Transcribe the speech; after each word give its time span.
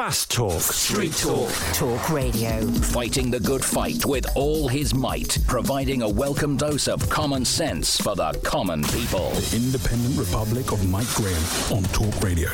Fast 0.00 0.30
Talk. 0.30 0.62
Street 0.62 1.12
Talk. 1.12 1.50
Talk 1.74 2.08
Radio. 2.08 2.66
Fighting 2.66 3.30
the 3.30 3.38
good 3.38 3.62
fight 3.62 4.06
with 4.06 4.26
all 4.34 4.66
his 4.66 4.94
might, 4.94 5.36
providing 5.46 6.00
a 6.00 6.08
welcome 6.08 6.56
dose 6.56 6.88
of 6.88 7.06
common 7.10 7.44
sense 7.44 8.00
for 8.00 8.16
the 8.16 8.32
common 8.42 8.82
people. 8.84 9.30
Independent 9.52 10.16
Republic 10.18 10.72
of 10.72 10.88
Mike 10.88 11.12
Graham 11.16 11.42
on 11.70 11.82
Talk 11.92 12.18
Radio. 12.22 12.48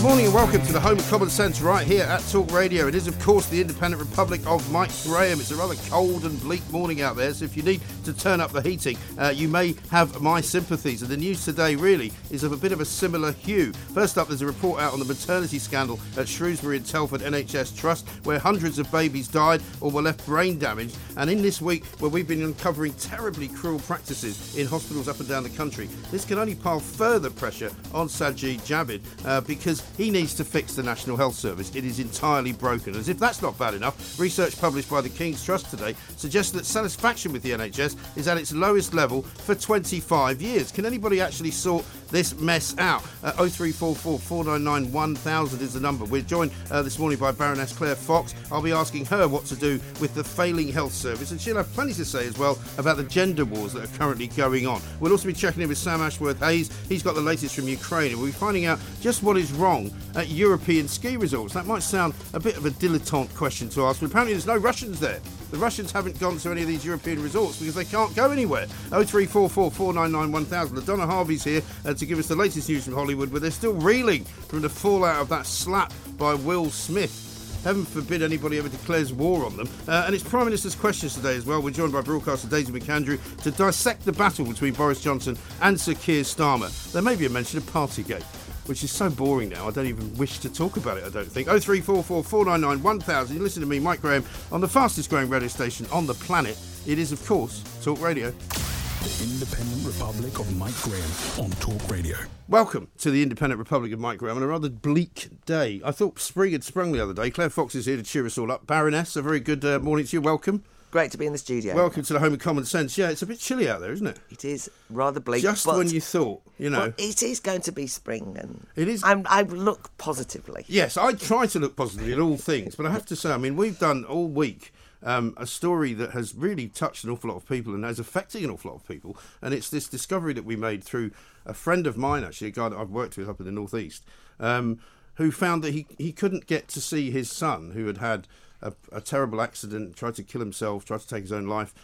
Good 0.00 0.06
morning 0.06 0.24
and 0.24 0.34
welcome 0.34 0.62
to 0.62 0.72
the 0.72 0.80
home 0.80 0.98
of 0.98 1.06
common 1.10 1.28
sense 1.28 1.60
right 1.60 1.86
here 1.86 2.04
at 2.04 2.22
Talk 2.30 2.50
Radio. 2.52 2.88
It 2.88 2.94
is, 2.94 3.06
of 3.06 3.18
course, 3.20 3.44
the 3.50 3.60
independent 3.60 4.00
republic 4.00 4.40
of 4.46 4.72
Mike 4.72 4.90
Graham. 5.02 5.40
It's 5.40 5.50
a 5.50 5.56
rather 5.56 5.74
cold 5.90 6.24
and 6.24 6.40
bleak 6.40 6.66
morning 6.70 7.02
out 7.02 7.16
there, 7.16 7.34
so 7.34 7.44
if 7.44 7.54
you 7.54 7.62
need 7.62 7.82
to 8.06 8.14
turn 8.14 8.40
up 8.40 8.50
the 8.50 8.62
heating, 8.62 8.96
uh, 9.18 9.28
you 9.28 9.46
may 9.46 9.74
have 9.90 10.22
my 10.22 10.40
sympathies. 10.40 11.02
And 11.02 11.10
the 11.10 11.18
news 11.18 11.44
today 11.44 11.76
really 11.76 12.14
is 12.30 12.44
of 12.44 12.52
a 12.52 12.56
bit 12.56 12.72
of 12.72 12.80
a 12.80 12.84
similar 12.86 13.32
hue. 13.32 13.74
First 13.92 14.16
up, 14.16 14.28
there's 14.28 14.40
a 14.40 14.46
report 14.46 14.80
out 14.80 14.94
on 14.94 15.00
the 15.00 15.04
maternity 15.04 15.58
scandal 15.58 16.00
at 16.16 16.26
Shrewsbury 16.26 16.78
and 16.78 16.86
Telford 16.86 17.20
NHS 17.20 17.76
Trust, 17.76 18.08
where 18.24 18.38
hundreds 18.38 18.78
of 18.78 18.90
babies 18.90 19.28
died 19.28 19.60
or 19.82 19.90
were 19.90 20.00
left 20.00 20.24
brain 20.24 20.58
damaged. 20.58 20.96
And 21.18 21.28
in 21.28 21.42
this 21.42 21.60
week, 21.60 21.84
where 21.98 22.10
we've 22.10 22.26
been 22.26 22.42
uncovering 22.42 22.94
terribly 22.94 23.48
cruel 23.48 23.80
practices 23.80 24.56
in 24.56 24.66
hospitals 24.66 25.08
up 25.08 25.20
and 25.20 25.28
down 25.28 25.42
the 25.42 25.50
country, 25.50 25.90
this 26.10 26.24
can 26.24 26.38
only 26.38 26.54
pile 26.54 26.80
further 26.80 27.28
pressure 27.28 27.70
on 27.92 28.08
Sajid 28.08 28.60
Javid 28.60 29.02
uh, 29.26 29.42
because 29.42 29.82
he 29.96 30.10
needs 30.10 30.34
to 30.34 30.44
fix 30.44 30.74
the 30.74 30.82
National 30.82 31.16
Health 31.16 31.34
Service. 31.34 31.74
It 31.74 31.84
is 31.84 31.98
entirely 31.98 32.52
broken. 32.52 32.94
As 32.96 33.08
if 33.08 33.18
that's 33.18 33.42
not 33.42 33.58
bad 33.58 33.74
enough, 33.74 34.18
research 34.18 34.58
published 34.60 34.90
by 34.90 35.00
the 35.00 35.08
King's 35.08 35.44
Trust 35.44 35.70
today 35.70 35.94
suggests 36.16 36.52
that 36.52 36.66
satisfaction 36.66 37.32
with 37.32 37.42
the 37.42 37.50
NHS 37.50 37.96
is 38.16 38.28
at 38.28 38.38
its 38.38 38.52
lowest 38.52 38.94
level 38.94 39.22
for 39.22 39.54
25 39.54 40.40
years. 40.40 40.72
Can 40.72 40.86
anybody 40.86 41.20
actually 41.20 41.50
sort 41.50 41.84
this 42.10 42.38
mess 42.38 42.76
out? 42.78 43.02
Uh, 43.22 43.32
0344 43.32 44.18
499 44.18 44.92
1000 44.92 45.60
is 45.60 45.74
the 45.74 45.80
number. 45.80 46.04
We're 46.04 46.22
joined 46.22 46.52
uh, 46.70 46.82
this 46.82 46.98
morning 46.98 47.18
by 47.18 47.32
Baroness 47.32 47.72
Claire 47.72 47.94
Fox. 47.94 48.34
I'll 48.50 48.62
be 48.62 48.72
asking 48.72 49.06
her 49.06 49.28
what 49.28 49.44
to 49.46 49.56
do 49.56 49.80
with 50.00 50.14
the 50.14 50.24
failing 50.24 50.68
health 50.68 50.92
service, 50.92 51.30
and 51.30 51.40
she'll 51.40 51.56
have 51.56 51.72
plenty 51.72 51.94
to 51.94 52.04
say 52.04 52.26
as 52.26 52.38
well 52.38 52.58
about 52.78 52.96
the 52.96 53.04
gender 53.04 53.44
wars 53.44 53.72
that 53.72 53.84
are 53.84 53.98
currently 53.98 54.28
going 54.28 54.66
on. 54.66 54.80
We'll 55.00 55.12
also 55.12 55.26
be 55.26 55.34
checking 55.34 55.62
in 55.62 55.68
with 55.68 55.78
Sam 55.78 56.00
Ashworth 56.00 56.40
Hayes. 56.40 56.70
He's 56.88 57.02
got 57.02 57.14
the 57.14 57.20
latest 57.20 57.54
from 57.54 57.68
Ukraine, 57.68 58.12
and 58.12 58.18
we'll 58.18 58.28
be 58.28 58.32
finding 58.32 58.66
out 58.66 58.78
just 59.00 59.22
what 59.22 59.36
is 59.36 59.52
wrong 59.52 59.90
at 60.16 60.28
European 60.28 60.88
ski 60.88 61.16
resorts. 61.16 61.54
That 61.54 61.66
might 61.66 61.82
sound 61.82 62.14
a 62.34 62.40
bit 62.40 62.56
of 62.56 62.66
a 62.66 62.70
dilettante 62.70 63.34
question 63.34 63.68
to 63.70 63.86
ask, 63.86 64.00
but 64.00 64.10
apparently 64.10 64.34
there's 64.34 64.46
no 64.46 64.56
Russians 64.56 65.00
there. 65.00 65.20
The 65.50 65.58
Russians 65.58 65.90
haven't 65.90 66.18
gone 66.20 66.38
to 66.38 66.50
any 66.50 66.62
of 66.62 66.68
these 66.68 66.84
European 66.84 67.22
resorts 67.22 67.58
because 67.58 67.74
they 67.74 67.84
can't 67.84 68.14
go 68.14 68.30
anywhere. 68.30 68.66
0344 68.90 69.70
499 69.70 70.32
1000. 70.32 70.86
Donna 70.86 71.06
Harvey's 71.06 71.44
here 71.44 71.62
uh, 71.84 71.94
to 71.94 72.06
give 72.06 72.18
us 72.18 72.28
the 72.28 72.36
latest 72.36 72.68
news 72.68 72.84
from 72.84 72.94
Hollywood, 72.94 73.30
where 73.30 73.40
they're 73.40 73.50
still 73.50 73.74
reeling 73.74 74.24
from 74.24 74.60
the 74.60 74.68
fallout 74.68 75.20
of 75.20 75.28
that 75.28 75.46
slap 75.46 75.92
by 76.16 76.34
Will 76.34 76.70
Smith. 76.70 77.26
Heaven 77.64 77.84
forbid 77.84 78.22
anybody 78.22 78.56
ever 78.58 78.68
declares 78.68 79.12
war 79.12 79.44
on 79.44 79.56
them. 79.56 79.68
Uh, 79.86 80.04
and 80.06 80.14
it's 80.14 80.24
Prime 80.24 80.46
Minister's 80.46 80.74
questions 80.74 81.14
today 81.14 81.36
as 81.36 81.44
well. 81.44 81.60
We're 81.60 81.72
joined 81.72 81.92
by 81.92 82.00
broadcaster 82.00 82.48
Daisy 82.48 82.72
McAndrew 82.72 83.18
to 83.42 83.50
dissect 83.50 84.04
the 84.06 84.12
battle 84.12 84.46
between 84.46 84.72
Boris 84.72 85.02
Johnson 85.02 85.36
and 85.60 85.78
Sir 85.78 85.94
Keir 85.94 86.22
Starmer. 86.22 86.70
There 86.92 87.02
may 87.02 87.16
be 87.16 87.26
a 87.26 87.30
mention 87.30 87.58
of 87.58 87.64
Partygate 87.64 88.24
which 88.70 88.84
is 88.84 88.92
so 88.92 89.10
boring 89.10 89.48
now. 89.48 89.66
I 89.66 89.72
don't 89.72 89.88
even 89.88 90.16
wish 90.16 90.38
to 90.38 90.48
talk 90.48 90.76
about 90.76 90.96
it. 90.96 91.02
I 91.02 91.08
don't 91.08 91.26
think. 91.26 91.48
0344 91.48 92.22
499 92.22 92.80
1000. 92.84 93.36
You 93.36 93.42
listen 93.42 93.60
to 93.62 93.68
me, 93.68 93.80
Mike 93.80 94.00
Graham, 94.00 94.24
on 94.52 94.60
the 94.60 94.68
fastest 94.68 95.10
growing 95.10 95.28
radio 95.28 95.48
station 95.48 95.86
on 95.90 96.06
the 96.06 96.14
planet. 96.14 96.56
It 96.86 97.00
is, 97.00 97.10
of 97.10 97.26
course, 97.26 97.64
Talk 97.82 98.00
Radio. 98.00 98.30
The 98.30 99.24
Independent 99.24 99.84
Republic 99.84 100.38
of 100.38 100.56
Mike 100.56 100.80
Graham 100.82 101.10
on 101.44 101.50
Talk 101.58 101.90
Radio. 101.90 102.16
Welcome 102.48 102.86
to 102.98 103.10
the 103.10 103.24
Independent 103.24 103.58
Republic 103.58 103.92
of 103.92 103.98
Mike 103.98 104.18
Graham 104.18 104.36
on 104.36 104.44
a 104.44 104.46
rather 104.46 104.68
bleak 104.68 105.30
day. 105.46 105.80
I 105.84 105.90
thought 105.90 106.20
spring 106.20 106.52
had 106.52 106.62
sprung 106.62 106.92
the 106.92 107.02
other 107.02 107.12
day. 107.12 107.28
Claire 107.30 107.50
Fox 107.50 107.74
is 107.74 107.86
here 107.86 107.96
to 107.96 108.04
cheer 108.04 108.24
us 108.24 108.38
all 108.38 108.52
up. 108.52 108.68
Baroness, 108.68 109.16
a 109.16 109.22
very 109.22 109.40
good 109.40 109.64
uh, 109.64 109.80
morning 109.80 110.06
to 110.06 110.16
you. 110.16 110.20
Welcome. 110.20 110.62
Great 110.90 111.12
to 111.12 111.18
be 111.18 111.26
in 111.26 111.30
the 111.32 111.38
studio. 111.38 111.76
Welcome 111.76 112.02
to 112.02 112.12
the 112.12 112.18
home 112.18 112.32
of 112.32 112.40
common 112.40 112.64
sense. 112.64 112.98
Yeah, 112.98 113.10
it's 113.10 113.22
a 113.22 113.26
bit 113.26 113.38
chilly 113.38 113.68
out 113.68 113.80
there, 113.80 113.92
isn't 113.92 114.06
it? 114.08 114.18
It 114.28 114.44
is 114.44 114.68
rather 114.88 115.20
bleak. 115.20 115.40
Just 115.40 115.64
when 115.64 115.88
you 115.88 116.00
thought, 116.00 116.42
you 116.58 116.68
know. 116.68 116.80
Well, 116.80 116.92
it 116.98 117.22
is 117.22 117.38
going 117.38 117.60
to 117.62 117.72
be 117.72 117.86
spring, 117.86 118.36
and 118.36 118.66
It 118.74 118.88
is- 118.88 119.04
I'm, 119.04 119.24
I 119.30 119.42
look 119.42 119.96
positively. 119.98 120.64
Yes, 120.66 120.96
I 120.96 121.12
try 121.12 121.46
to 121.46 121.60
look 121.60 121.76
positively 121.76 122.12
at 122.12 122.18
all 122.18 122.36
things, 122.36 122.74
but 122.74 122.86
I 122.86 122.90
have 122.90 123.06
to 123.06 123.14
say, 123.14 123.30
I 123.30 123.36
mean, 123.36 123.54
we've 123.54 123.78
done 123.78 124.04
all 124.04 124.26
week 124.26 124.72
um, 125.04 125.32
a 125.36 125.46
story 125.46 125.94
that 125.94 126.10
has 126.10 126.34
really 126.34 126.66
touched 126.66 127.04
an 127.04 127.10
awful 127.10 127.30
lot 127.30 127.36
of 127.36 127.48
people 127.48 127.72
and 127.72 127.84
is 127.84 128.00
affecting 128.00 128.42
an 128.42 128.50
awful 128.50 128.72
lot 128.72 128.78
of 128.80 128.88
people, 128.88 129.16
and 129.40 129.54
it's 129.54 129.70
this 129.70 129.86
discovery 129.86 130.32
that 130.32 130.44
we 130.44 130.56
made 130.56 130.82
through 130.82 131.12
a 131.46 131.54
friend 131.54 131.86
of 131.86 131.96
mine, 131.96 132.24
actually, 132.24 132.48
a 132.48 132.50
guy 132.50 132.68
that 132.68 132.76
I've 132.76 132.90
worked 132.90 133.16
with 133.16 133.28
up 133.28 133.38
in 133.38 133.46
the 133.46 133.52
northeast, 133.52 134.04
um, 134.40 134.80
who 135.14 135.30
found 135.30 135.62
that 135.62 135.72
he 135.72 135.86
he 135.98 136.10
couldn't 136.10 136.46
get 136.46 136.66
to 136.68 136.80
see 136.80 137.12
his 137.12 137.30
son, 137.30 137.70
who 137.72 137.86
had 137.86 137.98
had 137.98 138.26
a, 138.62 138.72
a 138.92 139.00
terrible 139.00 139.40
accident, 139.40 139.96
tried 139.96 140.14
to 140.16 140.22
kill 140.22 140.40
himself, 140.40 140.84
tried 140.84 141.00
to 141.00 141.08
take 141.08 141.22
his 141.22 141.32
own 141.32 141.46
life. 141.46 141.74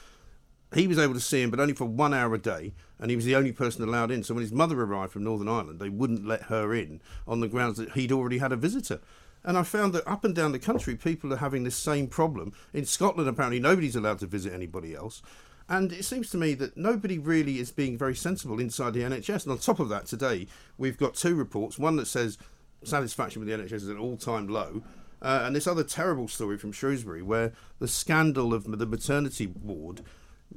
He 0.74 0.86
was 0.86 0.98
able 0.98 1.14
to 1.14 1.20
see 1.20 1.42
him, 1.42 1.50
but 1.50 1.60
only 1.60 1.74
for 1.74 1.84
one 1.84 2.12
hour 2.12 2.34
a 2.34 2.38
day, 2.38 2.74
and 2.98 3.10
he 3.10 3.16
was 3.16 3.24
the 3.24 3.36
only 3.36 3.52
person 3.52 3.84
allowed 3.84 4.10
in. 4.10 4.24
So 4.24 4.34
when 4.34 4.42
his 4.42 4.52
mother 4.52 4.80
arrived 4.80 5.12
from 5.12 5.24
Northern 5.24 5.48
Ireland, 5.48 5.78
they 5.78 5.88
wouldn't 5.88 6.26
let 6.26 6.42
her 6.44 6.74
in 6.74 7.00
on 7.26 7.40
the 7.40 7.48
grounds 7.48 7.78
that 7.78 7.92
he'd 7.92 8.12
already 8.12 8.38
had 8.38 8.52
a 8.52 8.56
visitor. 8.56 9.00
And 9.44 9.56
I 9.56 9.62
found 9.62 9.92
that 9.92 10.06
up 10.08 10.24
and 10.24 10.34
down 10.34 10.50
the 10.50 10.58
country, 10.58 10.96
people 10.96 11.32
are 11.32 11.36
having 11.36 11.62
this 11.62 11.76
same 11.76 12.08
problem. 12.08 12.52
In 12.72 12.84
Scotland, 12.84 13.28
apparently, 13.28 13.60
nobody's 13.60 13.94
allowed 13.94 14.18
to 14.18 14.26
visit 14.26 14.52
anybody 14.52 14.94
else. 14.94 15.22
And 15.68 15.92
it 15.92 16.04
seems 16.04 16.30
to 16.30 16.36
me 16.36 16.54
that 16.54 16.76
nobody 16.76 17.18
really 17.18 17.58
is 17.58 17.70
being 17.70 17.96
very 17.96 18.14
sensible 18.14 18.58
inside 18.58 18.92
the 18.92 19.02
NHS. 19.02 19.44
And 19.44 19.52
on 19.52 19.58
top 19.58 19.78
of 19.78 19.88
that, 19.88 20.06
today, 20.06 20.48
we've 20.78 20.98
got 20.98 21.14
two 21.14 21.36
reports 21.36 21.78
one 21.78 21.96
that 21.96 22.06
says 22.06 22.38
satisfaction 22.84 23.40
with 23.44 23.48
the 23.48 23.56
NHS 23.56 23.72
is 23.72 23.88
at 23.88 23.96
an 23.96 24.02
all 24.02 24.16
time 24.16 24.48
low. 24.48 24.82
Uh, 25.22 25.42
and 25.44 25.56
this 25.56 25.66
other 25.66 25.82
terrible 25.84 26.28
story 26.28 26.58
from 26.58 26.72
Shrewsbury, 26.72 27.22
where 27.22 27.52
the 27.78 27.88
scandal 27.88 28.52
of 28.52 28.64
the 28.78 28.86
maternity 28.86 29.46
ward 29.46 30.02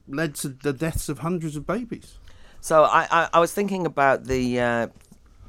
led 0.07 0.35
to 0.35 0.49
the 0.49 0.73
deaths 0.73 1.07
of 1.09 1.19
hundreds 1.19 1.55
of 1.55 1.65
babies. 1.65 2.17
So 2.61 2.83
I, 2.83 3.07
I, 3.09 3.29
I 3.33 3.39
was 3.39 3.53
thinking 3.53 3.85
about 3.85 4.25
the 4.25 4.59
uh, 4.59 4.87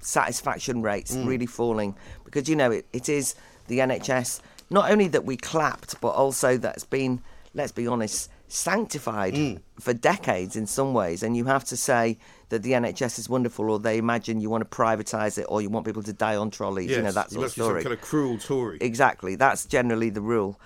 satisfaction 0.01 0.83
rates 0.83 1.15
Mm. 1.17 1.27
really 1.27 1.47
falling 1.47 1.95
because 2.25 2.49
you 2.49 2.57
know 2.57 2.71
it, 2.71 2.87
it 2.93 3.09
is 3.09 3.35
the 3.69 3.79
NHS. 3.81 4.41
Not 4.71 4.91
only 4.91 5.09
that 5.09 5.25
we 5.25 5.37
clapped, 5.37 6.01
but 6.01 6.11
also 6.11 6.57
that's 6.57 6.85
been, 6.85 7.21
let's 7.55 7.73
be 7.73 7.87
honest, 7.87 8.31
sanctified 8.49 9.35
Mm. 9.35 9.61
for 9.81 9.93
decades 9.93 10.57
in 10.57 10.67
some 10.67 10.95
ways. 10.95 11.23
And 11.23 11.37
you 11.37 11.45
have 11.47 11.65
to 11.65 11.77
say 11.77 12.19
that 12.51 12.63
the 12.63 12.73
NHS 12.73 13.19
is 13.19 13.29
wonderful, 13.29 13.71
or 13.71 13.79
they 13.79 13.99
imagine 13.99 14.41
you 14.41 14.51
want 14.51 14.69
to 14.69 14.77
privatise 14.77 15.39
it, 15.39 15.47
or 15.49 15.63
you 15.63 15.71
want 15.71 15.87
people 15.87 16.03
to 16.03 16.13
die 16.13 16.37
on 16.37 16.51
trolleys. 16.51 16.91
you 16.91 17.01
know 17.01 17.13
that 17.13 17.31
sort 17.31 17.37
of 17.37 17.43
must 17.43 17.57
be 17.57 17.61
some 17.61 17.67
story. 17.67 17.83
kind 17.83 17.93
of 17.95 18.01
cruel 18.01 18.39
Tory. 18.39 18.79
Exactly. 18.81 19.35
That's 19.37 19.65
generally 19.65 20.11
the 20.11 20.21
rule. 20.21 20.61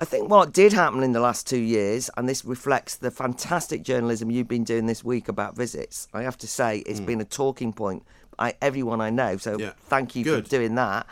I 0.00 0.04
think 0.04 0.30
what 0.30 0.52
did 0.52 0.72
happen 0.72 1.02
in 1.02 1.12
the 1.12 1.20
last 1.20 1.46
two 1.46 1.58
years, 1.58 2.10
and 2.16 2.28
this 2.28 2.44
reflects 2.44 2.96
the 2.96 3.10
fantastic 3.10 3.82
journalism 3.82 4.30
you've 4.30 4.48
been 4.48 4.64
doing 4.64 4.86
this 4.86 5.02
week 5.02 5.28
about 5.28 5.56
visits, 5.56 6.08
I 6.14 6.22
have 6.22 6.38
to 6.38 6.46
say 6.46 6.78
it's 6.78 7.00
hmm. 7.00 7.06
been 7.06 7.20
a 7.20 7.24
talking 7.24 7.72
point 7.72 8.04
by 8.36 8.54
everyone 8.62 9.00
I 9.00 9.10
know. 9.10 9.36
So. 9.36 9.58
Yeah. 9.58 9.72
thank 9.80 10.14
you 10.14 10.24
Good. 10.24 10.44
for 10.44 10.50
doing 10.50 10.76
that. 10.76 11.06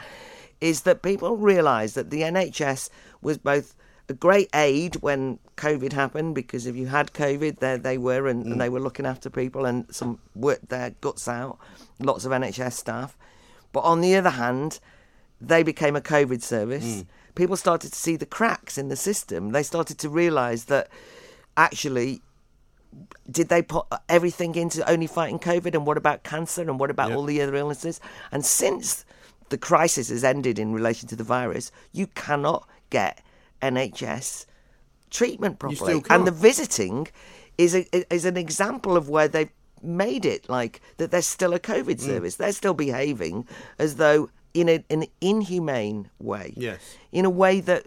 Is 0.61 0.83
that 0.83 1.03
people 1.03 1.37
realise 1.37 1.95
that 1.95 2.11
the 2.11 2.23
NHS 2.23 2.89
was 3.21 3.37
both 3.39 3.75
a 4.09 4.15
great 4.15 4.49
aid 4.55 4.97
when 4.97 5.39
COVID 5.57 5.93
happened 5.93 6.35
because 6.35 6.67
if 6.67 6.77
you 6.77 6.87
had 6.87 7.13
COVID, 7.13 7.59
there 7.59 7.79
they 7.79 7.99
were, 7.99 8.29
and, 8.29 8.45
and 8.47 8.55
mm. 8.57 8.59
they 8.59 8.69
were 8.69 8.81
looking 8.81 9.07
after 9.07 9.31
people, 9.31 9.65
and 9.65 9.87
some 9.95 10.19
worked 10.35 10.69
their 10.69 10.91
guts 11.01 11.29
out. 11.29 11.59
Lots 11.99 12.25
of 12.25 12.33
NHS 12.33 12.73
staff, 12.73 13.17
but 13.73 13.81
on 13.81 14.01
the 14.01 14.15
other 14.15 14.31
hand, 14.31 14.81
they 15.41 15.63
became 15.63 15.97
a 15.97 16.01
COVID 16.01 16.43
service. 16.43 16.85
Mm. 16.85 17.07
People 17.35 17.57
started 17.57 17.93
to 17.93 17.99
see 17.99 18.17
the 18.17 18.27
cracks 18.27 18.79
in 18.79 18.89
the 18.89 18.97
system. 18.97 19.53
They 19.53 19.63
started 19.63 19.99
to 19.99 20.09
realise 20.09 20.65
that 20.65 20.89
actually 21.57 22.23
did 23.31 23.49
they 23.49 23.63
put 23.63 23.87
everything 24.09 24.55
into 24.55 24.89
only 24.89 25.07
fighting 25.07 25.39
COVID? 25.39 25.75
And 25.75 25.87
what 25.87 25.97
about 25.97 26.23
cancer? 26.23 26.63
And 26.63 26.79
what 26.79 26.91
about 26.91 27.13
all 27.13 27.25
the 27.25 27.43
other 27.43 27.55
illnesses? 27.57 28.01
And 28.33 28.45
since 28.45 29.05
the 29.49 29.59
crisis 29.59 30.09
has 30.09 30.25
ended 30.25 30.59
in 30.59 30.73
relation 30.73 31.09
to 31.09 31.17
the 31.17 31.25
virus, 31.25 31.71
you 31.93 32.07
cannot 32.07 32.67
get 32.91 33.23
NHS 33.63 34.47
treatment 35.11 35.59
properly. 35.59 36.03
And 36.11 36.27
the 36.27 36.31
visiting 36.33 37.09
is 37.59 37.75
a, 37.75 38.13
is 38.15 38.25
an 38.25 38.37
example 38.37 38.97
of 38.97 39.09
where 39.09 39.29
they've 39.29 39.51
made 39.83 40.25
it 40.25 40.49
like 40.49 40.81
that. 40.99 41.11
There's 41.11 41.27
still 41.27 41.55
a 41.55 41.61
Mm. 41.61 41.75
COVID 41.75 42.01
service. 42.01 42.37
They're 42.37 42.53
still 42.53 42.75
behaving 42.75 43.47
as 43.79 43.97
though 43.97 44.31
in 44.55 44.69
a, 44.69 44.85
an 44.91 45.05
inhumane 45.21 46.11
way. 46.19 46.55
Yes. 46.57 46.97
In 47.13 47.25
a 47.25 47.31
way 47.31 47.61
that 47.61 47.87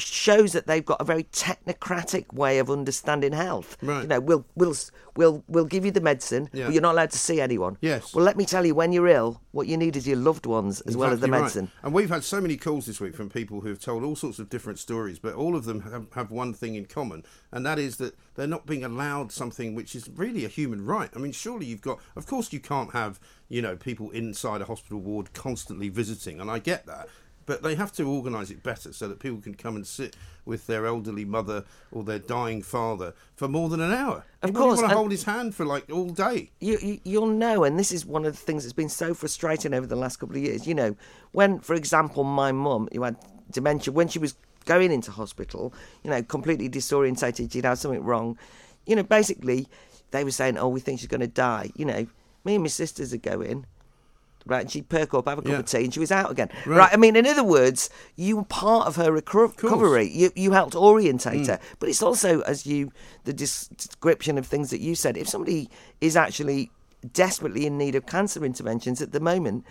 shows 0.00 0.52
that 0.52 0.66
they've 0.66 0.84
got 0.84 1.00
a 1.00 1.04
very 1.04 1.24
technocratic 1.24 2.32
way 2.32 2.58
of 2.58 2.70
understanding 2.70 3.32
health. 3.32 3.76
Right. 3.82 4.02
You 4.02 4.08
know, 4.08 4.20
we'll 4.20 4.44
we'll 4.54 4.74
we'll 5.16 5.44
we'll 5.48 5.64
give 5.64 5.84
you 5.84 5.90
the 5.90 6.00
medicine, 6.00 6.48
Yeah. 6.52 6.66
but 6.66 6.72
you're 6.72 6.82
not 6.82 6.92
allowed 6.94 7.10
to 7.10 7.18
see 7.18 7.40
anyone. 7.40 7.76
Yes. 7.80 8.14
Well, 8.14 8.24
let 8.24 8.36
me 8.36 8.44
tell 8.44 8.64
you, 8.64 8.74
when 8.74 8.92
you're 8.92 9.08
ill, 9.08 9.40
what 9.52 9.66
you 9.66 9.76
need 9.76 9.96
is 9.96 10.06
your 10.06 10.16
loved 10.16 10.46
ones 10.46 10.80
as 10.82 10.96
well 10.96 11.10
as 11.10 11.20
the 11.20 11.26
Exactly 11.26 11.30
right. 11.32 11.40
medicine. 11.40 11.70
And 11.82 11.92
we've 11.94 12.08
had 12.08 12.24
so 12.24 12.40
many 12.40 12.56
calls 12.56 12.86
this 12.86 13.00
week 13.00 13.14
from 13.14 13.28
people 13.30 13.60
who 13.60 13.68
have 13.68 13.80
told 13.80 14.02
all 14.04 14.16
sorts 14.16 14.38
of 14.38 14.48
different 14.48 14.78
stories, 14.78 15.18
but 15.18 15.34
all 15.34 15.56
of 15.56 15.64
them 15.64 15.80
have, 15.82 16.06
have 16.14 16.30
one 16.30 16.54
thing 16.54 16.74
in 16.74 16.86
common, 16.86 17.24
and 17.52 17.64
that 17.66 17.78
is 17.78 17.96
that 17.96 18.14
they're 18.36 18.46
not 18.46 18.66
being 18.66 18.84
allowed 18.84 19.32
something 19.32 19.74
which 19.74 19.94
is 19.94 20.08
really 20.14 20.44
a 20.44 20.48
human 20.48 20.84
right. 20.84 21.10
I 21.14 21.18
mean, 21.18 21.32
surely 21.32 21.66
you've 21.66 21.82
got, 21.82 21.98
of 22.16 22.26
course, 22.26 22.52
you 22.52 22.60
can't 22.60 22.92
have, 22.92 23.20
you 23.48 23.60
know, 23.60 23.76
people 23.76 24.10
inside 24.10 24.60
a 24.62 24.64
hospital 24.64 25.00
ward 25.00 25.32
constantly 25.34 25.88
visiting, 25.88 26.40
and 26.40 26.50
I 26.50 26.58
get 26.58 26.86
that. 26.86 27.08
But 27.46 27.62
they 27.62 27.74
have 27.74 27.92
to 27.92 28.04
organise 28.04 28.50
it 28.50 28.62
better 28.62 28.92
so 28.92 29.08
that 29.08 29.18
people 29.18 29.40
can 29.40 29.54
come 29.54 29.74
and 29.74 29.86
sit 29.86 30.16
with 30.44 30.66
their 30.66 30.86
elderly 30.86 31.24
mother 31.24 31.64
or 31.90 32.04
their 32.04 32.18
dying 32.18 32.62
father 32.62 33.14
for 33.34 33.48
more 33.48 33.68
than 33.68 33.80
an 33.80 33.92
hour. 33.92 34.24
Of 34.42 34.50
you 34.50 34.56
course, 34.56 34.78
want 34.78 34.90
to 34.90 34.96
hold 34.96 35.10
his 35.10 35.24
hand 35.24 35.54
for 35.54 35.64
like 35.64 35.90
all 35.90 36.10
day. 36.10 36.50
you, 36.60 36.78
you 36.80 37.00
you'll 37.04 37.26
know, 37.26 37.64
and 37.64 37.78
this 37.78 37.92
is 37.92 38.06
one 38.06 38.24
of 38.24 38.32
the 38.32 38.40
things 38.40 38.64
that's 38.64 38.72
been 38.72 38.88
so 38.88 39.14
frustrating 39.14 39.74
over 39.74 39.86
the 39.86 39.96
last 39.96 40.16
couple 40.16 40.36
of 40.36 40.42
years. 40.42 40.66
You 40.66 40.74
know, 40.74 40.96
when, 41.32 41.60
for 41.60 41.74
example, 41.74 42.24
my 42.24 42.52
mum 42.52 42.88
who 42.92 43.02
had 43.02 43.16
dementia, 43.50 43.92
when 43.92 44.08
she 44.08 44.18
was 44.18 44.34
going 44.64 44.92
into 44.92 45.10
hospital, 45.10 45.72
you 46.04 46.10
know, 46.10 46.22
completely 46.22 46.68
disorientated, 46.68 47.52
she'd 47.52 47.64
had 47.64 47.78
something 47.78 48.02
wrong. 48.02 48.38
You 48.86 48.96
know, 48.96 49.02
basically, 49.02 49.66
they 50.10 50.24
were 50.24 50.30
saying, 50.30 50.58
"Oh, 50.58 50.68
we 50.68 50.80
think 50.80 51.00
she's 51.00 51.08
going 51.08 51.20
to 51.20 51.26
die." 51.26 51.70
You 51.74 51.84
know, 51.84 52.06
me 52.44 52.54
and 52.54 52.64
my 52.64 52.68
sisters 52.68 53.12
are 53.12 53.18
go 53.18 53.40
in. 53.40 53.66
Right, 54.46 54.62
and 54.62 54.70
she'd 54.70 54.88
perk 54.88 55.12
up, 55.12 55.28
have 55.28 55.38
a 55.38 55.42
cup 55.42 55.50
Yeah. 55.50 55.58
of 55.58 55.66
tea, 55.66 55.84
and 55.84 55.92
she 55.92 56.00
was 56.00 56.10
out 56.10 56.30
again. 56.30 56.48
Right. 56.64 56.78
Right. 56.78 56.90
I 56.92 56.96
mean, 56.96 57.14
in 57.14 57.26
other 57.26 57.44
words, 57.44 57.90
you 58.16 58.36
were 58.38 58.44
part 58.44 58.86
of 58.86 58.96
her 58.96 59.12
recro- 59.12 59.54
recovery. 59.62 60.08
You 60.08 60.32
you 60.34 60.52
helped 60.52 60.74
orientate 60.74 61.42
mm. 61.42 61.46
her, 61.48 61.60
but 61.78 61.88
it's 61.88 62.02
also 62.02 62.40
as 62.42 62.66
you 62.66 62.90
the 63.24 63.32
description 63.32 64.38
of 64.38 64.46
things 64.46 64.70
that 64.70 64.80
you 64.80 64.94
said. 64.94 65.16
If 65.16 65.28
somebody 65.28 65.68
is 66.00 66.16
actually 66.16 66.70
desperately 67.12 67.66
in 67.66 67.76
need 67.78 67.94
of 67.94 68.06
cancer 68.06 68.44
interventions 68.44 69.02
at 69.02 69.12
the 69.12 69.20
moment, 69.20 69.64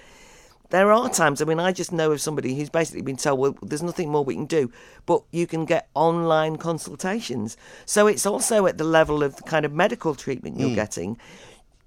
there 0.69 0.91
are 0.91 1.09
times. 1.09 1.41
I 1.41 1.45
mean, 1.45 1.59
I 1.59 1.71
just 1.71 1.91
know 1.91 2.11
of 2.11 2.21
somebody 2.21 2.55
who's 2.55 2.69
basically 2.69 3.01
been 3.01 3.17
told, 3.17 3.39
"Well, 3.39 3.57
there's 3.63 3.81
nothing 3.81 4.11
more 4.11 4.23
we 4.23 4.35
can 4.35 4.45
do," 4.45 4.71
but 5.07 5.23
you 5.31 5.47
can 5.47 5.65
get 5.65 5.89
online 5.95 6.57
consultations. 6.57 7.57
So 7.85 8.05
it's 8.05 8.25
also 8.25 8.67
at 8.67 8.77
the 8.77 8.83
level 8.83 9.23
of 9.23 9.35
the 9.35 9.43
kind 9.43 9.65
of 9.65 9.73
medical 9.73 10.13
treatment 10.13 10.59
you're 10.59 10.69
mm. 10.69 10.75
getting. 10.75 11.17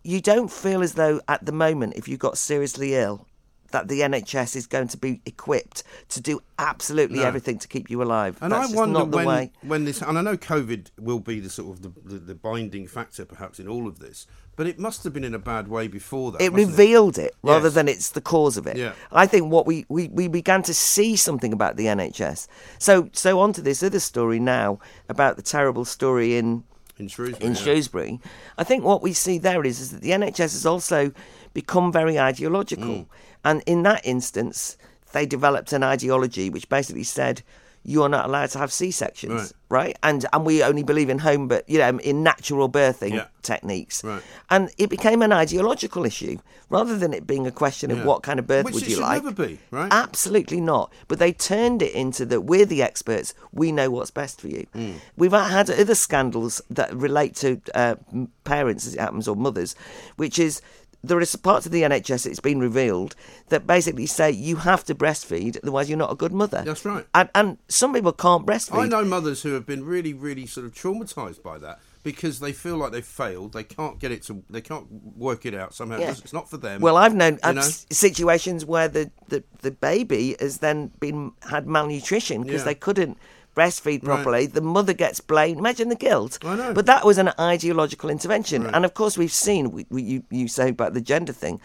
You 0.04 0.20
don't 0.20 0.50
feel 0.50 0.82
as 0.82 0.94
though, 0.94 1.20
at 1.28 1.44
the 1.44 1.52
moment, 1.52 1.94
if 1.96 2.08
you 2.08 2.16
got 2.16 2.36
seriously 2.38 2.94
ill, 2.94 3.26
that 3.70 3.88
the 3.88 4.00
NHS 4.00 4.54
is 4.54 4.66
going 4.66 4.88
to 4.88 4.98
be 4.98 5.22
equipped 5.24 5.82
to 6.10 6.20
do 6.20 6.40
absolutely 6.58 7.20
No. 7.20 7.24
everything 7.24 7.58
to 7.58 7.66
keep 7.68 7.88
you 7.88 8.02
alive. 8.02 8.36
And 8.42 8.52
That's 8.52 8.70
I 8.72 8.76
wonder 8.76 9.04
when, 9.04 9.26
way. 9.26 9.52
when 9.62 9.84
this, 9.86 10.02
and 10.02 10.18
I 10.18 10.20
know 10.22 10.36
COVID 10.36 10.88
will 10.98 11.20
be 11.20 11.40
the 11.40 11.48
sort 11.48 11.70
of 11.70 11.82
the, 11.82 11.92
the, 12.04 12.18
the 12.18 12.34
binding 12.34 12.86
factor 12.86 13.24
perhaps 13.24 13.58
in 13.58 13.66
all 13.68 13.86
of 13.88 13.98
this, 13.98 14.26
but 14.56 14.66
it 14.66 14.78
must 14.78 15.04
have 15.04 15.14
been 15.14 15.24
in 15.24 15.32
a 15.34 15.38
bad 15.38 15.68
way 15.68 15.88
before 15.88 16.32
that. 16.32 16.42
it 16.42 16.52
revealed 16.52 17.16
it, 17.16 17.34
rather 17.42 17.68
Yes. 17.68 17.74
than 17.74 17.88
it's 17.88 18.10
the 18.10 18.20
cause 18.20 18.58
of 18.58 18.66
it. 18.66 18.76
Yeah. 18.76 18.92
I 19.10 19.26
think 19.26 19.50
what 19.50 19.66
we, 19.66 19.86
we, 19.88 20.08
we 20.08 20.28
began 20.28 20.62
to 20.64 20.74
see 20.74 21.16
something 21.16 21.54
about 21.54 21.76
the 21.76 21.86
NHS. 21.86 22.48
So 22.78 23.08
so 23.12 23.40
on 23.40 23.54
to 23.54 23.62
this 23.62 23.82
other 23.82 24.00
story 24.00 24.38
now 24.38 24.80
about 25.08 25.36
the 25.36 25.42
terrible 25.42 25.86
story 25.86 26.36
in 26.36 26.64
in 27.02 27.08
Shrewsbury. 27.08 27.46
in 27.46 27.54
yeah. 27.54 27.60
Shrewsbury. 27.60 28.20
I 28.56 28.64
think 28.64 28.84
what 28.84 29.02
we 29.02 29.12
see 29.12 29.38
there 29.38 29.64
is, 29.64 29.80
is 29.80 29.90
that 29.90 30.02
the 30.02 30.10
NHS 30.10 30.38
has 30.38 30.66
also 30.66 31.12
become 31.52 31.92
very 31.92 32.18
ideological. 32.18 32.84
Mm. 32.84 33.06
And 33.44 33.62
in 33.66 33.82
that 33.82 34.06
instance, 34.06 34.76
they 35.12 35.26
developed 35.26 35.72
an 35.72 35.82
ideology 35.82 36.48
which 36.48 36.68
basically 36.68 37.04
said 37.04 37.42
you 37.84 38.02
are 38.02 38.08
not 38.08 38.26
allowed 38.26 38.50
to 38.50 38.58
have 38.58 38.72
C 38.72 38.90
sections, 38.90 39.52
right? 39.68 39.96
And 40.02 40.24
and 40.32 40.44
we 40.46 40.62
only 40.62 40.82
believe 40.84 41.08
in 41.10 41.18
home, 41.18 41.48
but 41.48 41.68
you 41.68 41.78
know, 41.78 41.98
in 41.98 42.22
natural 42.22 42.68
birthing 42.68 43.12
Yeah. 43.14 43.26
techniques. 43.42 44.04
Right. 44.04 44.22
And 44.50 44.70
it 44.78 44.88
became 44.90 45.20
an 45.22 45.32
ideological 45.32 46.04
issue 46.04 46.38
rather 46.70 46.96
than 46.96 47.12
it 47.12 47.26
being 47.26 47.46
a 47.46 47.50
question 47.50 47.90
of 47.90 48.04
what 48.04 48.22
kind 48.22 48.38
of 48.38 48.46
birth 48.46 48.64
Which 48.64 48.74
would 48.74 48.82
it 48.84 48.88
you 48.90 48.94
should 48.96 49.02
like. 49.02 49.22
never 49.24 49.46
be, 49.46 49.58
right? 49.70 49.92
Absolutely 49.92 50.60
not. 50.60 50.92
But 51.08 51.18
they 51.18 51.32
turned 51.32 51.82
it 51.82 51.92
into 51.92 52.24
that 52.26 52.42
we're 52.42 52.64
the 52.64 52.82
experts. 52.82 53.34
We 53.52 53.72
know 53.72 53.90
what's 53.90 54.10
best 54.10 54.40
for 54.40 54.48
you. 54.48 54.66
Hmm. 54.72 54.92
We've 55.16 55.32
had 55.32 55.68
other 55.68 55.94
scandals 55.94 56.62
that 56.70 56.94
relate 56.94 57.34
to 57.36 57.60
uh, 57.74 57.96
parents, 58.44 58.86
as 58.86 58.94
it 58.94 59.00
happens, 59.00 59.28
or 59.28 59.36
mothers, 59.36 59.74
which 60.16 60.38
is 60.38 60.62
there 61.04 61.20
is 61.20 61.34
parts 61.36 61.66
of 61.66 61.72
the 61.72 61.82
NHS 61.82 62.26
it's 62.26 62.40
been 62.40 62.60
revealed 62.60 63.16
that 63.48 63.66
basically 63.66 64.06
say 64.06 64.30
you 64.30 64.56
have 64.56 64.84
to 64.84 64.94
breastfeed, 64.94 65.58
otherwise 65.62 65.88
you're 65.88 65.98
not 65.98 66.12
a 66.12 66.16
good 66.16 66.32
mother. 66.32 66.62
That's 66.64 66.84
right. 66.84 67.06
And, 67.14 67.28
and 67.34 67.58
some 67.68 67.92
people 67.92 68.12
can't 68.12 68.46
breastfeed. 68.46 68.78
I 68.84 68.86
know 68.86 69.04
mothers 69.04 69.42
who 69.42 69.52
have 69.54 69.66
been 69.66 69.84
really, 69.84 70.14
really 70.14 70.46
sort 70.46 70.66
of 70.66 70.72
traumatized 70.74 71.42
by 71.42 71.58
that 71.58 71.80
because 72.04 72.40
they 72.40 72.52
feel 72.52 72.76
like 72.76 72.92
they've 72.92 73.04
failed. 73.04 73.52
They 73.52 73.64
can't 73.64 73.98
get 73.98 74.10
it 74.12 74.22
to. 74.24 74.42
They 74.50 74.60
can't 74.60 74.86
work 75.16 75.46
it 75.46 75.54
out 75.54 75.74
somehow. 75.74 75.98
Yeah. 75.98 76.10
It's 76.10 76.32
not 76.32 76.48
for 76.50 76.56
them. 76.56 76.80
Well, 76.80 76.96
I've 76.96 77.14
known 77.14 77.38
I've 77.42 77.54
know? 77.56 77.62
situations 77.62 78.64
where 78.64 78.88
the, 78.88 79.10
the, 79.28 79.44
the 79.60 79.70
baby 79.70 80.36
has 80.40 80.58
then 80.58 80.92
been 81.00 81.32
had 81.48 81.66
malnutrition 81.66 82.42
because 82.42 82.60
Yeah. 82.62 82.66
they 82.66 82.74
couldn't 82.74 83.18
breastfeed 83.54 84.02
properly. 84.02 84.46
The 84.46 84.60
mother 84.60 84.92
gets 84.92 85.20
blamed. 85.20 85.58
Imagine 85.58 85.88
the 85.88 85.94
guilt. 85.96 86.38
I 86.44 86.56
know. 86.56 86.72
But 86.72 86.86
that 86.86 87.04
was 87.04 87.18
an 87.18 87.32
ideological 87.38 88.10
intervention, 88.10 88.64
Right. 88.64 88.74
and 88.74 88.84
of 88.84 88.94
course 88.94 89.18
we've 89.18 89.32
seen. 89.32 89.70
We, 89.70 89.86
we, 89.90 90.02
you 90.02 90.22
you 90.30 90.48
say 90.48 90.70
about 90.70 90.94
the 90.94 91.00
gender 91.00 91.32
thing. 91.32 91.60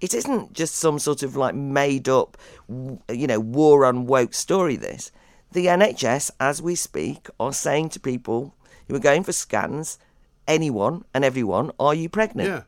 It 0.00 0.14
isn't 0.14 0.54
just 0.54 0.76
some 0.76 0.98
sort 0.98 1.22
of 1.22 1.36
like 1.36 1.54
made 1.54 2.08
up, 2.08 2.38
you 2.68 3.26
know, 3.26 3.38
war 3.40 3.84
on 3.84 4.06
woke 4.06 4.32
story. 4.32 4.76
This, 4.76 5.12
the 5.52 5.66
NHS, 5.66 6.30
as 6.40 6.62
we 6.62 6.74
speak, 6.74 7.28
are 7.38 7.52
saying 7.52 7.90
to 7.90 8.00
people 8.00 8.54
who 8.88 8.94
are 8.94 9.00
going 9.00 9.24
for 9.24 9.32
scans, 9.32 9.98
anyone 10.48 11.04
and 11.12 11.24
everyone, 11.24 11.70
are 11.78 11.94
you 11.94 12.08
pregnant? 12.08 12.48
Yeah. 12.48 12.62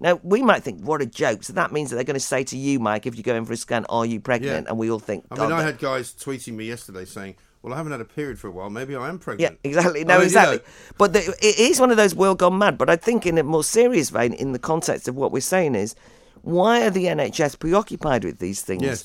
Now, 0.00 0.20
we 0.22 0.42
might 0.42 0.62
think, 0.62 0.80
what 0.82 1.02
a 1.02 1.06
joke. 1.06 1.42
So 1.42 1.52
that 1.54 1.72
means 1.72 1.90
that 1.90 1.96
they're 1.96 2.04
going 2.04 2.14
to 2.14 2.20
say 2.20 2.44
to 2.44 2.56
you, 2.56 2.78
Mike, 2.78 3.06
if 3.06 3.16
you 3.16 3.22
go 3.22 3.34
in 3.34 3.44
for 3.44 3.52
a 3.52 3.56
scan, 3.56 3.84
are 3.88 4.06
you 4.06 4.20
pregnant? 4.20 4.66
Yeah. 4.66 4.70
And 4.70 4.78
we 4.78 4.90
all 4.90 5.00
think, 5.00 5.26
I 5.30 5.36
oh, 5.36 5.42
mean, 5.42 5.52
I 5.52 5.62
had 5.62 5.78
guys 5.78 6.12
tweeting 6.12 6.54
me 6.54 6.66
yesterday 6.66 7.04
saying, 7.04 7.34
"Well, 7.62 7.74
I 7.74 7.76
haven't 7.76 7.92
had 7.92 8.00
a 8.00 8.04
period 8.04 8.38
for 8.38 8.48
a 8.48 8.50
while. 8.50 8.70
Maybe 8.70 8.94
I 8.96 9.08
am 9.08 9.18
pregnant. 9.18 9.40
Yeah, 9.40 9.48
pregnant." 9.48 9.60
exactly. 9.64 10.00
I 10.00 10.04
No, 10.04 10.14
mean, 10.14 10.20
you 10.20 10.24
exactly. 10.26 10.56
know, 10.58 10.62
But 10.96 11.12
the, 11.12 11.20
it 11.40 11.58
is 11.58 11.80
one 11.80 11.90
of 11.90 11.96
those 11.96 12.14
world 12.14 12.38
gone 12.38 12.58
mad. 12.58 12.78
But 12.78 12.88
I 12.90 12.96
think, 12.96 13.26
in 13.26 13.38
a 13.38 13.42
more 13.42 13.64
serious 13.64 14.10
vein, 14.10 14.32
in 14.32 14.52
the 14.52 14.58
context 14.58 15.08
of 15.08 15.16
what 15.16 15.32
we're 15.32 15.40
saying, 15.40 15.74
is 15.74 15.94
why 16.42 16.86
are 16.86 16.90
the 16.90 17.06
NHS 17.06 17.58
preoccupied 17.58 18.24
with 18.24 18.38
these 18.38 18.62
things? 18.62 18.82
Yes. 18.82 19.04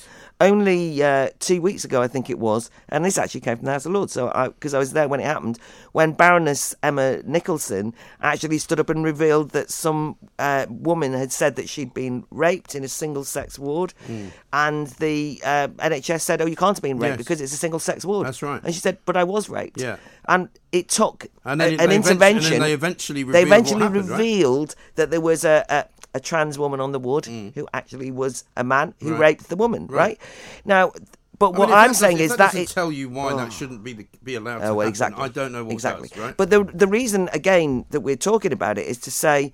Only 0.52 1.02
uh, 1.02 1.30
two 1.40 1.62
weeks 1.62 1.84
ago, 1.86 2.02
I 2.02 2.08
think 2.08 2.30
it 2.30 2.38
was, 2.40 2.70
and 2.90 3.04
this 3.06 3.18
actually 3.18 3.42
came 3.42 3.58
from 3.58 3.66
the 3.66 3.72
House 3.72 3.86
of 3.86 3.92
Lords, 3.94 4.14
so 4.14 4.28
because 4.56 4.74
I, 4.74 4.80
was 4.80 4.94
there 4.94 5.08
when 5.08 5.20
it 5.20 5.26
happened, 5.26 5.58
when 5.94 6.12
Baroness 6.14 6.76
Emma 6.84 7.22
Nicholson 7.24 7.94
actually 8.22 8.58
stood 8.58 8.80
up 8.80 8.90
and 8.90 9.04
revealed 9.04 9.52
that 9.52 9.70
some 9.72 10.18
uh, 10.40 10.66
woman 10.70 11.14
had 11.14 11.32
said 11.32 11.56
that 11.56 11.70
she'd 11.70 11.94
been 11.94 12.26
raped 12.32 12.76
in 12.76 12.84
a 12.84 12.88
single-sex 12.88 13.58
ward, 13.58 13.94
and 14.52 14.88
the 15.00 15.42
uh, 15.46 15.68
NHS 15.80 16.22
said, 16.22 16.42
"Oh, 16.42 16.46
you 16.46 16.56
can't 16.56 16.78
have 16.78 16.84
been 16.84 17.00
raped 17.00 17.14
Yes. 17.14 17.18
because 17.20 17.42
it's 17.42 17.54
a 17.54 17.58
single-sex 17.58 18.04
ward." 18.06 18.28
That's 18.28 18.42
right. 18.42 18.62
And 18.64 18.74
she 18.74 18.80
said, 18.80 18.98
"But 19.06 19.18
I 19.18 19.24
was 19.24 19.50
raped." 19.50 19.82
Yeah. 19.82 19.98
and 20.28 20.48
it 20.72 20.88
took 20.90 21.28
And 21.46 21.62
a- 21.62 21.74
it- 21.74 21.82
an 21.82 21.90
they 21.90 21.96
intervention. 21.96 22.52
then 22.52 22.62
they 22.62 22.74
eventually 22.74 23.24
they 23.24 23.44
revealed 23.44 23.50
what 23.50 23.58
eventually 23.58 23.82
happened, 23.84 24.10
right? 24.10 24.76
that 24.96 25.10
there 25.12 25.22
was 25.22 25.44
a, 25.46 25.66
a, 25.70 25.86
a 26.13 26.20
trans 26.20 26.58
woman 26.60 26.79
on 26.79 26.91
the 26.91 27.00
ward 27.00 27.25
who 27.25 27.67
actually 27.74 28.12
was 28.12 28.43
a 28.55 28.63
man 28.63 28.93
who 29.01 29.08
Mm. 29.08 29.12
Right. 29.13 29.20
raped 29.20 29.50
the 29.50 29.55
woman. 29.55 29.88
Right, 29.88 29.98
Right. 29.98 30.20
now, 30.65 30.91
but 31.39 31.50
I 31.50 31.51
mean, 31.51 31.60
what 31.60 31.72
I'm 31.72 31.93
saying 31.93 32.20
is 32.20 32.29
that 32.32 32.38
that 32.38 32.46
doesn't 32.51 32.62
it, 32.62 32.70
tell 32.70 32.91
you 32.91 33.10
why 33.10 33.32
Oh. 33.34 33.38
that 33.38 33.51
shouldn't 33.51 33.84
be 33.84 33.93
the, 33.93 34.05
be 34.24 34.36
allowed 34.36 34.60
to 34.60 34.67
Oh, 34.70 34.75
well, 34.75 34.88
exactly. 34.88 35.24
I 35.24 35.27
don't 35.29 35.51
know 35.51 35.63
what 35.63 35.74
exactly. 35.74 36.10
does, 36.10 36.17
right? 36.17 36.38
But 36.38 36.50
the 36.51 36.63
the 36.65 36.88
reason 36.88 37.29
again 37.34 37.86
that 37.89 38.01
we're 38.01 38.15
talking 38.15 38.53
about 38.53 38.77
it 38.77 38.86
is 38.88 38.98
to 39.00 39.12
say 39.12 39.51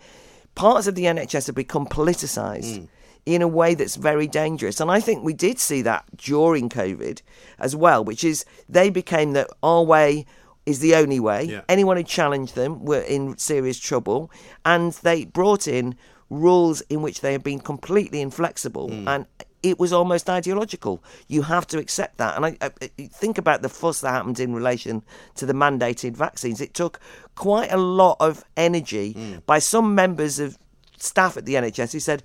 parts 0.55 0.87
of 0.87 0.95
the 0.95 1.05
NHS 1.05 1.45
have 1.47 1.55
become 1.55 1.85
politicised 1.85 2.79
Mm. 2.79 2.87
in 3.25 3.41
a 3.41 3.47
way 3.47 3.73
that's 3.75 3.95
very 3.95 4.27
dangerous. 4.27 4.79
And 4.81 4.91
I 4.91 4.99
think 4.99 5.23
we 5.23 5.33
did 5.33 5.59
see 5.59 5.81
that 5.83 6.03
during 6.17 6.67
COVID 6.69 7.21
as 7.59 7.75
well, 7.75 8.03
which 8.03 8.23
is 8.23 8.43
they 8.67 8.89
became 8.89 9.31
that 9.33 9.47
our 9.63 9.83
way 9.83 10.25
is 10.65 10.79
the 10.79 10.93
only 10.95 11.19
way. 11.19 11.45
Yeah. 11.45 11.61
Anyone 11.69 11.97
who 11.97 12.03
challenged 12.03 12.55
them 12.55 12.83
were 12.83 12.99
in 13.01 13.37
serious 13.37 13.79
trouble. 13.79 14.29
And 14.65 14.93
they 15.01 15.25
brought 15.25 15.67
in 15.67 15.95
rules 16.29 16.81
in 16.81 17.01
which 17.01 17.21
they 17.21 17.31
have 17.33 17.43
been 17.43 17.59
completely 17.59 18.21
inflexible. 18.21 18.89
Hmm. 18.89 19.07
And 19.07 19.25
it 19.61 19.79
was 19.79 19.91
almost 19.91 20.29
ideological. 20.29 21.03
You 21.27 21.41
have 21.43 21.67
to 21.67 21.79
accept 21.79 22.17
that. 22.17 22.35
And 22.35 22.45
I, 22.45 22.57
I, 22.61 22.69
think 23.11 23.37
about 23.37 23.61
the 23.61 23.69
fuss 23.69 24.01
that 24.01 24.11
happened 24.11 24.39
in 24.39 24.53
relation 24.53 25.03
to 25.35 25.45
the 25.45 25.53
mandated 25.53 26.15
vaccines. 26.15 26.61
It 26.61 26.73
took 26.73 26.99
quite 27.35 27.71
a 27.71 27.77
lot 27.77 28.17
of 28.19 28.45
energy 28.55 29.13
hmm. 29.13 29.37
by 29.45 29.59
some 29.59 29.95
members 29.95 30.39
of 30.39 30.57
staff 30.97 31.37
at 31.37 31.45
the 31.45 31.55
NHS 31.55 31.93
who 31.93 31.99
said, 31.99 32.23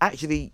actually, 0.00 0.52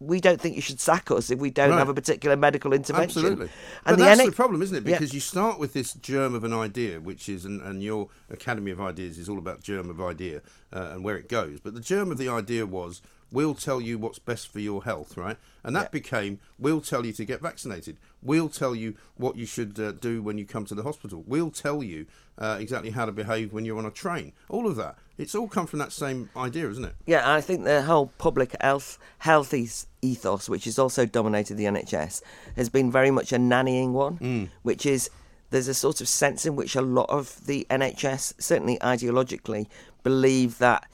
we 0.00 0.18
don't 0.18 0.40
think 0.40 0.56
you 0.56 0.62
should 0.62 0.80
sack 0.80 1.10
us 1.10 1.30
if 1.30 1.38
we 1.38 1.50
don't 1.50 1.70
Right. 1.70 1.78
have 1.78 1.90
a 1.90 1.94
particular 1.94 2.34
medical 2.34 2.72
intervention. 2.72 3.22
Absolutely. 3.22 3.50
And 3.84 3.96
but 3.96 3.98
that's 3.98 4.20
NH 4.20 4.26
the 4.26 4.32
problem, 4.32 4.62
isn't 4.62 4.76
it? 4.76 4.88
Yeah. 4.88 4.96
Because 4.98 5.12
you 5.12 5.20
start 5.20 5.58
with 5.58 5.74
this 5.74 5.92
germ 5.92 6.34
of 6.34 6.42
an 6.42 6.54
idea, 6.54 7.00
which 7.00 7.28
is, 7.28 7.44
and, 7.44 7.60
and 7.60 7.82
your 7.82 8.08
Academy 8.30 8.70
of 8.70 8.80
Ideas 8.80 9.18
is 9.18 9.28
all 9.28 9.38
about 9.38 9.62
germ 9.62 9.90
of 9.90 10.00
idea 10.00 10.40
uh, 10.72 10.90
and 10.92 11.04
where 11.04 11.18
it 11.18 11.28
goes. 11.28 11.60
But 11.60 11.74
the 11.74 11.80
germ 11.80 12.10
of 12.10 12.16
the 12.16 12.28
idea 12.30 12.64
was, 12.64 13.02
we'll 13.32 13.54
tell 13.54 13.80
you 13.80 13.98
what's 13.98 14.18
best 14.18 14.48
for 14.52 14.60
your 14.60 14.84
health, 14.84 15.16
right? 15.16 15.36
And 15.62 15.76
that 15.76 15.92
became, 15.92 16.40
we'll 16.58 16.80
tell 16.80 17.04
you 17.06 17.12
to 17.12 17.24
get 17.24 17.40
vaccinated. 17.40 17.98
We'll 18.22 18.48
tell 18.48 18.74
you 18.74 18.94
what 19.16 19.36
you 19.36 19.46
should 19.46 19.78
uh, 19.78 19.92
do 19.92 20.22
when 20.22 20.38
you 20.38 20.44
come 20.46 20.64
to 20.66 20.74
the 20.74 20.82
hospital. 20.82 21.22
We'll 21.26 21.50
tell 21.50 21.82
you 21.82 22.06
uh, 22.38 22.56
exactly 22.60 22.90
how 22.90 23.04
to 23.06 23.12
behave 23.12 23.52
when 23.52 23.64
you're 23.64 23.78
on 23.78 23.86
a 23.86 23.90
train. 23.90 24.32
All 24.48 24.66
of 24.66 24.76
that. 24.76 24.96
It's 25.18 25.34
all 25.34 25.48
come 25.48 25.66
from 25.66 25.80
that 25.80 25.92
same 25.92 26.30
idea, 26.36 26.70
isn't 26.70 26.84
it? 26.84 26.94
Yeah, 27.06 27.30
I 27.30 27.42
think 27.42 27.64
the 27.64 27.82
whole 27.82 28.10
public 28.16 28.56
health 28.62 28.98
health 29.18 29.52
ethos, 30.00 30.48
which 30.48 30.64
has 30.64 30.78
also 30.78 31.04
dominated 31.04 31.56
the 31.56 31.64
NHS, 31.64 32.22
has 32.56 32.70
been 32.70 32.90
very 32.90 33.10
much 33.10 33.30
a 33.32 33.36
nannying 33.36 33.92
one, 33.92 34.16
Mm. 34.18 34.48
which 34.62 34.86
is 34.86 35.10
there's 35.50 35.68
a 35.68 35.74
sort 35.74 36.00
of 36.00 36.08
sense 36.08 36.46
in 36.46 36.56
which 36.56 36.74
a 36.74 36.80
lot 36.80 37.10
of 37.10 37.44
the 37.44 37.66
NHS, 37.68 38.34
certainly 38.38 38.78
ideologically, 38.78 39.66
believe 40.02 40.56
that 40.58 40.88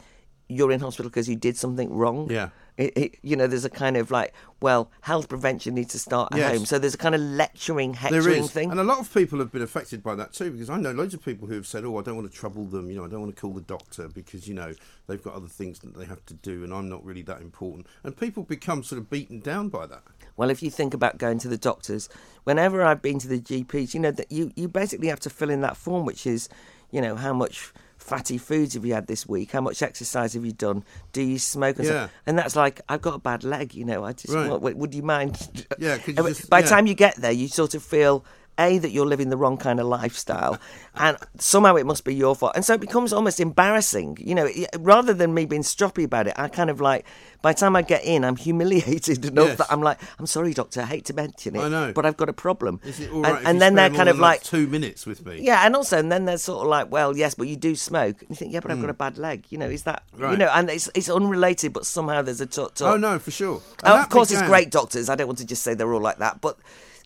you're 0.48 0.70
in 0.72 0.80
hospital 0.80 1.10
because 1.10 1.28
you 1.28 1.36
did 1.36 1.56
something 1.56 1.92
wrong. 1.92 2.30
Yeah. 2.30 2.50
It, 2.76 2.92
it, 2.96 3.14
you 3.22 3.36
know, 3.36 3.46
there's 3.46 3.64
a 3.64 3.70
kind 3.70 3.96
of 3.96 4.10
like, 4.10 4.34
well, 4.60 4.90
health 5.00 5.28
prevention 5.30 5.74
needs 5.74 5.92
to 5.92 5.98
start 5.98 6.30
at 6.32 6.38
Yes. 6.38 6.56
home. 6.56 6.66
So 6.66 6.78
there's 6.78 6.92
a 6.94 6.98
kind 6.98 7.14
of 7.14 7.22
lecturing, 7.22 7.94
hectoring 7.94 8.46
thing. 8.46 8.70
and 8.70 8.78
a 8.78 8.84
lot 8.84 8.98
of 8.98 9.12
people 9.14 9.38
have 9.38 9.50
been 9.50 9.62
affected 9.62 10.02
by 10.02 10.14
that 10.16 10.34
too. 10.34 10.50
Because 10.50 10.68
I 10.68 10.76
know 10.76 10.92
loads 10.92 11.14
of 11.14 11.24
people 11.24 11.48
who 11.48 11.54
have 11.54 11.66
said, 11.66 11.84
"Oh, 11.86 11.98
I 11.98 12.02
don't 12.02 12.16
want 12.16 12.30
to 12.30 12.36
trouble 12.36 12.64
them. 12.66 12.90
You 12.90 12.96
know, 12.98 13.04
I 13.06 13.08
don't 13.08 13.22
want 13.22 13.34
to 13.34 13.40
call 13.40 13.52
the 13.54 13.62
doctor 13.62 14.08
because 14.08 14.46
you 14.46 14.52
know 14.54 14.74
they've 15.06 15.22
got 15.22 15.34
other 15.34 15.48
things 15.48 15.78
that 15.80 15.96
they 15.96 16.04
have 16.04 16.24
to 16.26 16.34
do, 16.34 16.64
and 16.64 16.72
I'm 16.74 16.88
not 16.90 17.02
really 17.02 17.22
that 17.22 17.40
important." 17.40 17.86
And 18.04 18.14
people 18.14 18.42
become 18.42 18.82
sort 18.84 19.00
of 19.00 19.08
beaten 19.08 19.40
down 19.40 19.70
by 19.70 19.86
that. 19.86 20.02
Well, 20.36 20.50
if 20.50 20.62
you 20.62 20.70
think 20.70 20.92
about 20.92 21.16
going 21.16 21.38
to 21.40 21.48
the 21.48 21.56
doctors, 21.56 22.10
whenever 22.44 22.82
I've 22.82 23.00
been 23.00 23.18
to 23.20 23.28
the 23.28 23.40
GPs, 23.40 23.94
you 23.94 24.00
know 24.00 24.10
that 24.10 24.30
you, 24.30 24.52
you 24.54 24.68
basically 24.68 25.08
have 25.08 25.20
to 25.20 25.30
fill 25.30 25.48
in 25.48 25.62
that 25.62 25.78
form, 25.78 26.04
which 26.04 26.26
is, 26.26 26.50
you 26.90 27.00
know, 27.00 27.16
how 27.16 27.32
much 27.32 27.72
fatty 28.06 28.38
foods 28.38 28.74
have 28.74 28.84
you 28.86 28.94
had 28.94 29.06
this 29.08 29.26
week? 29.28 29.50
How 29.50 29.60
much 29.60 29.82
exercise 29.82 30.34
have 30.34 30.44
you 30.44 30.52
done? 30.52 30.84
Do 31.12 31.22
you 31.22 31.38
smoke? 31.38 31.76
And, 31.78 31.86
Yeah. 31.86 31.92
stuff? 32.04 32.10
and 32.26 32.38
that's 32.38 32.54
like, 32.56 32.80
I've 32.88 33.02
got 33.02 33.14
a 33.14 33.18
bad 33.18 33.42
leg, 33.44 33.74
you 33.74 33.84
know. 33.84 34.04
I 34.04 34.12
just, 34.12 34.32
Right. 34.32 34.48
what- 34.48 34.76
would 34.76 34.94
you 34.94 35.02
mind? 35.02 35.66
Yeah, 35.78 35.98
could 35.98 36.16
you 36.18 36.22
just- 36.28 36.48
By 36.48 36.60
the 36.62 36.66
yeah. 36.68 36.70
time 36.76 36.86
you 36.86 36.94
get 36.94 37.16
there, 37.16 37.32
you 37.32 37.48
sort 37.48 37.74
of 37.74 37.82
feel. 37.82 38.24
A 38.58 38.78
that 38.78 38.90
you're 38.90 39.06
living 39.06 39.28
the 39.28 39.36
wrong 39.36 39.56
kind 39.58 39.80
of 39.80 39.86
lifestyle, 39.86 40.58
and 40.94 41.16
somehow 41.38 41.76
it 41.76 41.84
must 41.86 42.04
be 42.04 42.14
your 42.14 42.34
fault, 42.34 42.52
and 42.54 42.64
so 42.64 42.74
it 42.74 42.80
becomes 42.80 43.12
almost 43.12 43.38
embarrassing. 43.40 44.16
You 44.20 44.34
know, 44.34 44.48
rather 44.78 45.12
than 45.12 45.34
me 45.34 45.44
being 45.46 45.62
stroppy 45.62 46.04
about 46.04 46.26
it, 46.26 46.34
I 46.36 46.48
kind 46.48 46.70
of 46.70 46.80
like. 46.80 47.04
By 47.42 47.52
the 47.52 47.60
time 47.60 47.76
I 47.76 47.82
get 47.82 48.02
in, 48.04 48.24
I'm 48.24 48.34
humiliated 48.48 49.24
enough 49.24 49.48
Yes. 49.50 49.58
that 49.58 49.66
I'm 49.70 49.80
like, 49.82 50.00
I'm 50.18 50.26
sorry, 50.26 50.52
doctor, 50.52 50.80
I 50.80 50.86
hate 50.86 51.04
to 51.04 51.14
mention 51.14 51.54
it, 51.54 51.60
I 51.60 51.68
know. 51.68 51.92
but 51.92 52.04
I've 52.04 52.16
got 52.16 52.28
a 52.28 52.32
problem. 52.32 52.80
Is 52.82 52.98
it 52.98 53.12
all 53.12 53.24
and 53.24 53.36
if 53.38 53.46
and 53.46 53.54
you 53.56 53.60
then 53.60 53.74
they're 53.74 53.90
kind 53.90 54.08
of 54.08 54.18
like, 54.18 54.42
two 54.42 54.66
minutes 54.66 55.06
with 55.06 55.24
me. 55.24 55.40
yeah, 55.42 55.64
and 55.64 55.76
also, 55.76 55.98
and 55.98 56.10
then 56.10 56.24
they're 56.24 56.38
sort 56.38 56.62
of 56.62 56.68
like, 56.68 56.90
well, 56.90 57.16
yes, 57.16 57.34
but 57.34 57.46
you 57.46 57.54
do 57.56 57.76
smoke. 57.76 58.20
And 58.22 58.30
you 58.30 58.36
think, 58.36 58.52
yeah, 58.52 58.60
but 58.60 58.70
I've 58.72 58.80
got 58.80 58.90
a 58.90 58.94
bad 58.94 59.16
leg. 59.18 59.44
You 59.50 59.58
know, 59.58 59.68
is 59.68 59.82
that 59.84 60.02
you 60.18 60.26
Hmm. 60.26 60.38
Know? 60.38 60.50
And 60.52 60.70
it's 60.70 60.88
it's 60.94 61.08
unrelated, 61.10 61.72
but 61.72 61.86
somehow 61.86 62.22
there's 62.22 62.40
a 62.40 62.46
tut. 62.46 62.80
Oh 62.82 62.96
no, 62.96 63.18
for 63.20 63.30
sure. 63.30 63.60
And 63.84 63.92
Oh, 63.92 64.00
of 64.00 64.08
course, 64.08 64.32
it's 64.32 64.42
great 64.42 64.70
doctors. 64.70 65.08
I 65.08 65.14
don't 65.14 65.26
want 65.28 65.38
to 65.38 65.46
just 65.46 65.62
say 65.62 65.74
they're 65.74 65.92
all 65.92 66.00
like 66.00 66.18
that, 66.18 66.40
but 66.40 66.58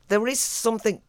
there 0.09 0.27
is 0.27 0.41
something 0.41 1.03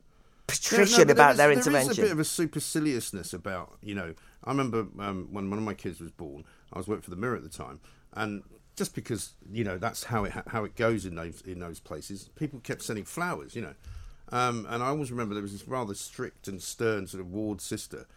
Yeah, 0.49 0.77
no, 0.77 0.83
patrician 0.83 1.09
about 1.09 1.37
their 1.37 1.51
is- 1.51 1.65
There 1.65 1.81
is 1.81 1.87
a 1.97 2.01
bit 2.01 2.11
of 2.11 2.19
a 2.19 2.23
superciliousness 2.23 3.33
about, 3.33 3.77
you 3.81 3.95
know. 3.95 4.13
I 4.43 4.49
remember 4.51 4.87
um, 4.99 5.27
when 5.31 5.49
one 5.49 5.59
of 5.59 5.65
my 5.65 5.73
kids 5.73 5.99
was 5.99 6.11
born. 6.11 6.43
I 6.73 6.77
was 6.77 6.87
working 6.87 7.03
for 7.03 7.11
the 7.11 7.15
Mirror 7.15 7.37
at 7.37 7.43
the 7.43 7.49
time, 7.49 7.79
and 8.13 8.43
just 8.75 8.95
because 8.95 9.33
you 9.51 9.63
know 9.63 9.77
that's 9.77 10.05
how 10.05 10.23
it 10.23 10.33
how 10.47 10.63
it 10.63 10.75
goes 10.75 11.05
in 11.05 11.15
those 11.15 11.41
in 11.41 11.59
those 11.59 11.79
places, 11.79 12.29
people 12.35 12.59
kept 12.61 12.81
sending 12.81 13.05
flowers, 13.05 13.55
you 13.55 13.61
know. 13.61 13.75
Um, 14.31 14.65
and 14.69 14.81
I 14.81 14.87
always 14.87 15.11
remember 15.11 15.33
there 15.35 15.43
was 15.43 15.51
this 15.51 15.67
rather 15.67 15.93
strict 15.93 16.47
and 16.47 16.61
stern 16.61 17.05
sort 17.05 17.19
of 17.21 17.31
ward 17.31 17.59
sister 17.61 18.07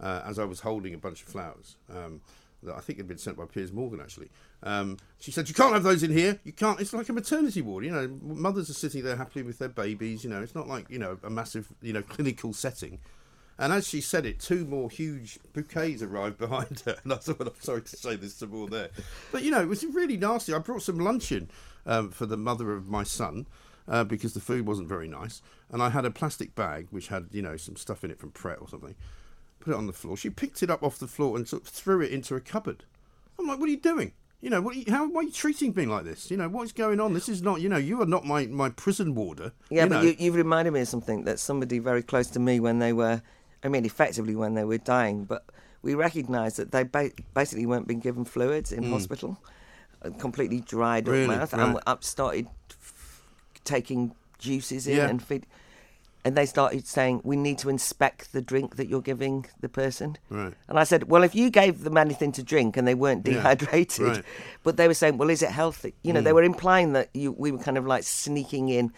uh, 0.00 0.22
as 0.26 0.38
I 0.38 0.44
was 0.44 0.60
holding 0.60 0.94
a 0.94 0.98
bunch 0.98 1.22
of 1.22 1.28
flowers. 1.28 1.76
Um, 1.88 2.20
that 2.62 2.74
I 2.74 2.80
think 2.80 2.98
had 2.98 3.08
been 3.08 3.18
sent 3.18 3.36
by 3.36 3.44
Piers 3.46 3.72
Morgan 3.72 4.00
actually. 4.00 4.30
Um, 4.62 4.98
she 5.18 5.30
said, 5.30 5.48
"You 5.48 5.54
can't 5.54 5.72
have 5.72 5.82
those 5.82 6.02
in 6.02 6.12
here. 6.12 6.38
You 6.44 6.52
can't. 6.52 6.80
It's 6.80 6.92
like 6.92 7.08
a 7.08 7.12
maternity 7.12 7.62
ward. 7.62 7.84
You 7.84 7.92
know, 7.92 8.08
mothers 8.22 8.68
are 8.70 8.74
sitting 8.74 9.02
there 9.02 9.16
happily 9.16 9.42
with 9.42 9.58
their 9.58 9.68
babies. 9.68 10.24
You 10.24 10.30
know, 10.30 10.42
it's 10.42 10.54
not 10.54 10.68
like 10.68 10.88
you 10.90 10.98
know 10.98 11.18
a 11.22 11.30
massive 11.30 11.68
you 11.82 11.92
know 11.92 12.02
clinical 12.08 12.52
setting." 12.52 12.98
And 13.60 13.74
as 13.74 13.86
she 13.86 14.00
said 14.00 14.24
it, 14.24 14.40
two 14.40 14.64
more 14.64 14.88
huge 14.88 15.38
bouquets 15.52 16.02
arrived 16.02 16.38
behind 16.38 16.80
her. 16.86 16.96
And 17.04 17.12
I 17.12 17.16
thought, 17.16 17.42
I'm 17.42 17.60
sorry 17.60 17.82
to 17.82 17.96
say 17.96 18.16
there's 18.16 18.34
some 18.34 18.50
more 18.50 18.66
there. 18.66 18.88
But, 19.30 19.42
you 19.42 19.50
know, 19.50 19.60
it 19.60 19.68
was 19.68 19.84
really 19.84 20.16
nasty. 20.16 20.54
I 20.54 20.58
brought 20.58 20.80
some 20.80 20.98
lunch 20.98 21.30
in 21.30 21.50
um, 21.84 22.10
for 22.10 22.24
the 22.24 22.38
mother 22.38 22.72
of 22.72 22.88
my 22.88 23.02
son 23.02 23.46
uh, 23.86 24.02
because 24.04 24.32
the 24.32 24.40
food 24.40 24.66
wasn't 24.66 24.88
very 24.88 25.08
nice. 25.08 25.42
And 25.70 25.82
I 25.82 25.90
had 25.90 26.06
a 26.06 26.10
plastic 26.10 26.54
bag 26.54 26.86
which 26.90 27.08
had, 27.08 27.28
you 27.32 27.42
know, 27.42 27.58
some 27.58 27.76
stuff 27.76 28.02
in 28.02 28.10
it 28.10 28.18
from 28.18 28.30
Pret 28.30 28.58
or 28.62 28.68
something. 28.68 28.94
Put 29.60 29.72
it 29.72 29.76
on 29.76 29.86
the 29.86 29.92
floor. 29.92 30.16
She 30.16 30.30
picked 30.30 30.62
it 30.62 30.70
up 30.70 30.82
off 30.82 30.98
the 30.98 31.06
floor 31.06 31.36
and 31.36 31.46
sort 31.46 31.62
of 31.62 31.68
threw 31.68 32.00
it 32.00 32.10
into 32.10 32.34
a 32.34 32.40
cupboard. 32.40 32.84
I'm 33.38 33.46
like, 33.46 33.58
what 33.60 33.68
are 33.68 33.72
you 33.72 33.76
doing? 33.78 34.12
You 34.40 34.48
know, 34.48 34.62
what 34.62 34.74
are 34.74 34.78
you, 34.78 34.90
how, 34.90 35.06
why 35.06 35.20
are 35.20 35.24
you 35.24 35.32
treating 35.32 35.74
me 35.74 35.84
like 35.84 36.04
this? 36.04 36.30
You 36.30 36.38
know, 36.38 36.48
what 36.48 36.62
is 36.62 36.72
going 36.72 36.98
on? 36.98 37.12
This 37.12 37.28
is 37.28 37.42
not, 37.42 37.60
you 37.60 37.68
know, 37.68 37.76
you 37.76 38.00
are 38.00 38.06
not 38.06 38.24
my, 38.24 38.46
my 38.46 38.70
prison 38.70 39.14
warder. 39.14 39.52
Yeah, 39.68 39.84
you 39.84 39.90
but 39.90 39.96
know. 39.96 40.02
you, 40.02 40.16
you've 40.18 40.34
reminded 40.34 40.72
me 40.72 40.80
of 40.80 40.88
something 40.88 41.24
that 41.24 41.38
somebody 41.38 41.78
very 41.78 42.02
close 42.02 42.28
to 42.28 42.40
me 42.40 42.58
when 42.58 42.78
they 42.78 42.94
were, 42.94 43.20
I 43.62 43.68
mean, 43.68 43.84
effectively 43.84 44.34
when 44.34 44.54
they 44.54 44.64
were 44.64 44.78
dying, 44.78 45.24
but 45.24 45.44
we 45.82 45.94
recognised 45.94 46.56
that 46.56 46.72
they 46.72 46.84
ba- 46.84 47.10
basically 47.34 47.66
weren't 47.66 47.86
being 47.86 48.00
given 48.00 48.24
fluids 48.24 48.72
in 48.72 48.90
hospital, 48.90 49.38
uh, 50.02 50.08
completely 50.18 50.60
dried 50.60 51.04
Mm. 51.04 51.10
Really? 51.12 51.24
up 51.34 51.38
mouth, 51.40 51.52
and 51.52 51.74
Right. 51.74 51.82
up 51.86 52.02
started 52.02 52.46
f- 52.70 53.22
taking 53.64 54.14
juices 54.38 54.86
in 54.86 54.96
Yeah. 54.96 55.08
and 55.08 55.22
feed. 55.22 55.46
And 56.24 56.36
they 56.36 56.44
started 56.46 56.86
saying, 56.86 57.22
"We 57.24 57.36
need 57.36 57.58
to 57.58 57.68
inspect 57.70 58.32
the 58.32 58.42
drink 58.42 58.76
that 58.76 58.88
you're 58.88 59.00
giving 59.00 59.46
the 59.60 59.68
person." 59.70 60.18
Right. 60.28 60.52
And 60.68 60.78
I 60.78 60.84
said, 60.84 61.08
"Well, 61.08 61.22
if 61.22 61.34
you 61.34 61.48
gave 61.50 61.82
them 61.84 61.96
anything 61.96 62.32
to 62.32 62.42
drink 62.42 62.76
and 62.76 62.86
they 62.86 62.94
weren't 62.94 63.26
Yeah. 63.26 63.34
dehydrated, 63.34 64.06
Right. 64.06 64.24
but 64.62 64.76
they 64.76 64.86
were 64.86 64.94
saying, 64.94 65.16
well, 65.16 65.30
is 65.30 65.42
it 65.42 65.50
healthy? 65.50 65.94
You 66.02 66.12
know, 66.12 66.20
they 66.20 66.30
Mm. 66.32 66.34
were 66.34 66.42
implying 66.42 66.92
that 66.92 67.08
you, 67.14 67.32
we 67.32 67.50
were 67.52 67.58
kind 67.58 67.78
of 67.78 67.86
like 67.86 68.02
sneaking 68.04 68.68
in 68.68 68.92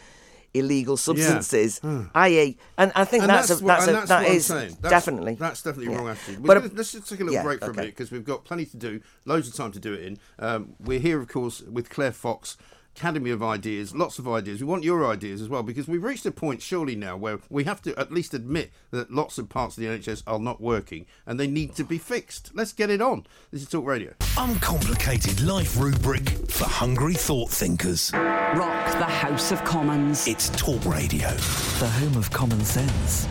illegal 0.54 0.96
substances, 0.98 1.80
i.e., 2.14 2.58
and 2.76 2.92
I 2.94 3.04
think 3.06 3.22
And 3.22 3.30
that's, 3.30 3.48
a, 3.50 3.54
what- 3.54 3.66
that's, 3.68 3.86
a, 3.86 3.92
that's 3.92 4.08
that 4.08 4.22
what 4.22 4.30
I'm 4.32 4.40
saying. 4.40 4.68
That's- 4.82 4.90
definitely 4.90 5.34
that's 5.36 5.62
definitely 5.62 5.92
yeah. 5.92 5.98
wrong 5.98 6.08
attitude. 6.08 6.42
But 6.42 6.62
But 6.62 6.72
a- 6.72 6.74
let's 6.76 6.92
just 6.92 7.08
take 7.08 7.20
a 7.20 7.24
little 7.24 7.34
yeah, 7.34 7.42
break 7.42 7.60
for 7.60 7.70
a 7.70 7.74
minute 7.74 7.92
because 7.96 8.10
we've 8.10 8.24
got 8.24 8.44
plenty 8.44 8.66
to 8.66 8.76
do, 8.76 9.00
loads 9.24 9.48
of 9.48 9.54
time 9.54 9.72
to 9.72 9.80
do 9.80 9.94
it 9.94 10.02
in. 10.04 10.18
Um, 10.38 10.74
we're 10.78 10.98
here, 10.98 11.18
of 11.20 11.28
course, 11.28 11.62
with 11.62 11.88
Claire 11.88 12.12
Fox. 12.12 12.56
Academy 12.96 13.30
of 13.30 13.42
Ideas, 13.42 13.94
lots 13.94 14.18
of 14.18 14.28
ideas. 14.28 14.60
We 14.60 14.66
want 14.66 14.84
your 14.84 15.10
ideas 15.10 15.40
as 15.40 15.48
well 15.48 15.62
because 15.62 15.88
we've 15.88 16.02
reached 16.02 16.26
a 16.26 16.30
point, 16.30 16.60
surely 16.60 16.94
now, 16.94 17.16
where 17.16 17.38
we 17.48 17.64
have 17.64 17.80
to 17.82 17.98
at 17.98 18.12
least 18.12 18.34
admit 18.34 18.70
that 18.90 19.10
lots 19.10 19.38
of 19.38 19.48
parts 19.48 19.76
of 19.76 19.82
the 19.82 19.88
NHS 19.88 20.22
are 20.26 20.38
not 20.38 20.60
working 20.60 21.06
and 21.26 21.40
they 21.40 21.46
need 21.46 21.74
to 21.76 21.84
be 21.84 21.98
fixed. 21.98 22.50
Let's 22.54 22.72
get 22.72 22.90
it 22.90 23.00
on. 23.00 23.26
This 23.50 23.62
is 23.62 23.68
Talk 23.68 23.86
Radio. 23.86 24.12
Uncomplicated 24.36 25.40
life 25.42 25.78
rubric 25.78 26.28
for 26.50 26.64
hungry 26.64 27.14
thought 27.14 27.50
thinkers. 27.50 28.10
Rock 28.14 28.92
the 28.98 29.04
House 29.04 29.52
of 29.52 29.64
Commons. 29.64 30.28
It's 30.28 30.50
Talk 30.50 30.84
Radio. 30.84 31.30
the 31.78 31.88
home 31.88 32.16
of 32.16 32.30
common 32.30 32.60
sense. 32.64 33.26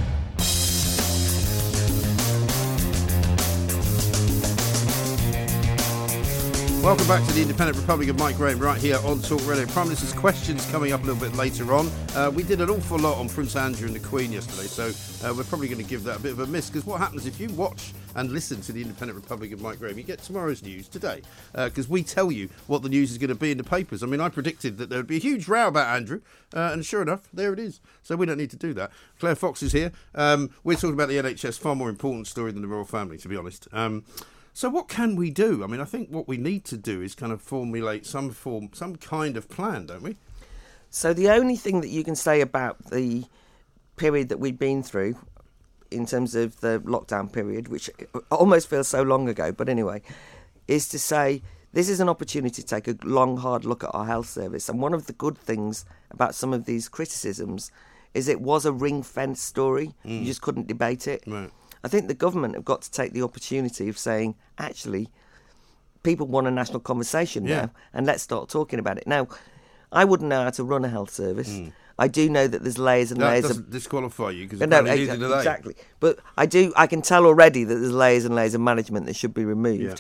Welcome 6.82 7.08
back 7.08 7.24
to 7.28 7.34
the 7.34 7.44
Independent 7.44 7.78
Republic 7.78 8.10
of 8.10 8.18
Mike 8.18 8.38
Graham 8.38 8.58
right 8.58 8.82
here 8.82 8.98
on 9.06 9.22
Talk 9.22 9.46
Radio. 9.46 9.68
Prime 9.68 9.86
Minister's 9.86 10.14
questions 10.14 10.66
coming 10.72 10.94
up 10.94 11.04
a 11.04 11.06
little 11.06 11.22
bit 11.22 11.38
later 11.38 11.76
on. 11.76 11.92
Uh, 12.16 12.32
we 12.34 12.42
did 12.42 12.60
an 12.60 12.72
awful 12.72 12.98
lot 12.98 13.20
on 13.20 13.30
Prince 13.30 13.56
Andrew 13.56 13.86
and 13.86 13.96
the 13.96 14.00
Queen 14.00 14.32
yesterday, 14.32 14.68
so 14.68 14.88
uh, 15.24 15.32
we're 15.32 15.44
probably 15.44 15.68
going 15.68 15.78
to 15.78 15.88
give 15.88 16.04
that 16.06 16.18
a 16.18 16.20
bit 16.20 16.32
of 16.32 16.40
a 16.40 16.48
miss 16.48 16.72
because 16.72 16.84
what 16.84 17.00
happens 17.00 17.28
if 17.28 17.40
you 17.40 17.50
watch 17.50 17.94
and 18.16 18.32
listen 18.32 18.62
to 18.62 18.72
the 18.72 18.82
Independent 18.82 19.16
Republic 19.16 19.52
of 19.52 19.62
Mike 19.62 19.78
Graham, 19.78 19.96
you 19.96 20.04
get 20.04 20.24
tomorrow's 20.24 20.64
news 20.64 20.88
today 20.88 21.22
because 21.54 21.88
we 21.88 22.02
tell 22.02 22.32
you 22.32 22.50
what 22.66 22.82
the 22.82 22.90
news 22.90 23.12
is 23.12 23.20
going 23.20 23.30
to 23.30 23.36
be 23.36 23.52
in 23.52 23.60
the 23.60 23.64
papers. 23.64 24.02
I 24.02 24.08
mean, 24.08 24.20
I 24.20 24.30
predicted 24.30 24.80
that 24.80 24.90
there 24.90 24.98
would 24.98 25.06
be 25.08 25.18
a 25.18 25.20
huge 25.20 25.48
row 25.48 25.68
about 25.68 25.96
Andrew, 25.96 26.22
uh, 26.56 26.72
and 26.74 26.84
sure 26.84 27.04
enough, 27.04 27.30
there 27.32 27.54
it 27.54 27.60
is. 27.60 27.80
So 28.02 28.16
we 28.16 28.26
don't 28.26 28.40
need 28.40 28.52
to 28.52 28.58
do 28.58 28.74
that. 28.74 28.90
Claire 29.20 29.36
Fox 29.36 29.62
is 29.62 29.72
here. 29.72 29.92
Um, 30.16 30.50
we're 30.64 30.78
talking 30.78 30.96
about 30.96 31.10
the 31.10 31.18
NHS, 31.18 31.60
far 31.60 31.76
more 31.76 31.90
important 31.90 32.26
story 32.26 32.52
than 32.52 32.64
the 32.64 32.68
royal 32.68 32.86
family, 32.86 33.20
to 33.20 33.28
be 33.28 33.38
honest. 33.38 33.68
Um, 33.72 34.04
So 34.54 34.70
what 34.70 34.88
can 34.88 35.16
we 35.16 35.30
do? 35.30 35.64
I 35.64 35.68
mean, 35.68 35.82
I 35.82 35.86
think 35.86 36.10
what 36.10 36.28
we 36.28 36.38
need 36.38 36.66
to 36.66 36.78
do 36.78 37.02
is 37.02 37.16
kind 37.16 37.32
of 37.32 37.42
formulate 37.42 38.06
some 38.06 38.32
form, 38.32 38.70
some 38.74 38.96
kind 38.98 39.38
of 39.38 39.50
plan, 39.50 39.86
don't 39.86 40.04
we? 40.04 40.18
So 40.90 41.14
the 41.14 41.30
only 41.30 41.56
thing 41.56 41.82
that 41.82 41.88
you 41.88 42.04
can 42.04 42.16
say 42.16 42.42
about 42.42 42.92
the 42.92 43.24
period 43.96 44.30
that 44.30 44.40
we've 44.40 44.60
been 44.60 44.84
through, 44.84 45.16
in 45.90 46.06
terms 46.06 46.36
of 46.36 46.60
the 46.62 46.82
lockdown 46.86 47.32
period, 47.32 47.68
which 47.68 47.90
almost 48.30 48.70
feels 48.70 48.88
so 48.88 49.02
long 49.02 49.30
ago, 49.30 49.52
but 49.52 49.70
anyway, 49.70 50.02
is 50.68 50.88
to 50.90 51.00
say 51.00 51.42
this 51.74 51.90
is 51.90 52.00
an 52.00 52.10
opportunity 52.10 52.62
to 52.62 52.68
take 52.68 52.88
a 52.88 52.96
long, 53.04 53.38
hard 53.38 53.66
look 53.66 53.84
at 53.84 53.92
our 53.94 54.06
health 54.06 54.28
service. 54.28 54.68
And 54.70 54.82
one 54.82 54.94
of 54.94 55.08
the 55.08 55.14
good 55.14 55.38
things 55.38 55.86
about 56.10 56.36
some 56.36 56.54
of 56.54 56.66
these 56.66 56.90
criticisms 56.90 57.72
is 58.14 58.28
it 58.28 58.42
was 58.42 58.66
a 58.66 58.74
ring 58.74 59.04
fence 59.04 59.42
story. 59.42 59.94
You 60.04 60.22
mm. 60.22 60.26
just 60.26 60.42
couldn't 60.42 60.68
debate 60.68 61.08
it. 61.08 61.24
Right. 61.26 61.50
I 61.84 61.88
think 61.88 62.08
the 62.08 62.14
government 62.14 62.56
have 62.56 62.66
got 62.66 62.82
to 62.84 62.92
take 62.92 63.14
the 63.14 63.24
opportunity 63.24 63.90
of 63.90 63.98
saying, 63.98 64.36
actually, 64.58 65.10
people 66.04 66.28
want 66.28 66.48
a 66.48 66.52
national 66.52 66.80
conversation 66.80 67.46
Yeah. 67.46 67.62
now, 67.62 67.72
and 67.94 68.06
let's 68.06 68.24
start 68.24 68.50
talking 68.50 68.80
about 68.80 68.98
it. 68.98 69.08
Now, 69.08 69.28
I 69.92 70.06
wouldn't 70.06 70.30
know 70.30 70.44
how 70.44 70.50
to 70.52 70.64
run 70.64 70.86
a 70.86 70.90
health 70.90 71.10
service. 71.12 71.50
Hmm. 71.56 71.70
I 72.00 72.08
do 72.08 72.30
know 72.30 72.48
that 72.48 72.64
there's 72.64 72.78
layers 72.80 73.12
and. 73.12 73.22
That 73.22 73.28
layers 73.30 73.46
of 73.46 73.50
doesn't 73.52 73.70
disqualify 73.72 74.32
you 74.32 74.46
because 74.46 74.60
no, 74.62 74.66
apparently 74.66 75.06
exa- 75.06 75.08
neither 75.10 75.18
do 75.18 75.28
they. 75.30 75.38
exactly. 75.38 75.76
But 76.00 76.20
I 76.38 76.46
do. 76.46 76.74
I 76.76 76.88
can 76.88 77.02
tell 77.02 77.26
already 77.26 77.64
that 77.64 77.76
there's 77.76 77.92
layers 77.92 78.26
and 78.26 78.34
layers 78.34 78.56
of 78.56 78.62
management 78.62 79.06
that 79.08 79.16
should 79.16 79.34
be 79.34 79.46
removed. 79.46 79.84
Yeah. 79.84 79.96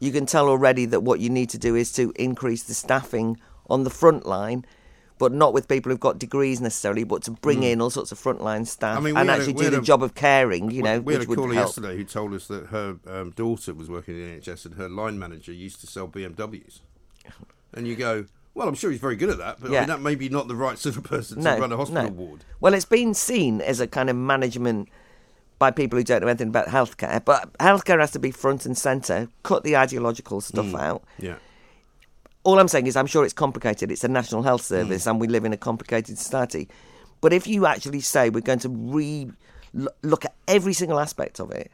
You 0.00 0.12
can 0.12 0.26
tell 0.26 0.48
already 0.48 0.84
that 0.86 1.00
what 1.00 1.20
you 1.20 1.28
need 1.30 1.50
to 1.50 1.58
do 1.58 1.74
is 1.76 1.92
to 1.92 2.12
increase 2.16 2.62
the 2.62 2.74
staffing 2.74 3.38
on 3.68 3.84
the 3.84 3.90
front 3.90 4.26
line, 4.26 4.64
but 5.18 5.32
not 5.32 5.52
with 5.52 5.68
people 5.68 5.90
who've 5.90 6.00
got 6.00 6.18
degrees 6.18 6.60
necessarily, 6.60 7.04
but 7.04 7.22
to 7.24 7.30
bring 7.32 7.62
in 7.62 7.80
all 7.80 7.90
sorts 7.90 8.12
of 8.12 8.18
frontline 8.18 8.66
staff. 8.66 8.96
I 8.96 9.00
mean, 9.00 9.16
and 9.16 9.28
had 9.28 9.38
a- 9.38 9.42
actually 9.42 9.54
do 9.54 9.70
the 9.70 9.78
a- 9.80 9.82
job 9.82 10.02
of 10.02 10.14
caring. 10.14 10.70
You 10.70 10.82
know, 10.82 11.00
we 11.00 11.12
had 11.14 11.22
a 11.22 11.26
caller 11.26 11.54
yesterday 11.54 11.96
who 11.96 12.04
told 12.04 12.32
us 12.34 12.46
that 12.48 12.66
her 12.66 12.96
um, 13.06 13.30
daughter 13.32 13.74
was 13.74 13.88
working 13.90 14.14
in 14.16 14.22
the 14.34 14.40
NHS 14.40 14.66
and 14.66 14.74
her 14.76 14.88
line 14.88 15.18
manager 15.18 15.52
used 15.52 15.80
to 15.80 15.86
sell 15.86 16.08
BMWs. 16.08 16.80
And 17.74 17.86
you 17.86 17.96
go, 17.96 18.24
well, 18.54 18.66
I'm 18.68 18.74
sure 18.74 18.90
he's 18.90 19.00
very 19.00 19.16
good 19.16 19.28
at 19.30 19.38
that, 19.38 19.60
but 19.60 19.70
I 19.70 19.80
mean, 19.80 19.88
that 19.88 20.00
may 20.00 20.14
be 20.14 20.28
not 20.28 20.48
the 20.48 20.56
right 20.56 20.78
sort 20.78 20.96
of 20.96 21.04
person 21.04 21.42
to 21.42 21.50
run 21.60 21.70
a 21.72 21.76
hospital 21.76 22.04
no. 22.04 22.10
ward. 22.10 22.44
Well, 22.60 22.74
it's 22.74 22.84
been 22.84 23.14
seen 23.14 23.60
as 23.60 23.78
a 23.80 23.86
kind 23.86 24.08
of 24.10 24.16
management 24.16 24.88
by 25.58 25.70
people 25.70 25.98
who 25.98 26.04
don't 26.04 26.22
know 26.22 26.28
anything 26.28 26.48
about 26.48 26.68
healthcare, 26.68 27.24
but 27.24 27.52
healthcare 27.58 27.98
has 28.00 28.10
to 28.12 28.18
be 28.18 28.30
front 28.30 28.64
and 28.64 28.76
centre. 28.78 29.28
Cut 29.42 29.64
the 29.64 29.76
ideological 29.76 30.40
stuff 30.40 30.66
Mm. 30.66 30.80
out. 30.80 31.04
Yeah. 31.18 31.36
All 32.44 32.58
I'm 32.58 32.68
saying 32.68 32.86
is 32.86 32.96
I'm 32.96 33.06
sure 33.06 33.24
it's 33.24 33.34
complicated. 33.34 33.90
It's 33.90 34.04
a 34.04 34.08
national 34.08 34.42
health 34.42 34.62
hmm. 34.62 34.74
service, 34.74 35.06
and 35.06 35.20
we 35.20 35.26
live 35.28 35.44
in 35.44 35.52
a 35.52 35.56
complicated 35.56 36.18
society. 36.18 36.68
But 37.20 37.32
if 37.32 37.46
you 37.46 37.66
actually 37.66 38.00
say 38.00 38.30
we're 38.30 38.40
going 38.40 38.60
to 38.60 38.68
re 38.68 39.30
look 40.02 40.24
at 40.24 40.34
every 40.46 40.72
single 40.72 40.98
aspect 40.98 41.40
of 41.40 41.50
it 41.50 41.70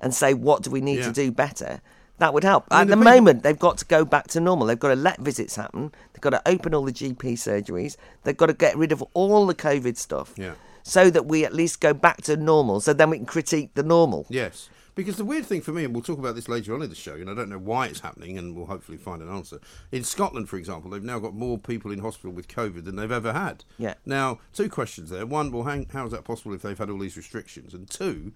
and 0.00 0.12
say 0.12 0.34
what 0.34 0.62
do 0.62 0.70
we 0.70 0.80
need 0.80 0.98
Yeah. 0.98 1.06
to 1.06 1.12
do 1.12 1.30
better, 1.30 1.80
that 2.18 2.32
would 2.34 2.44
help. 2.44 2.64
I 2.70 2.76
mean, 2.76 2.80
At 2.82 2.88
the 2.88 2.96
the 2.96 3.04
moment, 3.04 3.42
they've 3.42 3.58
got 3.58 3.78
to 3.78 3.84
go 3.84 4.04
back 4.04 4.26
to 4.28 4.40
normal. 4.40 4.66
They've 4.66 4.78
got 4.78 4.88
to 4.88 4.96
let 4.96 5.20
visits 5.20 5.56
happen. 5.56 5.92
They've 6.12 6.20
got 6.20 6.30
to 6.30 6.42
open 6.46 6.74
all 6.74 6.84
the 6.84 6.92
GP 6.92 7.34
surgeries. 7.34 7.96
They've 8.24 8.36
got 8.36 8.46
to 8.46 8.54
get 8.54 8.76
rid 8.76 8.90
of 8.90 9.02
all 9.12 9.46
the 9.46 9.54
COVID 9.54 9.96
stuff. 9.96 10.34
Yeah. 10.36 10.54
So 10.82 11.10
that 11.10 11.26
we 11.26 11.44
at 11.44 11.52
least 11.52 11.80
go 11.80 11.92
back 11.92 12.22
to 12.22 12.36
normal. 12.36 12.80
So 12.80 12.92
then 12.92 13.10
we 13.10 13.18
can 13.18 13.26
critique 13.26 13.74
the 13.74 13.82
normal. 13.82 14.24
Yes. 14.28 14.70
Because 14.96 15.16
the 15.16 15.26
weird 15.26 15.44
thing 15.44 15.60
for 15.60 15.72
me, 15.72 15.84
and 15.84 15.92
we'll 15.92 16.02
talk 16.02 16.18
about 16.18 16.34
this 16.34 16.48
later 16.48 16.74
on 16.74 16.80
in 16.80 16.88
the 16.88 16.96
show, 16.96 17.12
and 17.12 17.28
I 17.28 17.34
don't 17.34 17.50
know 17.50 17.58
why 17.58 17.86
it's 17.86 18.00
happening, 18.00 18.38
and 18.38 18.56
we'll 18.56 18.64
hopefully 18.64 18.96
find 18.96 19.20
an 19.20 19.28
answer. 19.28 19.60
In 19.92 20.02
Scotland, 20.02 20.48
for 20.48 20.56
example, 20.56 20.90
they've 20.90 21.02
now 21.02 21.18
got 21.18 21.34
more 21.34 21.58
people 21.58 21.92
in 21.92 21.98
hospital 21.98 22.32
with 22.32 22.48
COVID 22.48 22.86
than 22.86 22.96
they've 22.96 23.12
ever 23.12 23.34
had. 23.34 23.64
Yeah. 23.76 23.94
Now, 24.06 24.40
two 24.54 24.70
questions 24.70 25.10
there. 25.10 25.26
One, 25.26 25.52
well, 25.52 25.64
how, 25.64 25.84
how 25.92 26.06
is 26.06 26.12
that 26.12 26.24
possible 26.24 26.54
if 26.54 26.62
they've 26.62 26.78
had 26.78 26.88
all 26.88 26.98
these 26.98 27.18
restrictions? 27.18 27.74
And 27.74 27.90
two, 27.90 28.32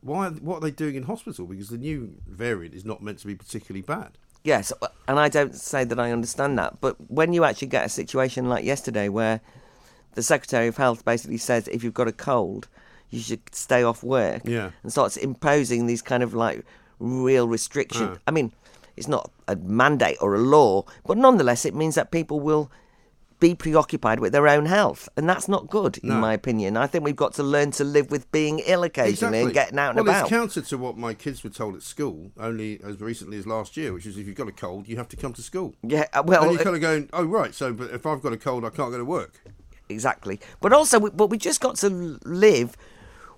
why? 0.00 0.28
What 0.30 0.58
are 0.58 0.60
they 0.60 0.70
doing 0.70 0.94
in 0.94 1.02
hospital? 1.02 1.44
Because 1.44 1.70
the 1.70 1.76
new 1.76 2.14
variant 2.24 2.76
is 2.76 2.84
not 2.84 3.02
meant 3.02 3.18
to 3.18 3.26
be 3.26 3.34
particularly 3.34 3.82
bad. 3.82 4.16
Yes, 4.44 4.72
and 5.08 5.18
I 5.18 5.28
don't 5.28 5.56
say 5.56 5.82
that 5.82 5.98
I 5.98 6.12
understand 6.12 6.56
that, 6.60 6.80
but 6.80 6.94
when 7.10 7.32
you 7.32 7.42
actually 7.42 7.66
get 7.66 7.84
a 7.84 7.88
situation 7.88 8.48
like 8.48 8.64
yesterday 8.64 9.08
where 9.08 9.40
the 10.14 10.22
Secretary 10.22 10.68
of 10.68 10.76
Health 10.76 11.04
basically 11.04 11.38
says 11.38 11.66
if 11.66 11.82
you've 11.82 11.94
got 11.94 12.06
a 12.06 12.12
cold, 12.12 12.68
you 13.10 13.20
should 13.20 13.40
stay 13.54 13.82
off 13.82 14.02
work 14.02 14.42
Yeah. 14.44 14.70
and 14.82 14.90
starts 14.92 15.16
imposing 15.16 15.86
these 15.86 16.02
kind 16.02 16.22
of 16.22 16.34
like 16.34 16.64
real 16.98 17.46
restrictions. 17.48 18.16
Uh. 18.16 18.18
I 18.26 18.30
mean, 18.30 18.52
it's 18.96 19.08
not 19.08 19.30
a 19.48 19.56
mandate 19.56 20.16
or 20.20 20.34
a 20.34 20.38
law, 20.40 20.84
but 21.06 21.16
nonetheless, 21.18 21.64
it 21.64 21.74
means 21.74 21.94
that 21.94 22.10
people 22.10 22.40
will 22.40 22.70
be 23.38 23.54
preoccupied 23.54 24.18
with 24.18 24.32
their 24.32 24.48
own 24.48 24.64
health, 24.64 25.10
and 25.14 25.28
that's 25.28 25.46
not 25.46 25.68
good, 25.68 26.02
No. 26.02 26.14
in 26.14 26.20
my 26.20 26.32
opinion. 26.32 26.74
I 26.78 26.86
think 26.86 27.04
we've 27.04 27.14
got 27.14 27.34
to 27.34 27.42
learn 27.42 27.70
to 27.72 27.84
live 27.84 28.10
with 28.10 28.32
being 28.32 28.60
ill 28.60 28.82
occasionally 28.82 29.42
and 29.42 29.52
getting 29.52 29.78
out 29.78 29.90
and 29.90 29.96
well, 30.06 30.08
about. 30.08 30.22
it's 30.22 30.30
counter 30.30 30.62
to 30.62 30.78
what 30.78 30.96
my 30.96 31.12
kids 31.12 31.44
were 31.44 31.50
told 31.50 31.74
at 31.76 31.82
school 31.82 32.30
only 32.40 32.80
as 32.82 32.98
recently 32.98 33.36
as 33.36 33.46
last 33.46 33.76
year, 33.76 33.92
which 33.92 34.06
is 34.06 34.16
if 34.16 34.26
you've 34.26 34.36
got 34.36 34.48
a 34.48 34.52
cold, 34.52 34.88
you 34.88 34.96
have 34.96 35.08
to 35.08 35.16
come 35.16 35.34
to 35.34 35.42
school. 35.42 35.74
yeah, 35.82 36.06
uh, 36.14 36.22
well, 36.24 36.44
and 36.44 36.52
you're 36.52 36.60
uh, 36.62 36.64
kind 36.64 36.76
of 36.76 36.80
going, 36.80 37.10
oh 37.12 37.24
right, 37.24 37.54
so 37.54 37.74
but 37.74 37.90
if 37.90 38.06
I've 38.06 38.22
got 38.22 38.32
a 38.32 38.38
cold, 38.38 38.64
I 38.64 38.70
can't 38.70 38.90
go 38.90 38.96
to 38.96 39.04
work. 39.04 39.34
exactly. 39.90 40.40
But 40.62 40.72
also, 40.72 40.98
we, 40.98 41.10
but 41.10 41.26
we 41.28 41.36
just 41.36 41.60
got 41.60 41.76
to 41.76 41.90
live 42.24 42.74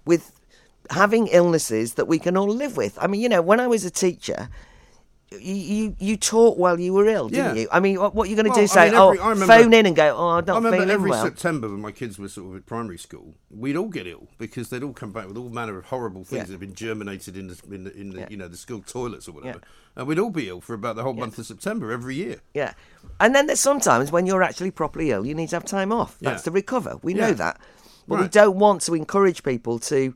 with 0.08 0.32
having 0.90 1.26
illnesses 1.28 1.94
that 1.94 2.06
we 2.08 2.18
can 2.18 2.34
all 2.36 2.48
live 2.48 2.76
with. 2.76 2.98
I 3.00 3.06
mean, 3.06 3.20
you 3.20 3.28
know, 3.28 3.42
when 3.42 3.60
I 3.60 3.66
was 3.68 3.84
a 3.84 3.90
teacher. 3.90 4.48
You, 5.30 5.54
you 5.54 5.96
you 6.08 6.16
taught 6.16 6.56
while 6.56 6.80
you 6.80 6.94
were 6.94 7.06
ill, 7.06 7.28
didn't 7.28 7.54
Yeah. 7.56 7.62
you? 7.64 7.68
I 7.70 7.80
mean, 7.80 8.00
what, 8.00 8.14
what 8.14 8.30
you're 8.30 8.36
going 8.42 8.46
to 8.46 8.56
Well, 8.58 8.60
do? 8.60 8.62
I 8.62 8.76
Say, 8.78 8.84
mean, 8.86 8.94
every- 8.94 9.18
oh, 9.18 9.28
remember- 9.28 9.46
phone 9.46 9.74
in 9.74 9.84
and 9.84 9.94
go, 9.94 10.16
oh, 10.16 10.28
I'm 10.28 10.44
I 10.44 10.46
not 10.46 10.56
remember 10.56 10.76
feeling 10.78 10.90
every 10.90 11.10
well. 11.10 11.22
September 11.22 11.68
when 11.68 11.82
my 11.82 11.92
kids 11.92 12.18
were 12.18 12.28
sort 12.28 12.48
of 12.48 12.56
at 12.56 12.64
primary 12.64 12.96
school, 12.96 13.34
we'd 13.50 13.76
all 13.76 13.88
get 13.90 14.06
ill 14.06 14.28
because 14.38 14.70
they'd 14.70 14.82
all 14.82 14.94
come 14.94 15.12
back 15.12 15.28
with 15.28 15.36
all 15.36 15.50
manner 15.50 15.76
of 15.76 15.84
horrible 15.84 16.24
things 16.24 16.32
Yeah. 16.32 16.44
that 16.44 16.52
had 16.52 16.60
been 16.60 16.72
germinated 16.74 17.36
in 17.36 17.48
the 17.48 17.56
in 17.70 17.84
the, 17.84 17.92
in 17.94 18.10
the 18.14 18.20
Yeah. 18.20 18.26
you 18.30 18.38
know 18.38 18.48
the 18.48 18.56
school 18.56 18.80
toilets 18.80 19.28
or 19.28 19.32
whatever, 19.32 19.60
and 19.96 20.06
we'd 20.06 20.18
all 20.18 20.30
be 20.30 20.48
ill 20.48 20.62
for 20.62 20.72
about 20.72 20.96
the 20.96 21.02
whole 21.02 21.12
month 21.12 21.38
of 21.38 21.44
September 21.44 21.92
every 21.92 22.14
year. 22.14 22.36
Yeah. 22.54 22.72
And 23.20 23.34
then 23.34 23.48
there's 23.48 23.60
sometimes 23.60 24.10
when 24.10 24.24
you're 24.24 24.42
actually 24.42 24.70
properly 24.70 25.10
ill, 25.10 25.26
you 25.26 25.34
need 25.34 25.50
to 25.50 25.56
have 25.56 25.66
time 25.66 25.92
off. 25.92 26.16
That's 26.22 26.40
Yeah. 26.40 26.44
to 26.44 26.50
recover. 26.52 26.92
We 27.02 27.12
know 27.12 27.34
that. 27.34 27.60
But 28.08 28.20
we 28.20 28.28
don't 28.28 28.56
want 28.56 28.80
to 28.82 28.94
encourage 28.94 29.42
people 29.42 29.78
to 29.80 30.14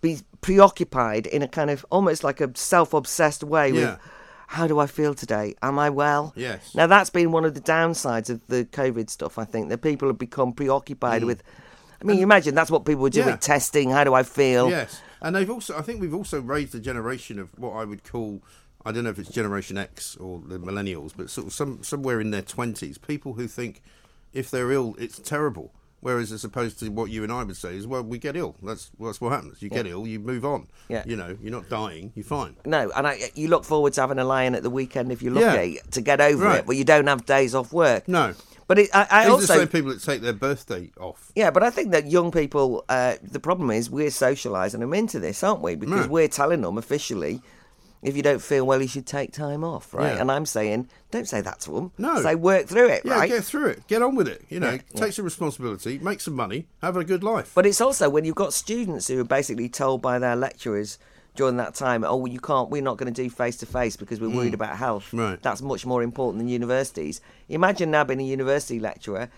be 0.00 0.20
preoccupied 0.40 1.26
in 1.26 1.42
a 1.42 1.48
kind 1.48 1.70
of 1.70 1.86
almost 1.90 2.22
like 2.24 2.40
a 2.40 2.50
self 2.56 2.92
obsessed 2.92 3.42
way 3.44 3.70
Yeah. 3.70 3.74
with 3.92 3.98
how 4.48 4.66
do 4.66 4.78
I 4.78 4.86
feel 4.86 5.14
today? 5.14 5.54
Am 5.62 5.78
I 5.78 5.88
well? 5.88 6.32
Yes. 6.36 6.74
Now 6.74 6.86
that's 6.86 7.08
been 7.10 7.32
one 7.32 7.44
of 7.46 7.54
the 7.54 7.60
downsides 7.60 8.28
of 8.28 8.46
the 8.48 8.64
COVID 8.66 9.08
stuff, 9.08 9.38
I 9.38 9.44
think, 9.44 9.70
that 9.70 9.78
people 9.78 10.08
have 10.08 10.18
become 10.18 10.52
preoccupied 10.52 11.24
with 11.24 11.42
I 12.00 12.04
mean, 12.04 12.16
you 12.18 12.24
imagine 12.24 12.56
that's 12.56 12.70
what 12.70 12.84
people 12.84 13.02
were 13.02 13.10
doing 13.10 13.26
Mm. 13.26 13.28
Yeah. 13.28 13.34
with 13.36 13.40
testing, 13.42 13.90
how 13.90 14.02
do 14.04 14.12
I 14.12 14.24
feel? 14.24 14.68
Yes, 14.68 15.00
and 15.22 15.34
they've 15.36 15.48
also 15.48 15.78
I 15.78 15.82
think 15.82 16.00
we've 16.00 16.14
also 16.14 16.40
raised 16.40 16.74
a 16.74 16.80
generation 16.80 17.38
of 17.38 17.48
what 17.58 17.70
I 17.72 17.84
would 17.84 18.02
call 18.04 18.42
I 18.84 18.90
don't 18.90 19.04
know 19.04 19.10
if 19.10 19.18
it's 19.20 19.30
Generation 19.30 19.78
X 19.78 20.16
or 20.16 20.40
the 20.44 20.58
millennials, 20.58 21.12
but 21.16 21.30
sort 21.30 21.46
of 21.46 21.52
some 21.52 21.84
somewhere 21.84 22.20
in 22.20 22.32
their 22.32 22.42
twenties, 22.42 22.98
people 22.98 23.34
who 23.34 23.46
think 23.46 23.80
if 24.32 24.50
they're 24.50 24.72
ill, 24.72 24.96
it's 24.98 25.20
terrible. 25.20 25.72
Whereas, 26.02 26.32
as 26.32 26.42
opposed 26.44 26.80
to 26.80 26.88
what 26.90 27.10
you 27.10 27.22
and 27.22 27.32
I 27.32 27.44
would 27.44 27.56
say 27.56 27.76
is, 27.76 27.86
well, 27.86 28.02
we 28.02 28.18
get 28.18 28.36
ill. 28.36 28.56
That's 28.62 28.90
that's 29.00 29.20
what 29.20 29.30
happens. 29.30 29.62
You 29.62 29.70
get 29.70 29.86
ill, 29.86 30.04
you 30.06 30.18
move 30.18 30.44
on. 30.44 30.66
Yeah. 30.88 31.04
You 31.06 31.14
know, 31.16 31.38
you're 31.40 31.52
not 31.52 31.68
dying. 31.68 32.12
You're 32.16 32.24
fine. 32.24 32.56
No, 32.66 32.90
and 32.96 33.06
I, 33.06 33.30
you 33.36 33.46
look 33.46 33.64
forward 33.64 33.92
to 33.94 34.00
having 34.00 34.18
a 34.18 34.24
lion 34.24 34.54
at 34.56 34.64
the 34.64 34.70
weekend 34.70 35.12
if 35.12 35.22
you're 35.22 35.32
Yeah. 35.38 35.52
lucky 35.54 35.78
to 35.92 36.00
get 36.00 36.20
over 36.20 36.44
Right. 36.44 36.58
it, 36.58 36.66
but 36.66 36.76
you 36.76 36.84
don't 36.84 37.06
have 37.06 37.24
days 37.24 37.54
off 37.54 37.72
work. 37.72 38.08
No. 38.08 38.34
But 38.66 38.78
it, 38.80 38.90
I, 38.94 39.06
I 39.10 39.26
also 39.28 39.42
the 39.54 39.58
same 39.60 39.68
people 39.68 39.90
that 39.92 40.00
take 40.02 40.22
their 40.22 40.32
birthday 40.32 40.90
off. 40.98 41.30
Yeah, 41.36 41.50
but 41.50 41.62
I 41.62 41.70
think 41.70 41.92
that 41.92 42.06
young 42.10 42.30
people, 42.32 42.84
uh, 42.88 43.14
the 43.22 43.40
problem 43.40 43.70
is 43.70 43.88
we're 43.90 44.08
socialising 44.08 44.80
them 44.80 44.94
into 44.94 45.20
this, 45.20 45.42
aren't 45.44 45.60
we? 45.62 45.74
Because 45.76 46.06
No. 46.06 46.12
we're 46.12 46.28
telling 46.28 46.62
them 46.62 46.78
officially, 46.78 47.42
if 48.02 48.16
you 48.16 48.22
don't 48.22 48.42
feel 48.42 48.66
well, 48.66 48.82
you 48.82 48.88
should 48.88 49.06
take 49.06 49.32
time 49.32 49.62
off, 49.62 49.94
right? 49.94 50.14
Yeah. 50.14 50.20
And 50.20 50.30
I'm 50.30 50.44
saying, 50.44 50.88
don't 51.12 51.28
say 51.28 51.40
that 51.40 51.60
to 51.60 51.70
them. 51.70 51.92
No. 51.98 52.20
Say 52.20 52.34
work 52.34 52.66
through 52.66 52.88
it, 52.88 53.02
Yeah, 53.04 53.14
right? 53.20 53.28
get 53.28 53.44
through 53.44 53.66
it. 53.68 53.86
Get 53.86 54.02
on 54.02 54.16
with 54.16 54.26
it. 54.28 54.42
You 54.48 54.58
know, 54.60 54.72
Yeah, 54.72 54.78
take 54.94 55.00
yeah. 55.00 55.10
some 55.10 55.24
responsibility, 55.24 55.98
make 55.98 56.20
some 56.20 56.34
money, 56.34 56.66
have 56.82 56.96
a 56.96 57.04
good 57.04 57.22
life. 57.22 57.52
But 57.54 57.64
it's 57.66 57.80
also 57.80 58.10
when 58.10 58.24
you've 58.24 58.34
got 58.34 58.52
students 58.52 59.06
who 59.08 59.20
are 59.20 59.24
basically 59.24 59.68
told 59.68 60.02
by 60.02 60.18
their 60.18 60.34
lecturers 60.34 60.98
during 61.36 61.56
that 61.58 61.74
time, 61.74 62.04
oh, 62.04 62.16
well, 62.16 62.30
you 62.32 62.40
can't, 62.40 62.68
we're 62.70 62.82
not 62.82 62.96
going 62.98 63.12
to 63.12 63.22
do 63.22 63.30
face 63.30 63.56
to 63.58 63.66
face 63.66 63.96
because 63.96 64.20
we're 64.20 64.28
worried 64.28 64.52
about 64.52 64.76
health. 64.76 65.10
Mm. 65.12 65.18
Right. 65.30 65.42
That's 65.42 65.62
much 65.62 65.86
more 65.86 66.02
important 66.02 66.38
than 66.38 66.48
universities. 66.48 67.20
Imagine 67.48 67.90
now 67.90 68.04
being 68.04 68.20
a 68.20 68.24
university 68.24 68.78
lecturer. 68.80 69.30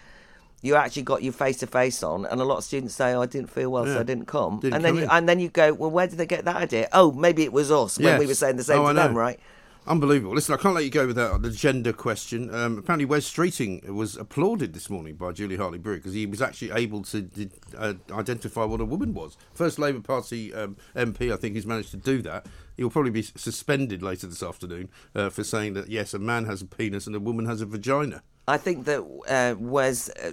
You 0.64 0.76
actually 0.76 1.02
got 1.02 1.22
your 1.22 1.34
face 1.34 1.58
to 1.58 1.66
face 1.66 2.02
on, 2.02 2.24
and 2.24 2.40
a 2.40 2.44
lot 2.44 2.56
of 2.56 2.64
students 2.64 2.94
say, 2.94 3.12
"Oh, 3.12 3.20
I 3.20 3.26
didn't 3.26 3.50
feel 3.50 3.70
well, 3.70 3.84
so 3.84 4.00
I 4.00 4.02
didn't 4.02 4.24
come." 4.24 4.60
Didn't 4.60 4.74
and 4.76 4.84
then, 4.84 4.94
come 4.94 5.02
you, 5.02 5.08
and 5.10 5.28
then 5.28 5.38
you 5.38 5.50
go, 5.50 5.74
"Well, 5.74 5.90
where 5.90 6.06
did 6.06 6.16
they 6.16 6.24
get 6.24 6.46
that 6.46 6.56
idea?" 6.56 6.88
Oh, 6.94 7.12
maybe 7.12 7.42
it 7.42 7.52
was 7.52 7.70
us 7.70 7.98
when 7.98 8.18
we 8.18 8.26
were 8.26 8.32
saying 8.34 8.56
the 8.56 8.64
same 8.64 8.78
Oh, 8.80 8.84
to 8.84 8.88
I 8.88 8.92
them, 8.94 9.12
know. 9.12 9.20
right? 9.20 9.38
Unbelievable. 9.86 10.34
Listen, 10.34 10.54
I 10.54 10.56
can't 10.56 10.74
let 10.74 10.84
you 10.84 10.90
go 10.90 11.06
without 11.06 11.42
the 11.42 11.50
gender 11.50 11.92
question. 11.92 12.52
Um, 12.54 12.78
apparently, 12.78 13.04
Wes 13.04 13.30
Streeting 13.30 13.86
was 13.90 14.16
applauded 14.16 14.72
this 14.72 14.88
morning 14.88 15.16
by 15.16 15.32
Julia 15.32 15.58
Hartley 15.58 15.76
Brewer 15.78 15.96
because 15.96 16.14
he 16.14 16.24
was 16.24 16.40
actually 16.40 16.70
able 16.70 17.02
to 17.02 17.28
uh, 17.76 17.92
identify 18.10 18.64
what 18.64 18.80
a 18.80 18.86
woman 18.86 19.12
was. 19.12 19.36
First 19.52 19.78
Labour 19.78 20.00
Party 20.00 20.54
um, 20.54 20.78
MP, 20.96 21.30
I 21.30 21.36
think, 21.36 21.54
who's 21.56 21.66
managed 21.66 21.90
to 21.90 21.98
do 21.98 22.22
that. 22.22 22.46
He'll 22.78 22.88
probably 22.88 23.10
be 23.10 23.20
suspended 23.20 24.02
later 24.02 24.26
this 24.26 24.42
afternoon 24.42 24.88
uh, 25.14 25.28
for 25.28 25.44
saying 25.44 25.74
that, 25.74 25.90
yes, 25.90 26.14
a 26.14 26.18
man 26.18 26.46
has 26.46 26.62
a 26.62 26.66
penis 26.66 27.06
and 27.06 27.14
a 27.14 27.20
woman 27.20 27.44
has 27.44 27.60
a 27.60 27.66
vagina. 27.66 28.22
I 28.46 28.56
think 28.58 28.84
that 28.84 29.00
uh, 29.28 29.54
Wes 29.58 30.10
uh, 30.10 30.32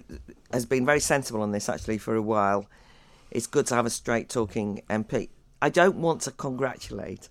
has 0.51 0.65
been 0.65 0.85
very 0.85 0.99
sensible 0.99 1.41
on 1.41 1.51
this 1.51 1.69
actually 1.69 1.97
for 1.97 2.15
a 2.15 2.21
while. 2.21 2.65
It's 3.29 3.47
good 3.47 3.65
to 3.67 3.75
have 3.75 3.85
a 3.85 3.89
straight 3.89 4.27
talking 4.29 4.81
MP. 4.89 5.29
I 5.61 5.69
don't 5.69 5.97
want 5.97 6.21
to 6.23 6.31
congratulate 6.31 7.29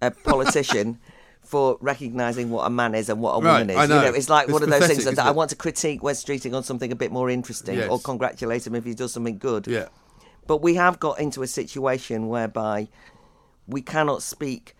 a 0.00 0.10
politician 0.30 0.98
for 1.42 1.76
recognising 1.80 2.50
what 2.50 2.64
a 2.66 2.70
man 2.70 2.94
is 2.94 3.08
and 3.08 3.20
what 3.20 3.32
a 3.32 3.40
Right, 3.40 3.60
woman 3.60 3.70
is. 3.70 3.76
I 3.76 3.86
know. 3.86 3.96
You 4.02 4.10
know, 4.12 4.14
it's 4.16 4.28
like 4.30 4.44
It's 4.44 4.52
one 4.52 4.62
of 4.62 4.70
those 4.70 4.86
things 4.86 5.04
that 5.04 5.18
I 5.18 5.30
want 5.32 5.50
to 5.50 5.56
critique 5.56 6.02
Wes 6.02 6.22
Streeting 6.24 6.54
on 6.54 6.62
something 6.62 6.92
a 6.92 6.96
bit 6.96 7.10
more 7.12 7.28
interesting 7.28 7.76
Yes. 7.76 7.90
or 7.90 7.98
congratulate 7.98 8.66
him 8.66 8.74
if 8.74 8.84
he 8.84 8.94
does 8.94 9.12
something 9.12 9.36
good. 9.38 9.66
Yeah. 9.66 9.88
But 10.46 10.62
we 10.62 10.74
have 10.76 10.98
got 11.00 11.20
into 11.20 11.42
a 11.42 11.46
situation 11.46 12.28
whereby 12.28 12.88
we 13.66 13.82
cannot 13.82 14.22
speak 14.22 14.74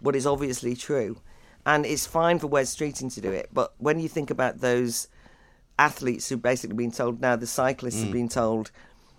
what 0.00 0.14
is 0.16 0.26
obviously 0.26 0.74
true. 0.76 1.18
And 1.66 1.84
it's 1.86 2.06
fine 2.06 2.38
for 2.38 2.46
Wes 2.46 2.74
Streeting 2.74 3.12
to 3.14 3.20
do 3.20 3.30
it. 3.30 3.50
But 3.52 3.74
when 3.78 4.00
you 4.00 4.08
think 4.08 4.30
about 4.30 4.60
those 4.60 5.08
athletes 5.78 6.28
who've 6.28 6.42
basically 6.42 6.76
been 6.76 6.90
told 6.92 7.20
now, 7.20 7.36
the 7.36 7.46
cyclists 7.46 7.96
Mm. 7.98 8.02
have 8.04 8.12
been 8.12 8.28
told, 8.28 8.70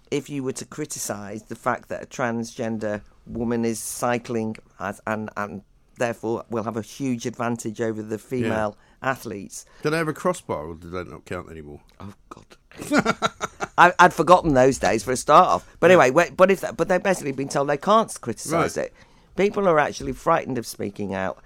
if 0.09 0.29
you 0.29 0.43
were 0.43 0.51
to 0.53 0.65
criticise 0.65 1.43
the 1.43 1.55
fact 1.55 1.89
that 1.89 2.03
a 2.03 2.05
transgender 2.05 3.01
woman 3.25 3.63
is 3.63 3.79
cycling 3.79 4.57
as, 4.79 4.99
and, 5.07 5.29
and 5.37 5.61
therefore 5.97 6.43
will 6.49 6.63
have 6.63 6.77
a 6.77 6.81
huge 6.81 7.25
advantage 7.25 7.79
over 7.79 8.01
the 8.01 8.17
female 8.17 8.75
athletes. 9.01 9.65
Do 9.83 9.89
they 9.89 9.97
have 9.97 10.07
a 10.07 10.13
crossbar 10.13 10.65
or 10.65 10.75
do 10.75 10.89
they 10.89 11.03
not 11.03 11.25
count 11.25 11.49
anymore? 11.49 11.81
Oh 11.99 12.13
God. 12.29 12.45
I, 13.77 13.93
I'd 13.99 14.13
forgotten 14.13 14.53
those 14.53 14.77
days 14.79 15.03
for 15.03 15.11
a 15.11 15.17
start 15.17 15.47
off. 15.47 15.77
But 15.79 15.91
anyway, 15.91 16.11
but 16.31 16.51
if 16.51 16.61
that, 16.61 16.77
but 16.77 16.87
they've 16.87 17.01
basically 17.01 17.31
been 17.31 17.49
told 17.49 17.69
they 17.69 17.77
can't 17.77 18.15
criticise 18.21 18.77
Right. 18.77 18.87
it. 18.87 18.93
People 19.37 19.67
are 19.67 19.79
actually 19.79 20.11
frightened 20.13 20.57
of 20.57 20.67
speaking 20.67 21.13
out. 21.13 21.41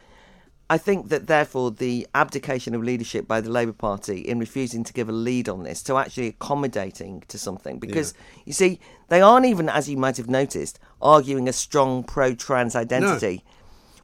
I 0.67 0.79
think 0.79 1.09
that 1.09 1.27
therefore 1.27 1.69
the 1.71 2.07
abdication 2.15 2.73
of 2.73 2.81
leadership 2.83 3.27
by 3.27 3.39
the 3.39 3.51
Labour 3.51 3.71
Party 3.73 4.21
in 4.21 4.39
refusing 4.39 4.83
to 4.83 4.93
give 4.93 5.07
a 5.07 5.11
lead 5.11 5.47
on 5.47 5.61
this 5.63 5.83
to 5.83 5.97
actually 5.97 6.27
accommodating 6.27 7.23
to 7.27 7.37
something 7.37 7.77
because 7.77 8.15
you 8.45 8.53
see 8.53 8.79
they 9.09 9.21
aren't 9.21 9.45
even 9.45 9.69
as 9.69 9.87
you 9.87 9.95
might 9.97 10.17
have 10.17 10.27
noticed 10.29 10.79
arguing 11.01 11.47
a 11.47 11.53
strong 11.53 12.03
pro-trans 12.03 12.75
identity. 12.75 13.43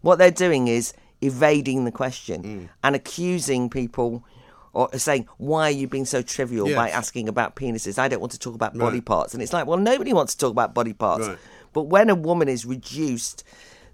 What 0.02 0.18
they're 0.20 0.30
doing 0.30 0.68
is 0.68 0.94
evading 1.22 1.86
the 1.86 1.92
question 1.92 2.44
Mm. 2.44 2.70
and 2.84 2.96
accusing 2.96 3.70
people 3.70 4.24
or 4.74 4.90
saying, 4.98 5.28
Why 5.38 5.64
are 5.64 5.72
you 5.72 5.88
being 5.88 6.06
so 6.06 6.22
trivial 6.22 6.68
by 6.76 6.90
asking 6.90 7.28
about 7.28 7.56
penises? 7.56 7.98
I 8.00 8.08
don't 8.08 8.20
want 8.22 8.32
to 8.34 8.40
talk 8.40 8.56
about 8.56 8.78
body 8.78 9.02
parts. 9.02 9.34
And 9.34 9.42
it's 9.44 9.52
like, 9.54 9.66
Well, 9.66 9.78
nobody 9.80 10.14
wants 10.14 10.34
to 10.36 10.40
talk 10.46 10.52
about 10.52 10.74
body 10.74 10.94
parts. 10.94 11.28
Right. 11.28 11.38
But 11.74 11.84
when 11.84 12.10
a 12.10 12.16
woman 12.16 12.48
is 12.48 12.66
reduced 12.66 13.44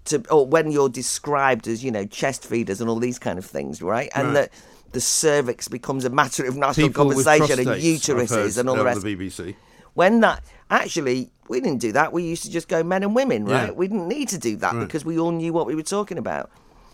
to, 0.08 0.22
or 0.30 0.46
when 0.46 0.70
you're 0.70 0.88
described 0.88 1.66
as, 1.68 1.82
you 1.84 1.90
know, 1.90 2.04
chest 2.04 2.44
feeders 2.44 2.80
and 2.80 2.88
all 2.90 2.98
these 2.98 3.18
kind 3.18 3.38
of 3.38 3.44
things, 3.44 3.80
right? 3.82 4.10
And 4.14 4.28
Right. 4.28 4.34
that 4.34 4.50
the 4.92 5.00
cervix 5.00 5.68
becomes 5.68 6.04
a 6.04 6.10
matter 6.10 6.44
of 6.46 6.56
national 6.56 6.88
People 6.88 7.04
conversation 7.10 7.58
and 7.60 7.80
uteruses 7.82 8.58
and 8.58 8.68
all 8.68 8.76
the 8.76 8.84
rest. 8.84 9.02
the 9.02 9.14
BBC. 9.16 9.54
When 9.94 10.20
that 10.20 10.42
actually, 10.70 11.30
we 11.48 11.60
didn't 11.60 11.80
do 11.80 11.92
that. 11.92 12.12
We 12.12 12.22
used 12.22 12.42
to 12.44 12.50
just 12.50 12.68
go 12.68 12.82
men 12.82 13.02
and 13.02 13.14
women, 13.14 13.44
right? 13.44 13.66
Yeah. 13.66 13.70
We 13.72 13.88
didn't 13.88 14.08
need 14.08 14.28
to 14.28 14.38
do 14.38 14.56
that 14.56 14.74
Right. 14.74 14.80
because 14.86 15.04
we 15.04 15.18
all 15.18 15.32
knew 15.32 15.52
what 15.52 15.66
we 15.66 15.74
were 15.74 15.82
talking 15.82 16.18
about. 16.18 16.50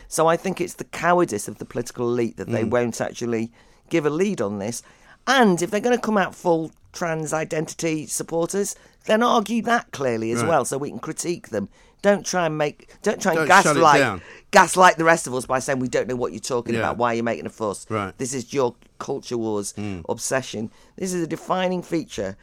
So 0.09 0.27
I 0.27 0.37
think 0.37 0.61
it's 0.61 0.75
the 0.75 0.85
cowardice 0.85 1.49
of 1.49 1.59
the 1.59 1.65
political 1.65 2.09
elite 2.09 2.37
that 2.37 2.49
Mm. 2.49 2.53
they 2.53 2.65
won't 2.65 3.01
actually 3.01 3.51
give 3.91 4.07
a 4.07 4.11
lead 4.11 4.41
on 4.41 4.59
this. 4.59 4.83
And 5.27 5.61
if 5.63 5.71
they're 5.71 5.81
going 5.81 5.97
to 5.97 6.01
come 6.03 6.17
out 6.19 6.35
full 6.35 6.73
trans 6.95 7.33
identity 7.35 8.07
supporters, 8.07 8.75
then 9.07 9.23
argue 9.23 9.61
that 9.63 9.91
clearly 9.93 10.31
as 10.33 10.41
Right. 10.43 10.49
well, 10.49 10.65
so 10.65 10.79
we 10.79 10.89
can 10.91 10.99
critique 11.01 11.49
them. 11.51 11.69
Don't 12.01 12.25
try 12.25 12.47
and 12.47 12.57
make, 12.59 12.89
don't 13.03 13.21
try 13.21 13.33
and 13.33 13.41
Don't 13.41 13.49
gaslight, 13.49 14.21
gaslight 14.51 14.97
the 14.99 15.05
rest 15.05 15.27
of 15.27 15.35
us 15.35 15.47
by 15.47 15.59
saying 15.59 15.79
we 15.79 15.89
don't 15.89 16.07
know 16.07 16.17
what 16.17 16.33
you're 16.33 16.41
talking 16.41 16.75
Yeah. 16.75 16.81
about. 16.81 16.99
Why 16.99 17.13
are 17.13 17.15
you 17.17 17.23
making 17.23 17.47
a 17.47 17.51
fuss? 17.51 17.87
Right. 17.91 18.09
Mm. 18.15 18.17
This 18.19 18.33
is 18.35 18.53
your 18.55 18.75
culture 18.99 19.37
wars 19.39 19.75
obsession. 20.09 20.71
This 20.97 21.13
is 21.13 21.23
a 21.23 21.27
defining 21.27 21.83
feature 21.83 22.37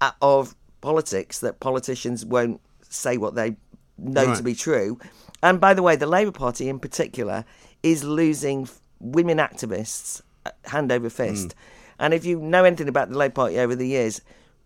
uh, 0.00 0.10
of 0.22 0.54
politics 0.80 1.38
that 1.40 1.58
politicians 1.60 2.24
won't 2.24 2.60
say 2.88 3.16
what 3.16 3.34
they 3.34 3.56
know 3.98 4.26
Right. 4.26 4.36
to 4.36 4.42
be 4.42 4.54
true. 4.54 4.98
And 5.42 5.60
by 5.60 5.74
the 5.74 5.82
way, 5.82 5.96
the 5.96 6.06
Labour 6.06 6.32
Party 6.32 6.68
in 6.68 6.78
particular 6.78 7.44
is 7.82 8.04
losing 8.04 8.68
women 9.00 9.38
activists 9.38 10.20
uh, 10.44 10.50
hand 10.66 10.92
over 10.92 11.10
fist. 11.10 11.54
And 11.98 12.14
if 12.14 12.24
you 12.24 12.40
know 12.40 12.64
anything 12.64 12.88
about 12.88 13.10
the 13.10 13.18
Labour 13.18 13.34
Party 13.34 13.58
over 13.58 13.74
the 13.74 13.86
years, 13.86 14.20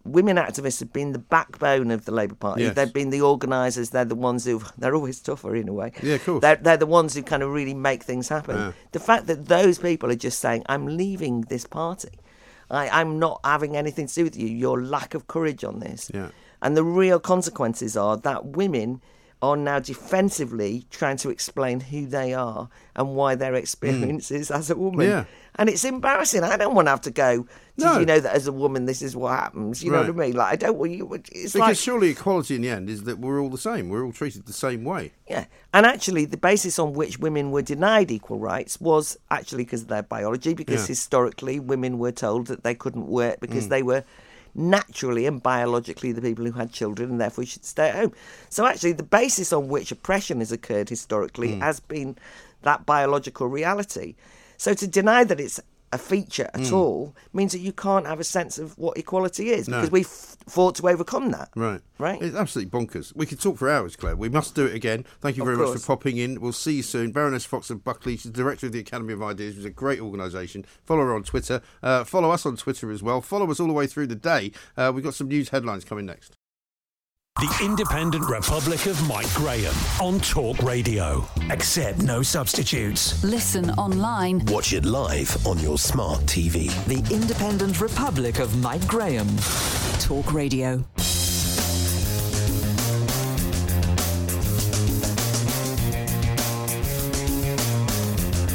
women 0.04 0.36
activists 0.36 0.80
have 0.80 0.92
been 0.92 1.12
the 1.12 1.18
backbone 1.18 1.90
of 1.90 2.04
the 2.04 2.12
Labour 2.12 2.34
Party. 2.34 2.62
Yes. 2.62 2.74
They've 2.74 2.92
been 2.92 3.10
the 3.10 3.20
organisers. 3.20 3.90
They're 3.90 4.04
the 4.04 4.14
ones 4.14 4.44
who 4.44 4.62
they're 4.78 4.94
always 4.94 5.20
tougher 5.20 5.54
in 5.54 5.68
a 5.68 5.72
way. 5.72 5.92
Yeah, 6.02 6.14
of 6.14 6.24
course. 6.24 6.40
They're, 6.40 6.56
they're 6.56 6.76
the 6.76 6.86
ones 6.86 7.14
who 7.14 7.22
kind 7.22 7.42
of 7.42 7.50
really 7.50 7.74
make 7.74 8.02
things 8.02 8.28
happen. 8.28 8.56
Yeah. 8.56 8.72
The 8.92 9.00
fact 9.00 9.26
that 9.26 9.46
those 9.46 9.78
people 9.78 10.10
are 10.10 10.16
just 10.16 10.40
saying, 10.40 10.64
"I'm 10.66 10.86
leaving 10.86 11.42
this 11.42 11.66
party," 11.66 12.18
I, 12.70 12.88
I'm 12.88 13.18
not 13.18 13.40
having 13.44 13.76
anything 13.76 14.06
to 14.06 14.14
do 14.14 14.24
with 14.24 14.36
you. 14.36 14.48
Your 14.48 14.82
lack 14.82 15.14
of 15.14 15.26
courage 15.26 15.64
on 15.64 15.80
this. 15.80 16.10
Yeah. 16.12 16.30
And 16.62 16.76
the 16.76 16.84
real 16.84 17.18
consequences 17.18 17.96
are 17.96 18.16
that 18.18 18.44
women 18.44 19.00
are 19.42 19.56
now 19.56 19.78
defensively 19.78 20.84
trying 20.90 21.16
to 21.16 21.30
explain 21.30 21.80
who 21.80 22.06
they 22.06 22.34
are 22.34 22.68
and 22.94 23.14
why 23.14 23.34
their 23.34 23.54
experience 23.54 24.30
is 24.30 24.50
as 24.50 24.68
a 24.70 24.76
woman. 24.76 25.06
Hmm. 25.06 25.12
Yeah. 25.12 25.24
And 25.56 25.68
it's 25.68 25.84
embarrassing. 25.84 26.42
I 26.44 26.56
don't 26.56 26.74
want 26.74 26.86
to 26.86 26.90
have 26.90 27.00
to 27.02 27.10
go, 27.10 27.46
did 27.76 27.84
No. 27.84 27.98
you 27.98 28.06
know 28.06 28.20
that 28.20 28.34
as 28.34 28.46
a 28.46 28.52
woman 28.52 28.84
this 28.84 29.02
is 29.02 29.16
what 29.16 29.30
happens? 29.32 29.82
You 29.82 29.90
know 29.90 29.98
what 30.00 30.08
I 30.08 30.12
mean? 30.12 30.34
Like, 30.34 30.52
I 30.52 30.56
don't 30.56 30.78
want 30.78 30.92
you. 30.92 31.12
It's 31.14 31.28
Because 31.30 31.54
like. 31.56 31.76
surely 31.76 32.10
equality 32.10 32.54
in 32.54 32.62
the 32.62 32.68
end 32.70 32.88
is 32.90 33.02
that 33.04 33.18
we're 33.18 33.40
all 33.40 33.48
the 33.50 33.58
same. 33.58 33.88
We're 33.88 34.04
all 34.04 34.12
treated 34.12 34.46
the 34.46 34.52
same 34.52 34.84
way. 34.84 35.12
Yeah, 35.28 35.46
and 35.74 35.86
actually, 35.86 36.24
the 36.26 36.36
basis 36.36 36.78
on 36.78 36.92
which 36.92 37.18
women 37.18 37.50
were 37.50 37.62
denied 37.62 38.10
equal 38.10 38.38
rights 38.38 38.80
was 38.80 39.16
actually 39.30 39.64
because 39.64 39.82
of 39.82 39.88
their 39.88 40.02
biology. 40.02 40.54
Because 40.54 40.82
Yeah. 40.82 40.88
historically, 40.88 41.58
women 41.58 41.98
were 41.98 42.12
told 42.12 42.46
that 42.46 42.62
they 42.62 42.74
couldn't 42.74 43.06
work 43.08 43.40
because 43.40 43.66
Mm. 43.66 43.70
they 43.70 43.82
were 43.82 44.04
naturally 44.54 45.26
and 45.26 45.42
biologically 45.42 46.12
the 46.12 46.22
people 46.22 46.44
who 46.44 46.52
had 46.52 46.72
children 46.72 47.10
and 47.10 47.20
therefore 47.20 47.44
should 47.44 47.64
stay 47.64 47.88
at 47.88 47.94
home. 47.96 48.12
So 48.48 48.66
actually, 48.66 48.92
the 48.92 49.02
basis 49.02 49.52
on 49.52 49.68
which 49.68 49.92
oppression 49.92 50.40
has 50.40 50.52
occurred 50.52 50.88
historically 50.88 51.48
Mm. 51.48 51.60
has 51.60 51.80
been 51.80 52.16
that 52.62 52.84
biological 52.86 53.46
reality. 53.46 54.14
So 54.56 54.74
to 54.74 54.86
deny 54.86 55.24
that 55.24 55.40
it's 55.40 55.60
a 55.92 55.98
feature 55.98 56.48
at 56.54 56.60
Mm. 56.60 56.72
all 56.72 57.16
means 57.32 57.50
that 57.52 57.58
you 57.58 57.72
can't 57.72 58.06
have 58.06 58.20
a 58.20 58.24
sense 58.24 58.58
of 58.58 58.78
what 58.78 58.96
equality 58.96 59.50
is 59.50 59.66
No. 59.68 59.78
because 59.78 59.90
we've 59.90 60.06
fought 60.06 60.76
to 60.76 60.88
overcome 60.88 61.30
that. 61.32 61.48
Right. 61.56 61.80
Right. 61.98 62.22
It's 62.22 62.36
absolutely 62.36 62.70
bonkers. 62.70 63.12
We 63.16 63.26
could 63.26 63.40
talk 63.40 63.58
for 63.58 63.68
hours, 63.68 63.96
Claire. 63.96 64.14
We 64.16 64.28
must 64.28 64.54
do 64.54 64.64
it 64.66 64.74
again. 64.74 65.04
Thank 65.20 65.36
you 65.36 65.44
very 65.44 65.56
much 65.56 65.78
for 65.78 65.86
popping 65.96 66.16
in. 66.16 66.40
We'll 66.40 66.52
see 66.52 66.74
you 66.74 66.82
soon. 66.82 67.10
Baroness 67.10 67.44
Fox 67.44 67.70
of 67.70 67.82
Buckley, 67.82 68.16
she's 68.16 68.30
director 68.30 68.66
of 68.66 68.72
the 68.72 68.78
Academy 68.78 69.12
of 69.12 69.22
Ideas, 69.22 69.54
which 69.54 69.60
is 69.60 69.64
a 69.64 69.70
great 69.70 70.00
organisation. 70.00 70.64
Follow 70.86 71.02
her 71.02 71.14
on 71.14 71.24
Twitter. 71.24 71.60
Uh, 71.82 72.04
follow 72.04 72.30
us 72.30 72.46
on 72.46 72.56
Twitter 72.56 72.90
as 72.92 73.02
well. 73.02 73.20
Follow 73.20 73.50
us 73.50 73.58
all 73.58 73.66
the 73.66 73.72
way 73.72 73.86
through 73.88 74.06
the 74.06 74.14
day. 74.14 74.52
Uh, 74.76 74.92
we've 74.94 75.04
got 75.04 75.14
some 75.14 75.28
news 75.28 75.48
headlines 75.48 75.84
coming 75.84 76.06
next. 76.06 76.36
The 77.40 77.64
Independent 77.64 78.28
Republic 78.28 78.84
of 78.84 79.08
Mike 79.08 79.32
Graham 79.32 79.74
on 79.98 80.20
Talk 80.20 80.62
Radio. 80.62 81.26
Accept 81.48 82.02
no 82.02 82.20
substitutes. 82.20 83.24
Listen 83.24 83.70
online. 83.70 84.44
Watch 84.48 84.74
it 84.74 84.84
live 84.84 85.46
on 85.46 85.58
your 85.58 85.78
smart 85.78 86.20
TV. 86.26 86.68
The 86.84 87.14
Independent 87.14 87.80
Republic 87.80 88.40
of 88.40 88.62
Mike 88.62 88.86
Graham. 88.86 89.26
Talk 90.00 90.34
Radio. 90.34 90.84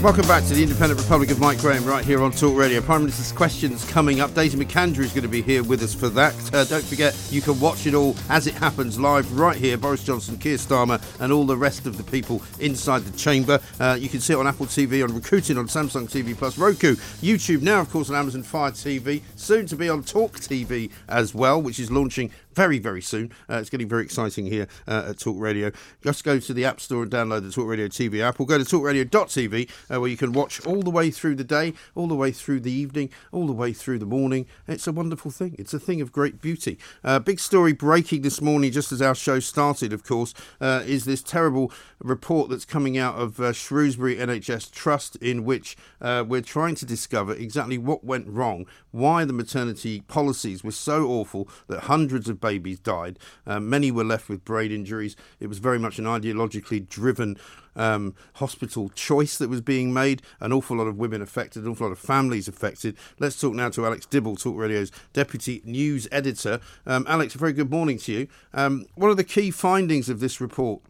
Welcome 0.05 0.27
back 0.27 0.43
to 0.43 0.53
the 0.53 0.61
Independent 0.61 1.01
Republic 1.01 1.31
of 1.31 1.39
Mike 1.39 1.57
Graham 1.57 1.83
right 1.83 2.05
here 2.05 2.21
on 2.21 2.31
Talk 2.31 2.55
Radio. 2.55 2.79
Prime 2.79 3.01
Minister's 3.01 3.31
questions 3.31 3.83
coming 3.89 4.19
up. 4.19 4.35
Daisy 4.35 4.55
McAndrew 4.55 4.99
is 4.99 5.11
going 5.11 5.23
to 5.23 5.27
be 5.27 5.41
here 5.41 5.63
with 5.63 5.81
us 5.81 5.95
for 5.95 6.09
that. 6.09 6.35
Uh, 6.53 6.63
don't 6.63 6.83
forget, 6.83 7.17
you 7.31 7.41
can 7.41 7.59
watch 7.59 7.87
it 7.87 7.95
all 7.95 8.15
as 8.29 8.45
it 8.45 8.53
happens 8.53 8.99
live 8.99 9.35
right 9.35 9.57
here. 9.57 9.77
Boris 9.77 10.03
Johnson, 10.03 10.37
Keir 10.37 10.57
Starmer, 10.57 11.01
and 11.19 11.33
all 11.33 11.43
the 11.43 11.57
rest 11.57 11.87
of 11.87 11.97
the 11.97 12.03
people 12.03 12.43
inside 12.59 12.99
the 12.99 13.17
chamber. 13.17 13.59
Uh, 13.79 13.97
you 13.99 14.07
can 14.07 14.19
see 14.19 14.33
it 14.33 14.35
on 14.37 14.45
Apple 14.45 14.67
TV, 14.67 15.03
on 15.03 15.09
Rakuten, 15.09 15.57
on 15.57 15.65
Samsung 15.65 16.07
TV 16.07 16.37
Plus, 16.37 16.59
Roku, 16.59 16.95
YouTube, 17.23 17.63
now, 17.63 17.81
of 17.81 17.89
course, 17.89 18.11
on 18.11 18.15
Amazon 18.15 18.43
Fire 18.43 18.69
TV. 18.69 19.23
Soon 19.35 19.65
to 19.65 19.75
be 19.75 19.89
on 19.89 20.03
Talk 20.03 20.33
TV 20.33 20.91
as 21.09 21.33
well, 21.33 21.59
which 21.59 21.79
is 21.79 21.89
launching 21.89 22.29
very, 22.55 22.79
very 22.79 23.01
soon. 23.01 23.31
Uh, 23.49 23.55
it's 23.55 23.69
getting 23.69 23.87
very 23.87 24.03
exciting 24.03 24.45
here 24.45 24.67
uh, 24.87 25.07
at 25.09 25.19
Talk 25.19 25.35
Radio. 25.37 25.71
Just 26.01 26.23
go 26.23 26.39
to 26.39 26.53
the 26.53 26.65
App 26.65 26.79
Store 26.79 27.03
and 27.03 27.11
download 27.11 27.43
the 27.43 27.51
Talk 27.51 27.67
Radio 27.67 27.87
TV 27.87 28.21
app, 28.21 28.39
or 28.39 28.47
go 28.47 28.57
to 28.57 28.63
talkradio.tv 28.63 29.69
uh, 29.93 29.99
where 29.99 30.09
you 30.09 30.17
can 30.17 30.31
watch 30.31 30.65
all 30.65 30.81
the 30.81 30.89
way 30.89 31.11
through 31.11 31.35
the 31.35 31.43
day, 31.43 31.73
all 31.93 32.07
the 32.07 32.15
way 32.15 32.31
through 32.31 32.61
the 32.61 32.71
evening, 32.71 33.09
all 33.31 33.45
the 33.45 33.53
way 33.53 33.73
through 33.73 33.99
the 33.99 34.05
morning. 34.05 34.45
It's 34.67 34.87
a 34.87 34.91
wonderful 34.91 35.31
thing. 35.31 35.55
It's 35.59 35.73
a 35.73 35.79
thing 35.79 36.01
of 36.01 36.11
great 36.11 36.41
beauty. 36.41 36.79
Uh, 37.03 37.19
big 37.19 37.39
story 37.39 37.73
breaking 37.73 38.21
this 38.21 38.41
morning, 38.41 38.71
just 38.71 38.91
as 38.91 39.01
our 39.01 39.15
show 39.15 39.39
started, 39.39 39.91
of 39.91 40.03
course, 40.03 40.33
uh, 40.61 40.83
is 40.85 41.05
this 41.05 41.21
terrible 41.21 41.71
report 42.05 42.49
that's 42.49 42.65
coming 42.65 42.97
out 42.97 43.15
of 43.15 43.39
uh, 43.39 43.51
Shrewsbury 43.51 44.15
NHS 44.15 44.71
Trust, 44.71 45.15
in 45.17 45.43
which 45.43 45.75
uh, 45.99 46.23
we're 46.27 46.41
trying 46.41 46.75
to 46.75 46.85
discover 46.85 47.33
exactly 47.33 47.77
what 47.77 48.03
went 48.03 48.27
wrong, 48.27 48.65
why 48.91 49.25
the 49.25 49.33
maternity 49.33 50.01
policies 50.01 50.63
were 50.63 50.71
so 50.71 51.07
awful 51.07 51.49
that 51.67 51.81
hundreds 51.81 52.29
of 52.29 52.39
babies 52.39 52.79
died. 52.79 53.19
Uh, 53.45 53.59
many 53.59 53.91
were 53.91 54.03
left 54.03 54.29
with 54.29 54.45
brain 54.45 54.71
injuries. 54.71 55.15
It 55.39 55.47
was 55.47 55.57
very 55.57 55.79
much 55.79 55.97
an 55.99 56.05
ideologically 56.05 56.87
driven 56.87 57.37
um, 57.75 58.15
hospital 58.35 58.89
choice 58.89 59.37
that 59.37 59.49
was 59.49 59.61
being 59.61 59.93
made. 59.93 60.21
An 60.39 60.53
awful 60.53 60.77
lot 60.77 60.87
of 60.87 60.97
women 60.97 61.21
affected, 61.21 61.63
an 61.63 61.71
awful 61.71 61.87
lot 61.87 61.91
of 61.91 61.99
families 61.99 62.47
affected. 62.47 62.95
Let's 63.19 63.39
talk 63.39 63.53
now 63.53 63.69
to 63.69 63.85
Alex 63.85 64.05
Dibble, 64.05 64.37
Talk 64.37 64.55
Radio's 64.55 64.91
deputy 65.13 65.61
news 65.65 66.07
editor. 66.11 66.59
Um, 66.85 67.05
Alex, 67.09 67.35
a 67.35 67.37
very 67.37 67.53
good 67.53 67.71
morning 67.71 67.97
to 67.99 68.11
you. 68.11 68.27
Um, 68.53 68.85
what 68.95 69.09
are 69.09 69.15
the 69.15 69.23
key 69.23 69.51
findings 69.51 70.09
of 70.09 70.19
this 70.19 70.39
report? 70.39 70.81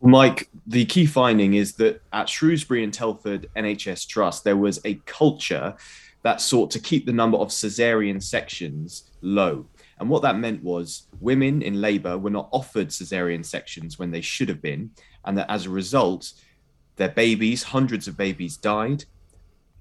Mike, 0.00 0.48
the 0.66 0.84
key 0.84 1.06
finding 1.06 1.54
is 1.54 1.74
that 1.74 2.00
at 2.12 2.28
Shrewsbury 2.28 2.84
and 2.84 2.94
Telford 2.94 3.48
NHS 3.56 4.06
Trust, 4.06 4.44
there 4.44 4.56
was 4.56 4.80
a 4.84 4.94
culture 5.06 5.74
that 6.22 6.40
sought 6.40 6.70
to 6.72 6.78
keep 6.78 7.04
the 7.06 7.12
number 7.12 7.36
of 7.38 7.48
caesarean 7.48 8.20
sections 8.20 9.10
low. 9.22 9.66
And 9.98 10.08
what 10.08 10.22
that 10.22 10.38
meant 10.38 10.62
was 10.62 11.08
women 11.20 11.62
in 11.62 11.80
labour 11.80 12.16
were 12.16 12.30
not 12.30 12.48
offered 12.52 12.88
caesarean 12.88 13.42
sections 13.42 13.98
when 13.98 14.10
they 14.10 14.20
should 14.20 14.48
have 14.48 14.62
been, 14.62 14.90
and 15.24 15.36
that 15.36 15.50
as 15.50 15.66
a 15.66 15.70
result, 15.70 16.32
their 16.96 17.08
babies, 17.08 17.62
hundreds 17.64 18.06
of 18.06 18.16
babies, 18.16 18.56
died 18.56 19.04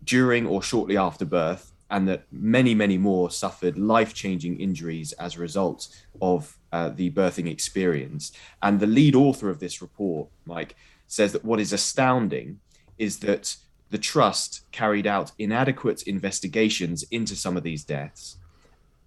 during 0.03 0.47
or 0.47 0.63
shortly 0.63 0.97
after 0.97 1.25
birth, 1.25 1.73
and 1.89 2.08
that 2.08 2.26
many, 2.32 2.76
many 2.76 2.97
more 2.97 3.30
suffered 3.30 3.78
life 3.78 4.13
changing 4.13 4.60
injuries 4.60 5.13
as 5.13 5.36
a 5.36 5.39
result 5.39 5.88
of 6.21 6.58
uh, 6.71 6.89
the 6.89 7.12
birthing 7.12 7.50
experience. 7.50 8.32
And 8.62 8.80
the 8.80 8.88
lead 8.88 9.15
author 9.15 9.50
of 9.50 9.60
this 9.60 9.82
report, 9.82 10.28
Mike, 10.45 10.76
says 11.08 11.32
that 11.32 11.45
what 11.45 11.60
is 11.60 11.71
astounding 11.71 12.60
is 12.97 13.19
that 13.19 13.56
the 13.89 13.97
trust 13.97 14.69
carried 14.71 15.08
out 15.08 15.32
inadequate 15.39 16.04
investigations 16.04 17.04
into 17.04 17.36
some 17.36 17.56
of 17.56 17.63
these 17.63 17.86
deaths, 17.86 18.38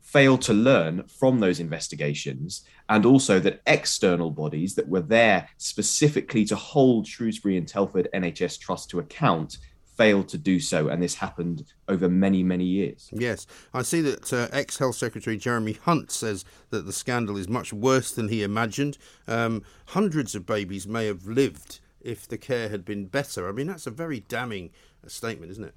failed 0.00 0.40
to 0.42 0.54
learn 0.54 1.04
from 1.06 1.40
those 1.40 1.60
investigations, 1.60 2.64
and 2.88 3.04
also 3.04 3.38
that 3.40 3.60
external 3.66 4.30
bodies 4.30 4.74
that 4.74 4.88
were 4.88 5.02
there 5.02 5.48
specifically 5.58 6.46
to 6.46 6.56
hold 6.56 7.06
Shrewsbury 7.06 7.58
and 7.58 7.68
Telford 7.68 8.08
NHS 8.14 8.58
Trust 8.58 8.88
to 8.90 9.00
account 9.00 9.58
failed 10.00 10.28
to 10.30 10.38
do 10.38 10.58
so, 10.58 10.88
and 10.88 11.02
this 11.02 11.16
happened 11.16 11.62
over 11.86 12.08
many, 12.08 12.42
many 12.42 12.64
years. 12.64 13.10
Yes, 13.12 13.46
I 13.74 13.82
see 13.82 14.00
that 14.00 14.32
uh, 14.32 14.48
ex 14.50 14.78
Health 14.78 14.94
Secretary 14.94 15.36
Jeremy 15.36 15.74
Hunt 15.74 16.10
says 16.10 16.42
that 16.70 16.86
the 16.86 16.92
scandal 16.92 17.36
is 17.36 17.50
much 17.50 17.70
worse 17.70 18.10
than 18.10 18.28
he 18.28 18.42
imagined. 18.42 18.96
Um, 19.28 19.62
hundreds 19.88 20.34
of 20.34 20.46
babies 20.46 20.86
may 20.86 21.04
have 21.04 21.26
lived 21.26 21.80
if 22.00 22.26
the 22.26 22.38
care 22.38 22.70
had 22.70 22.82
been 22.82 23.08
better. 23.08 23.46
I 23.46 23.52
mean, 23.52 23.66
that's 23.66 23.86
a 23.86 23.90
very 23.90 24.20
damning 24.20 24.70
uh, 25.04 25.08
statement, 25.10 25.52
isn't 25.52 25.64
it? 25.64 25.74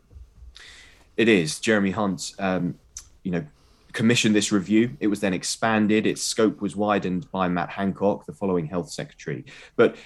It 1.17 1.27
is. 1.27 1.59
Jeremy 1.59 1.91
Hunt, 1.91 2.31
um, 2.39 2.75
you 3.23 3.31
know, 3.31 3.45
commissioned 3.91 4.33
this 4.33 4.53
review. 4.53 4.95
It 5.01 5.07
was 5.07 5.19
then 5.19 5.33
expanded. 5.33 6.07
Its 6.07 6.23
scope 6.23 6.62
was 6.62 6.77
widened 6.77 7.29
by 7.33 7.49
Matt 7.49 7.71
Hancock, 7.71 8.25
the 8.25 8.31
following 8.31 8.67
health 8.67 8.89
secretary. 8.89 9.43
But 9.75 9.97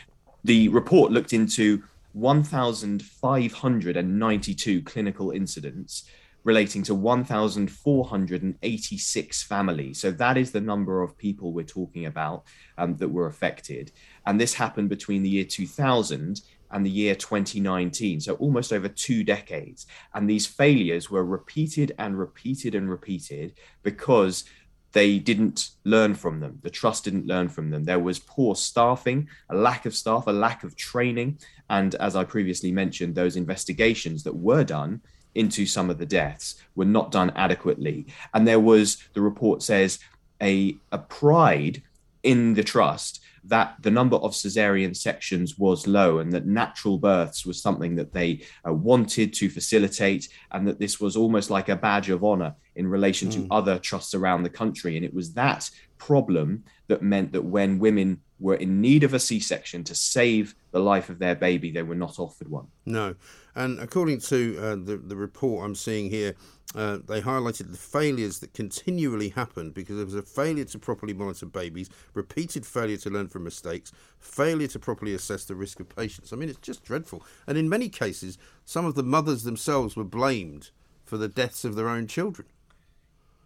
the 0.44 0.70
report 0.70 1.12
looked 1.12 1.34
into 1.34 1.84
1,592 2.20 4.82
clinical 4.82 5.32
incidents 5.32 6.10
relating 6.44 6.82
to 6.82 6.96
1,486 6.96 9.44
families. 9.44 10.00
So 10.00 10.10
that 10.12 10.38
is 10.38 10.52
the 10.52 10.62
number 10.62 11.04
of 11.04 11.18
people 11.18 11.52
we're 11.52 11.66
talking 11.66 12.06
about 12.06 12.46
um, 12.78 12.96
that 12.98 13.10
were 13.10 13.28
affected. 13.28 13.92
And 14.26 14.40
this 14.40 14.54
happened 14.54 14.88
between 14.88 15.24
the 15.24 15.30
year 15.30 15.44
2000 15.44 16.40
and 16.72 16.86
the 16.86 16.90
year 16.90 17.16
2019, 17.16 18.22
so 18.22 18.36
almost 18.36 18.72
over 18.72 18.88
two 18.88 19.26
decades. 19.26 19.88
And 20.14 20.30
these 20.30 20.48
failures 20.48 21.12
were 21.12 21.26
repeated 21.26 21.94
and 22.00 22.18
repeated 22.18 22.76
and 22.76 22.90
repeated 22.90 23.56
because 23.84 24.46
they 24.94 25.20
didn't 25.20 25.72
learn 25.84 26.16
from 26.16 26.40
them. 26.40 26.60
The 26.64 26.70
trust 26.70 27.04
didn't 27.04 27.28
learn 27.28 27.50
from 27.50 27.70
them. 27.70 27.84
There 27.84 28.00
was 28.00 28.20
poor 28.20 28.56
staffing, 28.56 29.28
a 29.50 29.56
lack 29.56 29.86
of 29.86 29.96
staff, 29.96 30.28
a 30.28 30.32
lack 30.32 30.64
of 30.64 30.76
training. 30.76 31.40
And 31.70 31.94
as 31.96 32.16
I 32.16 32.24
previously 32.24 32.72
mentioned, 32.72 33.14
those 33.14 33.36
investigations 33.36 34.24
that 34.24 34.36
were 34.36 34.64
done 34.64 35.02
into 35.36 35.66
some 35.66 35.90
of 35.90 35.98
the 35.98 36.06
deaths 36.06 36.56
were 36.76 36.86
not 36.86 37.12
done 37.12 37.32
adequately. 37.36 38.08
And 38.34 38.48
there 38.48 38.60
was, 38.60 38.98
the 39.14 39.22
report 39.22 39.62
says, 39.62 40.00
a, 40.42 40.76
a 40.92 40.98
pride 40.98 41.84
in 42.24 42.54
the 42.54 42.64
trust 42.64 43.22
that 43.44 43.76
the 43.82 43.92
number 43.92 44.18
of 44.18 44.34
cesarean 44.34 44.96
sections 44.96 45.58
was 45.58 45.88
low 45.88 46.20
and 46.20 46.34
that 46.34 46.46
natural 46.46 46.98
births 46.98 47.46
was 47.46 47.62
something 47.62 47.96
that 47.96 48.12
they 48.12 48.42
uh, 48.68 48.74
wanted 48.74 49.34
to 49.34 49.50
facilitate 49.50 50.28
and 50.52 50.68
that 50.68 50.80
this 50.80 51.00
was 51.00 51.16
almost 51.16 51.50
like 51.50 51.70
a 51.70 51.76
badge 51.76 52.10
of 52.10 52.24
honor 52.24 52.54
in 52.78 52.88
relation 52.88 53.30
mm. 53.30 53.34
to 53.34 53.48
other 53.52 53.78
trusts 53.80 54.14
around 54.14 54.44
the 54.44 54.50
country 54.50 54.96
and 54.96 55.06
it 55.06 55.14
was 55.14 55.34
that 55.34 55.70
problem 55.98 56.64
that 56.88 57.02
meant 57.02 57.32
that 57.32 57.44
when 57.44 57.80
women 57.80 58.22
were 58.40 58.56
in 58.56 58.80
need 58.80 59.04
of 59.04 59.14
a 59.14 59.20
c-section 59.20 59.84
to 59.84 59.96
save 59.96 60.56
the 60.72 60.80
life 60.80 61.10
of 61.10 61.20
their 61.20 61.36
baby 61.36 61.72
they 61.72 61.84
were 61.84 61.96
not 61.96 62.20
offered 62.20 62.50
one 62.50 62.68
no 62.86 63.16
and 63.56 63.80
according 63.80 64.20
to 64.20 64.58
uh, 64.62 64.76
the, 64.76 64.98
the 64.98 65.16
report 65.16 65.66
i'm 65.66 65.76
seeing 65.76 66.10
here 66.10 66.36
uh, 66.76 67.00
they 67.08 67.22
highlighted 67.22 67.72
the 67.72 67.78
failures 67.78 68.40
that 68.40 68.54
continually 68.54 69.30
happened 69.30 69.74
because 69.74 69.96
there 69.96 70.06
was 70.06 70.16
a 70.16 70.22
failure 70.22 70.66
to 70.66 70.78
properly 70.78 71.14
monitor 71.14 71.46
babies, 71.46 71.90
repeated 72.14 72.66
failure 72.66 72.98
to 72.98 73.10
learn 73.10 73.28
from 73.28 73.46
mistakes, 73.46 73.94
failure 74.20 74.68
to 74.68 74.78
properly 74.78 75.14
assess 75.14 75.46
the 75.46 75.56
risk 75.56 75.80
of 75.80 75.88
patients. 75.88 76.34
I 76.34 76.36
mean, 76.36 76.50
it's 76.50 76.60
just 76.60 76.84
dreadful. 76.84 77.24
And 77.48 77.58
in 77.58 77.70
many 77.70 77.88
cases, 77.88 78.38
some 78.66 78.86
of 78.86 78.96
the 78.96 79.04
mothers 79.04 79.44
themselves 79.44 79.96
were 79.96 80.04
blamed 80.04 80.72
for 81.06 81.18
the 81.18 81.30
deaths 81.30 81.64
of 81.64 81.76
their 81.76 81.88
own 81.88 82.06
children. 82.06 82.50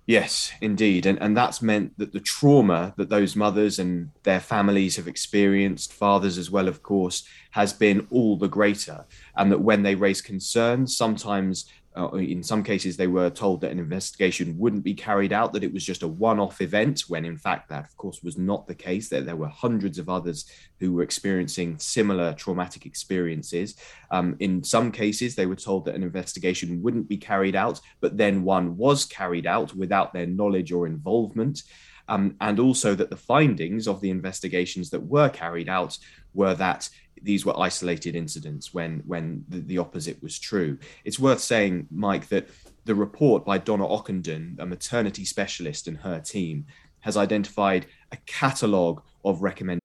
Yes, 0.08 0.52
indeed. 0.62 1.06
And, 1.06 1.22
and 1.22 1.38
that's 1.38 1.62
meant 1.62 1.98
that 1.98 2.12
the 2.12 2.20
trauma 2.20 2.94
that 2.98 3.10
those 3.10 3.36
mothers 3.36 3.78
and 3.80 4.10
their 4.24 4.40
families 4.40 4.96
have 4.96 5.08
experienced, 5.08 5.94
fathers 5.94 6.38
as 6.38 6.50
well, 6.50 6.68
of 6.68 6.82
course, 6.82 7.24
has 7.52 7.72
been 7.72 8.08
all 8.10 8.36
the 8.36 8.48
greater. 8.48 9.06
And 9.36 9.52
that 9.52 9.62
when 9.62 9.84
they 9.84 9.96
raise 9.96 10.22
concerns, 10.22 10.98
sometimes 10.98 11.66
uh, 11.98 12.10
in 12.14 12.42
some 12.42 12.64
cases, 12.64 12.96
they 12.96 13.08
were 13.08 13.30
told 13.30 13.62
that 13.62 13.72
an 13.72 13.80
investigation 13.80 14.58
wouldn't 14.58 14.84
be 14.84 14.94
carried 14.94 15.34
out, 15.34 15.52
that 15.52 15.64
it 15.64 15.74
was 15.74 15.84
just 15.84 16.04
a 16.04 16.08
one 16.08 16.40
off 16.40 16.62
event, 16.62 17.02
when 17.10 17.26
in 17.26 17.38
fact, 17.38 17.68
that 17.70 17.84
of 17.84 17.98
course 17.98 18.24
was 18.24 18.38
not 18.38 18.66
the 18.66 18.76
case, 18.76 19.10
that 19.10 19.26
there 19.26 19.36
were 19.36 19.50
hundreds 19.50 20.00
of 20.00 20.08
others 20.08 20.50
who 20.80 20.94
were 20.94 21.04
experiencing 21.04 21.78
similar 21.80 22.34
traumatic 22.34 22.86
experiences. 22.86 23.76
Um, 24.10 24.38
in 24.40 24.64
some 24.64 24.92
cases, 24.92 25.36
they 25.36 25.46
were 25.46 25.56
told 25.56 25.86
that 25.86 25.96
an 25.96 26.04
investigation 26.04 26.82
wouldn't 26.82 27.10
be 27.10 27.18
carried 27.18 27.56
out, 27.56 27.82
but 28.00 28.18
then 28.18 28.44
one 28.44 28.78
was 28.78 29.06
carried 29.06 29.46
out 29.46 29.76
without 29.76 30.14
their 30.14 30.28
knowledge 30.28 30.72
or 30.72 30.88
involvement. 30.88 31.64
Um, 32.08 32.36
and 32.42 32.60
also 32.60 32.96
that 32.96 33.10
the 33.10 33.16
findings 33.16 33.88
of 33.88 34.02
the 34.02 34.10
investigations 34.10 34.90
that 34.90 35.00
were 35.00 35.30
carried 35.30 35.70
out 35.70 35.98
were 36.34 36.54
that 36.56 36.90
these 37.22 37.46
were 37.46 37.60
isolated 37.60 38.16
incidents 38.16 38.74
when 38.74 39.04
when 39.06 39.46
the, 39.48 39.60
the, 39.60 39.78
opposite 39.78 40.22
was 40.22 40.40
true. 40.40 40.78
It's 41.04 41.20
worth 41.20 41.40
saying, 41.40 41.88
Mike, 41.92 42.30
that 42.30 42.50
the 42.86 42.96
report 42.96 43.46
by 43.46 43.58
Donna 43.58 43.88
Ockenden, 43.88 44.60
a 44.60 44.66
maternity 44.66 45.26
specialist 45.26 45.88
and 45.88 45.98
her 46.00 46.20
team, 46.20 46.66
has 47.02 47.18
identified 47.18 47.86
a 48.12 48.18
catalogue 48.26 49.04
of 49.24 49.42
recommendations. 49.42 49.82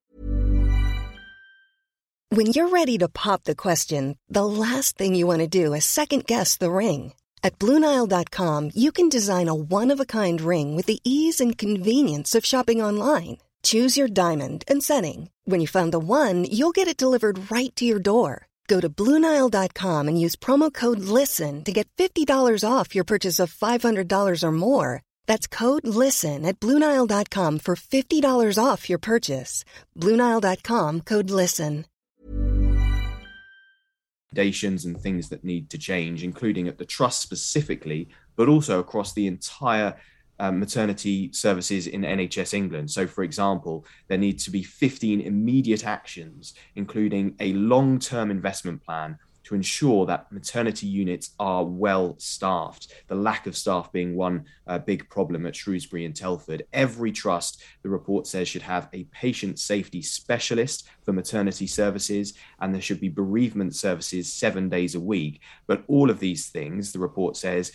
When 2.31 2.47
you're 2.47 2.69
ready 2.69 2.99
to 2.99 3.09
pop 3.09 3.45
the 3.45 3.55
question, 3.55 4.19
the 4.29 4.45
last 4.45 4.99
thing 4.99 5.15
you 5.15 5.27
want 5.27 5.41
to 5.41 5.47
do 5.47 5.73
is 5.75 5.85
second 5.85 6.27
guess 6.27 6.57
the 6.57 6.71
ring. 6.71 7.13
At 7.43 7.59
BlueNile.com, 7.61 8.71
you 8.75 8.91
can 8.91 9.09
design 9.09 9.49
a 9.49 9.55
one 9.55 9.93
of 9.93 10.01
a 10.01 10.05
kind 10.05 10.41
ring 10.41 10.75
with 10.75 10.87
the 10.87 11.01
ease 11.05 11.41
and 11.41 11.57
convenience 11.57 12.35
of 12.35 12.45
shopping 12.45 12.83
online. 12.83 13.39
Choose 13.67 13.97
your 13.97 14.07
diamond 14.07 14.63
and 14.69 14.81
setting. 14.81 15.31
When 15.45 15.61
you 15.61 15.67
find 15.67 15.93
the 15.93 15.99
one, 15.99 16.45
you'll 16.45 16.75
get 16.75 16.87
it 16.87 16.97
delivered 16.97 17.51
right 17.51 17.75
to 17.75 17.85
your 17.85 17.99
door. 17.99 18.47
Go 18.69 18.81
to 18.81 18.89
Bluenile.com 18.89 20.09
and 20.09 20.21
use 20.21 20.37
promo 20.37 20.73
code 20.73 21.01
LISTEN 21.01 21.65
to 21.65 21.73
get 21.73 21.89
$50 21.99 22.63
off 22.65 22.95
your 22.95 23.05
purchase 23.05 23.41
of 23.41 23.53
$500 23.53 24.43
or 24.43 24.53
more. 24.53 25.03
That's 25.27 25.49
code 25.49 25.87
LISTEN 25.87 26.47
at 26.47 26.61
Bluenile.com 26.61 27.59
for 27.59 27.75
$50 27.75 28.65
off 28.65 28.89
your 28.89 28.99
purchase. 28.99 29.65
Bluenile.com 29.97 31.01
code 31.01 31.31
LISTEN. 31.31 31.87
And 34.39 35.01
things 35.01 35.29
that 35.31 35.43
need 35.43 35.71
to 35.71 35.79
change, 35.79 36.23
including 36.23 36.69
at 36.69 36.79
the 36.79 36.85
trust 36.85 37.21
specifically, 37.21 38.11
but 38.37 38.49
also 38.49 38.79
across 38.79 39.13
the 39.13 39.27
entire 39.27 39.97
um, 40.39 40.59
maternity 40.59 41.33
services 41.33 41.87
in 41.87 42.03
NHS 42.03 42.55
England. 42.55 42.91
So, 42.91 43.07
for 43.07 43.25
example, 43.25 43.87
there 44.09 44.19
needs 44.19 44.45
to 44.45 44.51
be 44.51 44.63
15 44.63 45.21
immediate 45.21 45.87
actions, 45.87 46.55
including 46.75 47.35
a 47.41 47.53
long 47.55 47.99
term 47.99 48.31
investment 48.31 48.85
plan 48.85 49.19
to 49.47 49.55
ensure 49.55 50.07
that 50.07 50.31
maternity 50.33 50.89
units 50.89 51.31
are 51.39 51.65
well 51.65 52.17
staffed. 52.19 52.93
The 53.07 53.15
lack 53.15 53.47
of 53.47 53.57
staff 53.57 53.93
being 53.93 54.17
one 54.17 54.45
uh, 54.67 54.81
big 54.81 55.09
problem 55.09 55.47
at 55.47 55.55
Shrewsbury 55.55 56.05
and 56.05 56.17
Telford. 56.17 56.65
Every 56.73 57.13
trust, 57.13 57.63
the 57.85 57.89
report 57.89 58.27
says, 58.27 58.49
should 58.49 58.63
have 58.63 58.89
a 58.93 59.05
patient 59.05 59.61
safety 59.61 60.03
specialist 60.03 60.89
for 61.05 61.13
maternity 61.13 61.69
services, 61.69 62.35
and 62.59 62.75
there 62.75 62.83
should 62.83 63.01
be 63.01 63.09
bereavement 63.09 63.77
services 63.77 64.33
seven 64.33 64.69
days 64.69 64.97
a 64.97 65.01
week. 65.01 65.41
But 65.69 65.85
all 65.87 66.11
of 66.11 66.19
these 66.19 66.49
things, 66.49 66.91
the 66.91 66.99
report 66.99 67.37
says, 67.37 67.71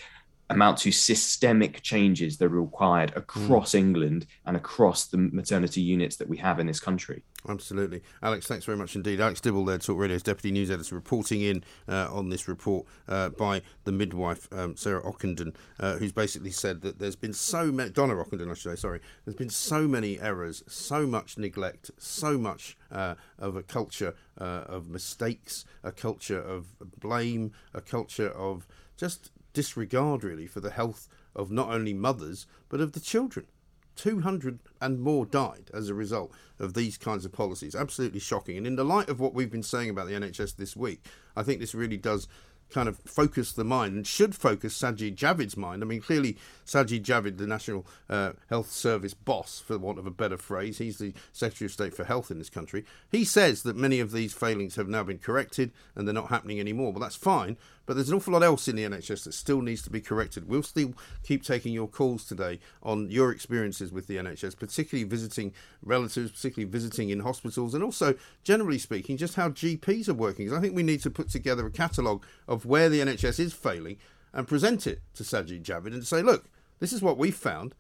amount 0.52 0.78
to 0.80 0.92
systemic 0.92 1.82
changes 1.82 2.38
that 2.38 2.46
are 2.46 2.62
required 2.62 3.14
across 3.16 3.74
England 3.74 4.28
and 4.46 4.56
across 4.58 5.06
the 5.06 5.18
maternity 5.18 5.82
units 5.82 6.18
that 6.18 6.28
we 6.28 6.38
have 6.38 6.60
in 6.60 6.68
this 6.68 6.80
country. 6.80 7.24
Absolutely. 7.50 8.04
Alex, 8.22 8.46
thanks 8.46 8.66
very 8.66 8.78
much 8.78 8.96
indeed. 8.96 9.20
Alex 9.20 9.42
Dibble 9.42 9.66
there, 9.66 9.80
Talk 9.80 9.98
Radio's 9.98 10.22
Deputy 10.22 10.52
News 10.52 10.70
Editor, 10.70 10.94
reporting 10.94 11.42
in 11.42 11.64
uh, 11.88 12.08
on 12.12 12.30
this 12.30 12.48
report 12.48 12.86
uh, 13.08 13.30
by 13.30 13.62
the 13.84 13.92
midwife, 13.92 14.48
um, 14.52 14.76
Sarah 14.76 15.02
Ockenden, 15.02 15.56
uh, 15.80 15.96
who's 15.98 16.12
basically 16.12 16.52
said 16.52 16.82
that 16.82 17.00
there's 17.00 17.16
been 17.16 17.34
so 17.34 17.72
many, 17.72 17.90
Donna 17.90 18.14
Ockenden, 18.14 18.52
I 18.52 18.54
should 18.54 18.72
say, 18.72 18.76
sorry, 18.76 19.00
there's 19.26 19.36
been 19.36 19.50
so 19.50 19.88
many 19.88 20.20
errors, 20.20 20.64
so 20.68 21.08
much 21.08 21.38
neglect, 21.38 21.90
so 21.98 22.38
much 22.38 22.78
uh, 22.92 23.16
of 23.40 23.56
a 23.56 23.64
culture 23.64 24.14
uh, 24.40 24.64
of 24.68 24.90
mistakes, 24.90 25.66
a 25.84 25.92
culture 25.92 26.40
of 26.40 26.68
blame, 27.00 27.54
a 27.74 27.82
culture 27.82 28.30
of 28.30 28.68
just 28.98 29.31
disregard, 29.54 30.24
really, 30.24 30.48
for 30.48 30.60
the 30.60 30.72
health 30.72 31.08
of 31.36 31.52
not 31.52 31.70
only 31.70 31.94
mothers, 31.94 32.46
but 32.70 32.82
of 32.82 32.94
the 32.94 33.00
children. 33.00 33.48
200 33.96 34.60
and 34.80 35.02
more 35.02 35.26
died 35.26 35.70
as 35.74 35.90
a 35.90 35.94
result 35.94 36.32
of 36.60 36.74
these 36.74 36.98
kinds 36.98 37.26
of 37.26 37.32
policies. 37.32 37.76
Absolutely 37.76 38.20
shocking. 38.20 38.58
And 38.58 38.66
in 38.66 38.76
the 38.76 38.86
light 38.86 39.10
of 39.10 39.20
what 39.20 39.34
we've 39.34 39.52
been 39.52 39.64
saying 39.64 39.90
about 39.90 40.08
the 40.08 40.14
NHS 40.14 40.56
this 40.56 40.76
week, 40.76 41.06
I 41.36 41.44
think 41.44 41.60
this 41.60 41.76
really 41.76 41.98
does 41.98 42.28
kind 42.72 42.88
of 42.88 42.98
focus 43.00 43.52
the 43.52 43.64
mind 43.64 43.96
and 43.96 44.08
should 44.08 44.34
focus 44.34 44.80
Sajid 44.80 45.16
Javid's 45.16 45.58
mind. 45.58 45.84
I 45.84 45.86
mean, 45.86 46.02
clearly, 46.02 46.38
Sajid 46.66 47.04
Javid, 47.04 47.38
the 47.38 47.46
National 47.46 47.86
uh, 48.10 48.32
Health 48.50 48.72
Service 48.72 49.14
boss, 49.14 49.60
for 49.60 49.78
want 49.78 50.00
of 50.00 50.08
a 50.08 50.12
better 50.12 50.38
phrase, 50.38 50.78
he's 50.78 50.98
the 50.98 51.14
Secretary 51.34 51.66
of 51.68 51.74
State 51.74 51.94
for 51.94 52.06
Health 52.06 52.32
in 52.32 52.38
this 52.38 52.50
country. 52.50 52.86
He 53.12 53.26
says 53.26 53.64
that 53.64 53.76
many 53.76 54.00
of 54.00 54.12
these 54.12 54.34
failings 54.34 54.76
have 54.76 54.88
now 54.88 55.04
been 55.04 55.20
corrected 55.20 55.72
and 55.96 56.08
they're 56.08 56.14
not 56.14 56.30
happening 56.30 56.60
anymore. 56.60 56.92
Well, 56.92 57.02
that's 57.02 57.16
fine, 57.16 57.58
but 57.92 57.96
there's 57.96 58.08
an 58.08 58.16
awful 58.16 58.32
lot 58.32 58.42
else 58.42 58.70
in 58.70 58.78
the 58.78 58.86
NHS 58.86 59.26
that 59.26 59.34
still 59.34 59.62
needs 59.62 59.82
to 59.82 59.90
be 59.90 60.00
corrected. 60.00 60.48
We'll 60.48 60.64
still 60.64 60.94
keep 61.24 61.44
taking 61.44 61.74
your 61.74 61.90
calls 61.90 62.24
today 62.24 62.62
on 62.82 63.12
your 63.12 63.34
experiences 63.34 63.92
with 63.92 64.08
the 64.08 64.16
NHS, 64.16 64.58
particularly 64.58 65.04
visiting 65.04 65.52
relatives, 65.84 66.32
particularly 66.32 66.72
visiting 66.72 67.10
in 67.10 67.20
hospitals, 67.20 67.74
and 67.74 67.84
also, 67.84 68.16
generally 68.46 68.78
speaking, 68.78 69.18
just 69.18 69.36
how 69.36 69.50
GPs 69.50 70.08
are 70.08 70.14
working. 70.14 70.54
I 70.54 70.62
think 70.62 70.74
we 70.74 70.84
need 70.84 71.02
to 71.02 71.10
put 71.10 71.30
together 71.30 71.66
a 71.66 71.70
catalogue 71.70 72.26
of 72.48 72.66
where 72.66 72.88
the 72.88 73.02
NHS 73.02 73.42
is 73.42 73.52
failing 73.52 73.98
and 74.32 74.48
present 74.48 74.88
it 74.88 75.02
to 75.16 75.24
Sajid 75.24 75.62
Javid 75.62 75.88
and 75.88 76.08
say, 76.08 76.22
look, 76.22 76.46
this 76.80 76.94
is 76.94 77.02
what 77.02 77.18
we 77.18 77.30
found. 77.30 77.76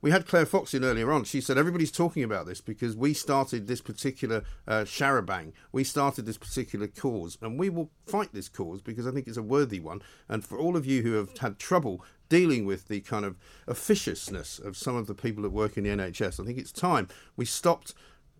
We 0.00 0.12
had 0.12 0.28
Claire 0.28 0.46
Fox 0.46 0.74
in 0.74 0.84
earlier 0.84 1.10
on. 1.10 1.24
She 1.24 1.40
said 1.40 1.58
everybody's 1.58 1.90
talking 1.90 2.22
about 2.22 2.46
this 2.46 2.60
because 2.60 2.94
we 2.94 3.12
started 3.12 3.66
this 3.66 3.80
particular 3.80 4.44
uh, 4.68 4.82
charabang. 4.82 5.52
We 5.72 5.82
started 5.82 6.24
this 6.24 6.38
particular 6.38 6.86
cause, 6.86 7.36
and 7.42 7.58
we 7.58 7.68
will 7.68 7.90
fight 8.06 8.32
this 8.32 8.48
cause 8.48 8.80
because 8.80 9.08
I 9.08 9.10
think 9.10 9.26
it's 9.26 9.36
a 9.36 9.42
worthy 9.42 9.80
one. 9.80 10.00
And 10.28 10.44
for 10.44 10.56
all 10.56 10.76
of 10.76 10.86
you 10.86 11.02
who 11.02 11.14
have 11.14 11.36
had 11.38 11.58
trouble 11.58 12.04
dealing 12.28 12.64
with 12.64 12.86
the 12.86 13.00
kind 13.00 13.24
of 13.24 13.38
officiousness 13.66 14.60
of 14.60 14.76
some 14.76 14.94
of 14.94 15.08
the 15.08 15.14
people 15.14 15.42
that 15.42 15.50
work 15.50 15.76
in 15.76 15.82
the 15.82 15.90
NHS, 15.90 16.38
I 16.38 16.44
think 16.44 16.58
it's 16.58 16.70
time 16.72 17.08
we 17.36 17.44
stopped 17.44 17.92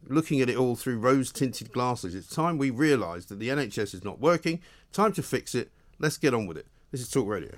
looking 0.07 0.41
at 0.41 0.49
it 0.49 0.57
all 0.57 0.77
through 0.77 0.99
rose 1.01 1.33
tinted 1.33 1.73
glasses. 1.73 2.15
It's 2.15 2.33
time 2.33 2.57
we 2.57 2.71
realised 2.71 3.31
that 3.31 3.41
the 3.41 3.49
NHS 3.49 3.95
is 3.95 4.05
not 4.05 4.21
working. 4.21 4.61
Time 4.93 5.13
to 5.15 5.25
fix 5.25 5.57
it. 5.57 5.73
Let's 5.99 6.19
get 6.19 6.35
on 6.35 6.47
with 6.47 6.57
it. 6.57 6.69
This 6.93 7.01
is 7.01 7.11
Talk 7.11 7.27
Radio. 7.27 7.57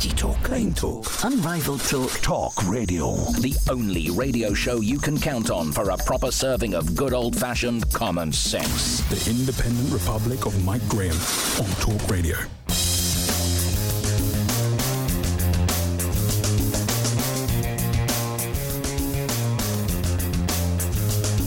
Edgy 0.00 0.16
talk, 0.16 0.42
plain 0.44 0.72
talk, 0.72 1.24
unrivaled 1.24 1.82
talk. 1.82 2.10
Talk 2.22 2.66
Radio. 2.66 3.16
The 3.40 3.54
only 3.68 4.08
radio 4.08 4.54
show 4.54 4.80
you 4.80 4.98
can 4.98 5.20
count 5.20 5.50
on 5.50 5.72
for 5.72 5.90
a 5.90 5.96
proper 5.98 6.30
serving 6.30 6.72
of 6.72 6.96
good 6.96 7.12
old 7.12 7.36
fashioned 7.36 7.92
common 7.92 8.32
sense. 8.32 9.02
The 9.10 9.30
Independent 9.30 9.92
Republic 9.92 10.46
of 10.46 10.64
Mike 10.64 10.88
Graham 10.88 11.16
on 11.60 11.68
Talk 11.82 12.08
Radio. 12.08 12.38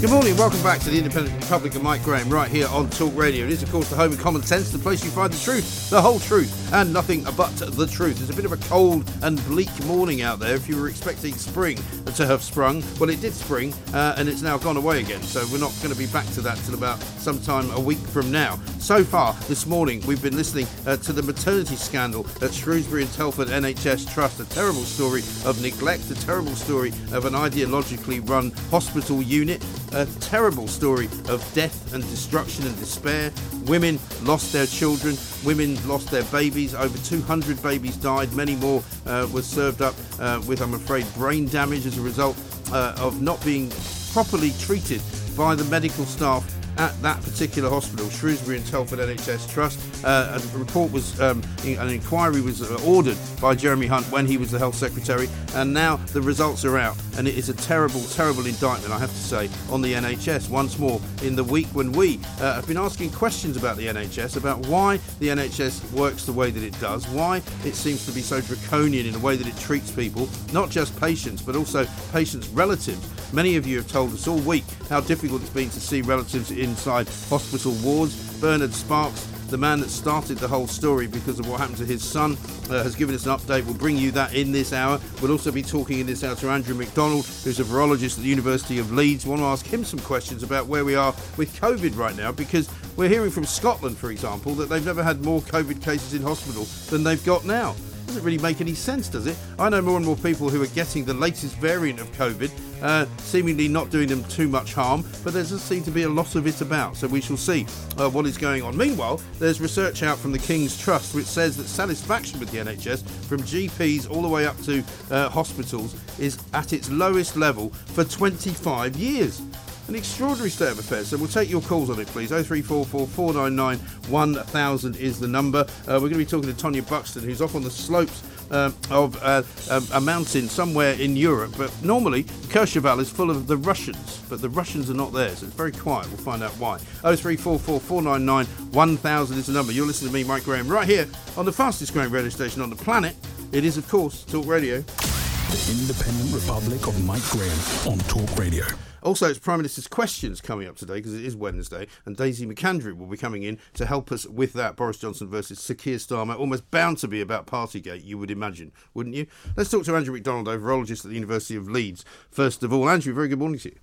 Good 0.04 0.12
morning, 0.12 0.36
welcome 0.36 0.62
back 0.62 0.82
to 0.82 0.90
the 0.90 0.98
Independent 0.98 1.34
Republic 1.42 1.76
of 1.76 1.82
Mike 1.82 2.04
Graham, 2.04 2.30
right 2.30 2.52
here 2.52 2.68
on 2.68 2.90
Talk 2.90 3.16
Radio. 3.16 3.46
It 3.46 3.52
is, 3.54 3.64
of 3.64 3.72
course, 3.72 3.90
the 3.90 3.96
home 3.96 4.12
of 4.12 4.20
common 4.20 4.44
sense, 4.44 4.70
the 4.70 4.78
place 4.78 5.02
you 5.02 5.10
find 5.10 5.32
the 5.32 5.42
truth, 5.42 5.90
the 5.90 6.02
whole 6.02 6.20
truth, 6.20 6.74
and 6.74 6.92
nothing 6.92 7.24
but 7.38 7.56
the 7.56 7.88
truth. 7.88 8.20
It's 8.20 8.30
a 8.30 8.36
bit 8.36 8.44
of 8.44 8.52
a 8.52 8.58
cold 8.68 9.10
and 9.22 9.42
bleak 9.46 9.70
morning 9.86 10.22
out 10.22 10.40
there. 10.40 10.56
If 10.56 10.68
you 10.68 10.76
were 10.76 10.90
expecting 10.90 11.34
spring 11.36 11.80
to 12.16 12.26
have 12.26 12.44
sprung, 12.44 12.84
well, 13.00 13.10
it 13.12 13.22
did 13.22 13.32
spring, 13.32 13.74
uh, 13.94 14.16
and 14.18 14.28
it's 14.28 14.42
now 14.42 14.58
gone 14.58 14.76
away 14.76 15.00
again. 15.00 15.22
So 15.22 15.46
we're 15.50 15.60
not 15.60 15.74
going 15.82 15.94
to 15.94 15.98
be 15.98 16.08
back 16.08 16.26
to 16.34 16.42
that 16.42 16.58
till 16.66 16.74
about 16.74 17.00
sometime 17.00 17.72
a 17.72 17.80
week 17.80 18.00
from 18.00 18.30
now. 18.30 18.60
So 18.80 19.06
far 19.06 19.32
this 19.48 19.66
morning, 19.66 20.06
we've 20.06 20.22
been 20.22 20.36
listening 20.36 20.68
uh, 20.86 20.98
to 20.98 21.14
the 21.14 21.24
maternity 21.24 21.78
scandal 21.78 22.28
at 22.42 22.54
Shrewsbury 22.54 23.04
and 23.04 23.14
Telford 23.14 23.48
NHS 23.48 24.14
Trust, 24.14 24.42
a 24.42 24.46
terrible 24.50 24.84
story 24.84 25.22
of 25.46 25.62
neglect, 25.62 26.12
a 26.12 26.16
terrible 26.16 26.56
story 26.56 26.90
of 27.14 27.24
an 27.24 27.32
ideologically 27.32 28.28
run 28.30 28.52
hospital 28.70 29.22
unit 29.22 29.64
a 29.94 30.06
terrible 30.20 30.68
story 30.68 31.06
of 31.30 31.48
death 31.54 31.94
and 31.94 32.04
destruction 32.04 32.66
and 32.66 32.76
despair. 32.80 33.32
Women 33.66 34.00
lost 34.24 34.52
their 34.52 34.66
children, 34.66 35.16
women 35.46 35.76
lost 35.88 36.10
their 36.12 36.24
babies. 36.26 36.74
Over 36.74 36.98
200 37.00 37.62
babies 37.62 37.96
died, 37.98 38.34
many 38.34 38.56
more 38.56 38.84
uh, 39.06 39.28
were 39.32 39.42
served 39.42 39.82
up 39.82 39.96
uh, 40.20 40.42
with, 40.48 40.62
I'm 40.62 40.74
afraid, 40.74 41.06
brain 41.16 41.48
damage 41.48 41.86
as 41.86 41.98
a 41.98 42.02
result 42.02 42.38
uh, 42.72 42.96
of 42.98 43.22
not 43.22 43.44
being 43.46 43.72
properly 44.12 44.52
treated 44.60 45.02
by 45.38 45.56
the 45.56 45.64
medical 45.66 46.06
staff 46.06 46.44
at 46.78 47.00
that 47.02 47.22
particular 47.22 47.70
hospital, 47.70 48.10
Shrewsbury 48.10 48.58
and 48.58 48.66
Telford 48.68 49.00
NHS 49.00 49.52
Trust. 49.52 49.80
Uh, 50.04 50.40
a 50.40 50.58
report 50.58 50.92
was, 50.92 51.20
um, 51.22 51.42
an 51.64 51.90
inquiry 51.90 52.42
was 52.42 52.62
uh, 52.62 52.80
ordered 52.86 53.18
by 53.42 53.56
Jeremy 53.56 53.88
Hunt 53.88 54.06
when 54.12 54.26
he 54.26 54.38
was 54.38 54.52
the 54.52 54.60
Health 54.60 54.76
Secretary, 54.76 55.30
and 55.56 55.74
now 55.74 55.98
the 55.98 56.22
results 56.22 56.66
are 56.66 56.78
out. 56.78 56.98
And 57.18 57.28
it 57.28 57.38
is 57.38 57.50
a 57.50 57.54
terrible, 57.54 58.02
terrible 58.02 58.46
indictment, 58.46 58.92
I 58.94 59.00
have 59.00 59.12
to 59.12 59.16
say, 59.16 59.50
on 59.70 59.82
the 59.82 59.94
NHS. 59.94 60.50
Once 60.50 60.80
more, 60.80 61.00
in 61.22 61.36
the 61.36 61.44
week 61.44 61.68
when 61.68 61.92
we 61.92 62.20
uh, 62.40 62.56
have 62.56 62.68
been 62.68 62.78
asking 62.78 63.12
questions 63.12 63.58
about 63.58 63.78
the 63.78 63.88
NHS, 63.88 64.38
about 64.38 64.66
why 64.68 64.98
the 65.20 65.28
NHS 65.28 65.92
works 65.94 66.26
the 66.26 66.34
way 66.34 66.52
that 66.52 66.64
it 66.64 66.80
does, 66.80 67.08
why 67.08 67.38
it 67.64 67.76
seems 67.76 68.06
to 68.06 68.12
be 68.12 68.22
so 68.22 68.42
draconian 68.42 69.06
in 69.06 69.14
the 69.14 69.20
way 69.20 69.36
that 69.36 69.48
it 69.48 69.58
treats 69.58 69.92
people, 69.92 70.28
not 70.52 70.70
just 70.70 71.00
patients, 71.00 71.42
but 71.42 71.56
also 71.56 71.86
patients' 72.12 72.48
relatives. 72.50 73.08
Many 73.34 73.56
of 73.56 73.66
you 73.66 73.78
have 73.78 73.92
told 73.92 74.14
us 74.14 74.28
all 74.28 74.38
week 74.40 74.64
how 74.90 75.02
difficult 75.02 75.42
it's 75.42 75.50
been 75.50 75.70
to 75.72 75.80
see 75.80 76.04
relatives 76.04 76.52
inside 76.64 77.08
hospital 77.30 77.74
wards. 77.84 78.16
Bernard 78.40 78.74
Sparks, 78.74 79.26
the 79.50 79.58
man 79.58 79.80
that 79.82 79.90
started 79.90 80.38
the 80.38 80.48
whole 80.48 80.68
story 80.68 81.08
because 81.08 81.40
of 81.40 81.48
what 81.48 81.60
happened 81.60 81.78
to 81.78 81.86
his 81.86 82.04
son, 82.04 82.38
uh, 82.70 82.82
has 82.84 82.96
given 82.96 83.14
us 83.14 83.26
an 83.26 83.38
update. 83.38 83.66
We'll 83.66 83.76
bring 83.76 83.98
you 83.98 84.12
that 84.12 84.34
in 84.34 84.52
this 84.52 84.74
hour. 84.74 85.00
We'll 85.22 85.32
also 85.32 85.52
be 85.52 85.62
talking 85.62 86.00
in 86.00 86.08
this 86.08 86.24
hour 86.24 86.36
to 86.36 86.50
Andrew 86.50 86.76
Macdonald, 86.76 87.26
who's 87.44 87.60
a 87.60 87.64
virologist 87.64 88.18
at 88.18 88.24
the 88.24 88.30
University 88.30 88.80
of 88.80 88.92
Leeds. 88.92 89.26
We 89.26 89.32
want 89.32 89.42
to 89.42 89.46
ask 89.46 89.66
him 89.66 89.84
some 89.84 90.00
questions 90.00 90.42
about 90.44 90.68
where 90.68 90.86
we 90.86 90.96
are 90.96 91.14
with 91.38 91.56
COVID 91.60 91.96
right 91.98 92.16
now 92.16 92.32
because 92.32 92.70
we're 92.96 93.10
hearing 93.10 93.32
from 93.32 93.46
Scotland, 93.46 93.98
for 93.98 94.12
example, 94.12 94.54
that 94.56 94.70
they've 94.70 94.86
never 94.86 95.04
had 95.04 95.24
more 95.24 95.42
COVID 95.42 95.84
cases 95.84 96.14
in 96.14 96.22
hospital 96.22 96.64
than 96.90 97.04
they've 97.04 97.24
got 97.24 97.46
now 97.46 97.76
doesn't 98.08 98.24
really 98.24 98.38
make 98.38 98.62
any 98.62 98.74
sense, 98.74 99.10
does 99.10 99.28
it? 99.28 99.38
I 99.60 99.70
know 99.70 99.82
more 99.82 99.98
and 99.98 100.06
more 100.06 100.16
people 100.16 100.50
who 100.50 100.62
are 100.62 100.68
getting 100.68 101.06
the 101.06 101.14
latest 101.14 101.56
variant 101.58 102.00
of 102.00 102.12
COVID, 102.14 102.52
uh, 102.82 103.06
seemingly 103.18 103.68
not 103.68 103.90
doing 103.90 104.08
them 104.08 104.24
too 104.26 104.48
much 104.48 104.74
harm, 104.74 105.04
but 105.24 105.34
there 105.34 105.44
does 105.44 105.62
seem 105.62 105.84
to 105.84 105.92
be 105.92 106.04
a 106.04 106.10
lot 106.10 106.36
of 106.36 106.48
it 106.48 106.62
about, 106.62 106.96
so 106.98 107.08
we 107.08 107.22
shall 107.22 107.38
see 107.38 107.66
uh, 107.98 108.10
what 108.10 108.26
is 108.26 108.38
going 108.38 108.64
on. 108.64 108.76
Meanwhile, 108.76 109.22
there's 109.40 109.62
research 109.62 110.04
out 110.04 110.18
from 110.18 110.32
the 110.32 110.40
King's 110.40 110.78
Trust 110.80 111.16
which 111.16 111.26
says 111.26 111.58
that 111.58 111.68
satisfaction 111.68 112.40
with 112.40 112.52
the 112.52 112.58
NHS, 112.60 113.04
from 113.26 113.42
GPs 113.42 114.10
all 114.10 114.22
the 114.22 114.28
way 114.28 114.46
up 114.46 114.60
to 114.64 114.84
uh, 115.10 115.30
hospitals, 115.30 115.96
is 116.20 116.38
at 116.54 116.74
its 116.74 116.90
lowest 116.90 117.36
level 117.36 117.70
for 117.70 118.04
25 118.04 118.96
years 118.96 119.42
an 119.88 119.96
extraordinary 119.96 120.50
state 120.50 120.72
of 120.72 120.80
affairs. 120.80 121.08
So 121.10 121.18
we'll 121.18 121.28
take 121.28 121.50
your 121.50 121.62
calls 121.62 121.90
on 121.90 122.00
it, 122.00 122.08
please. 122.08 122.30
0344 122.30 123.08
499 123.08 123.80
1000 124.10 124.96
is 124.98 125.20
the 125.20 125.28
number. 125.28 125.60
Uh, 125.60 126.00
we're 126.02 126.10
going 126.10 126.14
to 126.14 126.18
be 126.18 126.26
talking 126.26 126.54
to 126.54 126.66
Tonia 126.66 126.88
Buxton, 126.88 127.24
who's 127.24 127.42
off 127.42 127.56
on 127.56 127.64
the 127.64 127.72
slopes 127.72 128.24
um, 128.52 128.76
of 128.92 129.22
uh, 129.24 129.44
um, 129.70 129.88
a 129.94 130.02
mountain 130.02 130.48
somewhere 130.48 130.94
in 130.94 131.16
Europe. 131.16 131.54
But 131.58 131.72
normally, 131.84 132.24
Courchevel 132.24 133.00
is 133.00 133.10
full 133.10 133.30
of 133.30 133.48
the 133.48 133.58
Russians, 133.58 134.22
but 134.30 134.42
the 134.42 134.50
Russians 134.50 134.90
are 134.90 134.96
not 134.96 135.12
there, 135.14 135.30
so 135.30 135.46
it's 135.48 135.56
very 135.56 135.72
quiet. 135.72 136.08
We'll 136.08 136.18
find 136.18 136.44
out 136.44 136.52
why. 136.52 136.78
0344 137.02 137.80
499 137.80 138.46
1000 138.72 139.38
is 139.38 139.48
the 139.48 139.54
number. 139.54 139.72
You're 139.72 139.88
listening 139.88 140.12
to 140.12 140.14
me, 140.14 140.24
Mike 140.24 140.44
Graham, 140.44 140.68
right 140.68 140.88
here 140.88 141.08
on 141.36 141.46
the 141.46 141.54
fastest 141.54 141.94
growing 141.94 142.12
radio 142.12 142.30
station 142.30 142.62
on 142.62 142.70
the 142.70 142.76
planet. 142.76 143.16
It 143.52 143.66
is, 143.66 143.78
of 143.78 143.88
course, 143.88 144.24
Talk 144.24 144.48
Radio. 144.48 144.82
The 144.82 145.78
Independent 145.80 146.34
Republic 146.34 146.88
of 146.88 147.06
Mike 147.06 147.22
Graham 147.30 147.60
on 147.92 148.00
Talk 148.00 148.38
Radio. 148.38 148.66
Also, 149.04 149.30
it's 149.30 149.38
Prime 149.38 149.60
Minister's 149.60 149.88
questions 149.88 150.40
coming 150.40 150.66
up 150.66 150.78
today 150.78 150.96
because 150.96 151.14
it 151.14 151.26
is 151.26 151.36
Wednesday, 151.36 151.88
and 152.06 152.16
Daisy 152.16 152.48
McAndrew 152.48 152.98
will 152.98 153.08
be 153.08 153.18
coming 153.18 153.44
in 153.44 153.60
to 153.74 153.86
help 153.86 154.14
us 154.14 154.26
with 154.26 154.54
that. 154.54 154.78
Boris 154.78 154.98
Johnson 154.98 155.28
versus 155.28 155.60
Sir 155.60 155.74
Keir 155.74 155.98
Starmer, 155.98 156.40
almost 156.40 156.72
bound 156.72 157.00
to 157.00 157.10
be 157.10 157.20
about 157.20 157.46
Partygate, 157.46 158.06
you 158.06 158.18
would 158.18 158.32
imagine, 158.32 158.72
wouldn't 158.94 159.16
you? 159.16 159.28
Let's 159.58 159.70
talk 159.70 159.84
to 159.84 159.96
Andrew 159.96 160.14
Macdonald, 160.14 160.48
a 160.48 160.58
virologist 160.58 161.04
at 161.04 161.10
the 161.10 161.16
University 161.16 161.58
of 161.58 161.70
Leeds. 161.70 162.06
First 162.32 162.64
of 162.64 162.72
all, 162.72 162.90
Andrew, 162.90 163.14
very 163.14 163.28
good 163.28 163.40
morning 163.40 163.60
to 163.60 163.70
you. 163.70 163.76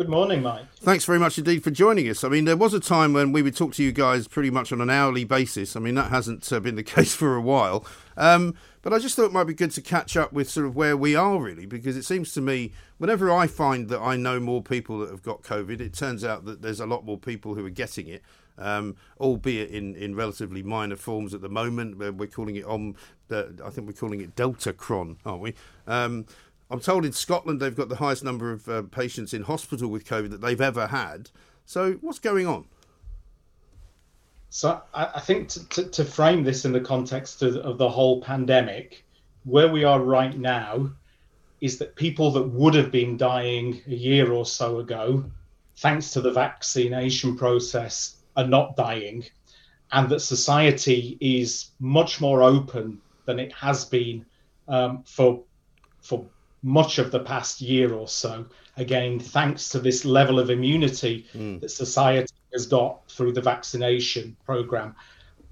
Good 0.00 0.08
morning, 0.08 0.40
Mike. 0.40 0.64
Thanks 0.76 1.04
very 1.04 1.18
much 1.18 1.36
indeed 1.36 1.62
for 1.62 1.70
joining 1.70 2.08
us. 2.08 2.24
I 2.24 2.30
mean, 2.30 2.46
there 2.46 2.56
was 2.56 2.72
a 2.72 2.80
time 2.80 3.12
when 3.12 3.32
we 3.32 3.42
would 3.42 3.54
talk 3.54 3.74
to 3.74 3.82
you 3.82 3.92
guys 3.92 4.26
pretty 4.26 4.48
much 4.48 4.72
on 4.72 4.80
an 4.80 4.88
hourly 4.88 5.24
basis. 5.24 5.76
I 5.76 5.80
mean, 5.80 5.94
that 5.96 6.08
hasn't 6.08 6.50
uh, 6.50 6.58
been 6.58 6.76
the 6.76 6.82
case 6.96 7.14
for 7.14 7.36
a 7.36 7.40
while. 7.42 7.84
Um, 8.16 8.54
but 8.80 8.94
I 8.94 8.98
just 8.98 9.14
thought 9.14 9.26
it 9.26 9.32
might 9.32 9.44
be 9.44 9.52
good 9.52 9.72
to 9.72 9.82
catch 9.82 10.16
up 10.16 10.32
with 10.32 10.48
sort 10.48 10.64
of 10.64 10.74
where 10.74 10.96
we 10.96 11.14
are 11.14 11.38
really, 11.38 11.66
because 11.66 11.98
it 11.98 12.04
seems 12.04 12.32
to 12.32 12.40
me 12.40 12.72
whenever 12.96 13.30
I 13.30 13.46
find 13.46 13.90
that 13.90 14.00
I 14.00 14.16
know 14.16 14.40
more 14.40 14.62
people 14.62 15.00
that 15.00 15.10
have 15.10 15.22
got 15.22 15.42
COVID, 15.42 15.82
it 15.82 15.92
turns 15.92 16.24
out 16.24 16.46
that 16.46 16.62
there's 16.62 16.80
a 16.80 16.86
lot 16.86 17.04
more 17.04 17.18
people 17.18 17.54
who 17.54 17.66
are 17.66 17.68
getting 17.68 18.08
it. 18.08 18.22
Um, 18.58 18.96
albeit 19.18 19.70
in, 19.70 19.94
in 19.94 20.14
relatively 20.14 20.62
minor 20.62 20.96
forms 20.96 21.32
at 21.32 21.40
the 21.40 21.48
moment. 21.48 21.96
We're 21.96 22.26
calling 22.26 22.56
it 22.56 22.66
on, 22.66 22.94
uh, 23.30 23.44
I 23.64 23.70
think 23.70 23.86
we're 23.86 23.94
calling 23.94 24.20
it 24.20 24.36
Deltacron, 24.36 25.16
aren't 25.24 25.40
we? 25.40 25.54
Um, 25.86 26.26
I'm 26.70 26.80
told 26.80 27.04
in 27.04 27.12
Scotland 27.12 27.60
they've 27.60 27.74
got 27.74 27.88
the 27.88 27.96
highest 27.96 28.22
number 28.22 28.52
of 28.52 28.68
uh, 28.68 28.82
patients 28.82 29.34
in 29.34 29.42
hospital 29.42 29.88
with 29.88 30.06
COVID 30.06 30.30
that 30.30 30.40
they've 30.40 30.60
ever 30.60 30.86
had. 30.86 31.30
So 31.66 31.94
what's 32.00 32.20
going 32.20 32.46
on? 32.46 32.66
So 34.50 34.80
I, 34.94 35.10
I 35.16 35.20
think 35.20 35.48
to, 35.50 35.68
to, 35.68 35.84
to, 35.90 36.04
frame 36.04 36.42
this 36.44 36.64
in 36.64 36.72
the 36.72 36.80
context 36.80 37.42
of, 37.42 37.56
of 37.56 37.78
the 37.78 37.88
whole 37.88 38.20
pandemic, 38.20 39.04
where 39.44 39.68
we 39.68 39.84
are 39.84 40.00
right 40.00 40.36
now 40.36 40.90
is 41.60 41.78
that 41.78 41.94
people 41.96 42.30
that 42.32 42.42
would 42.42 42.74
have 42.74 42.90
been 42.90 43.16
dying 43.16 43.80
a 43.86 43.94
year 43.94 44.32
or 44.32 44.46
so 44.46 44.78
ago, 44.78 45.24
thanks 45.76 46.12
to 46.12 46.20
the 46.20 46.32
vaccination 46.32 47.36
process, 47.36 48.16
are 48.36 48.46
not 48.46 48.76
dying, 48.76 49.24
and 49.92 50.08
that 50.08 50.20
society 50.20 51.18
is 51.20 51.70
much 51.80 52.20
more 52.20 52.42
open 52.42 53.00
than 53.26 53.38
it 53.38 53.52
has 53.52 53.84
been 53.84 54.24
um, 54.68 55.02
for 55.04 55.42
for 56.00 56.26
much 56.62 56.98
of 56.98 57.10
the 57.10 57.20
past 57.20 57.60
year 57.60 57.94
or 57.94 58.08
so. 58.08 58.44
Again, 58.76 59.18
thanks 59.18 59.68
to 59.70 59.78
this 59.78 60.04
level 60.04 60.38
of 60.38 60.50
immunity 60.50 61.26
mm. 61.34 61.60
that 61.60 61.70
society 61.70 62.34
has 62.52 62.66
got 62.66 63.08
through 63.10 63.32
the 63.32 63.40
vaccination 63.40 64.36
program. 64.44 64.94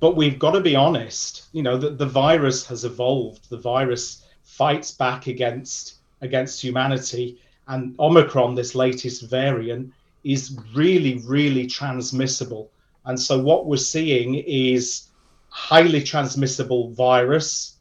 But 0.01 0.17
we've 0.17 0.39
got 0.39 0.53
to 0.53 0.61
be 0.61 0.77
honest, 0.77 1.49
you 1.53 1.63
know, 1.63 1.77
that 1.77 1.99
the 1.99 2.07
virus 2.07 2.67
has 2.67 2.85
evolved. 2.85 3.51
The 3.51 3.59
virus 3.59 4.25
fights 4.45 4.93
back 4.93 5.27
against 5.27 5.97
against 6.21 6.63
humanity. 6.63 7.41
And 7.67 7.95
Omicron, 7.99 8.55
this 8.55 8.75
latest 8.75 9.23
variant, 9.29 9.93
is 10.25 10.59
really, 10.75 11.19
really 11.27 11.67
transmissible. 11.67 12.71
And 13.05 13.19
so 13.19 13.39
what 13.39 13.67
we're 13.67 13.77
seeing 13.77 14.35
is 14.35 15.09
highly 15.49 16.03
transmissible 16.03 16.91
virus 16.91 17.77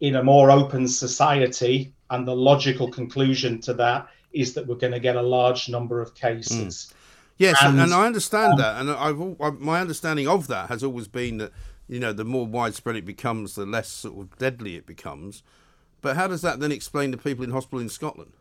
in 0.00 0.16
a 0.16 0.22
more 0.22 0.50
open 0.50 0.88
society. 0.88 1.92
And 2.10 2.26
the 2.26 2.34
logical 2.34 2.90
conclusion 2.90 3.60
to 3.62 3.74
that 3.74 4.08
is 4.32 4.54
that 4.54 4.66
we're 4.66 4.76
going 4.76 4.92
to 4.92 5.00
get 5.00 5.16
a 5.16 5.22
large 5.22 5.68
number 5.68 6.00
of 6.00 6.14
cases. 6.14 6.86
Mm. 6.90 6.94
Yes, 7.38 7.56
and, 7.62 7.80
and, 7.80 7.94
I 7.94 8.06
understand 8.06 8.54
um, 8.54 8.58
that, 8.58 8.80
and 8.80 8.90
I've 8.90 9.60
my 9.60 9.80
understanding 9.80 10.26
of 10.26 10.48
that 10.48 10.68
has 10.68 10.82
always 10.82 11.06
been 11.06 11.38
that 11.38 11.52
you 11.88 12.00
know 12.00 12.12
the 12.12 12.24
more 12.24 12.46
widespread 12.46 12.96
it 12.96 13.04
becomes, 13.04 13.54
the 13.54 13.64
less 13.64 13.88
sort 13.88 14.18
of 14.18 14.38
deadly 14.38 14.74
it 14.74 14.86
becomes. 14.86 15.44
But 16.00 16.16
how 16.16 16.26
does 16.26 16.42
that 16.42 16.58
then 16.58 16.72
explain 16.72 17.12
the 17.12 17.16
people 17.16 17.44
in 17.44 17.50
hospital 17.50 17.78
in 17.78 17.88
Scotland? 17.88 18.32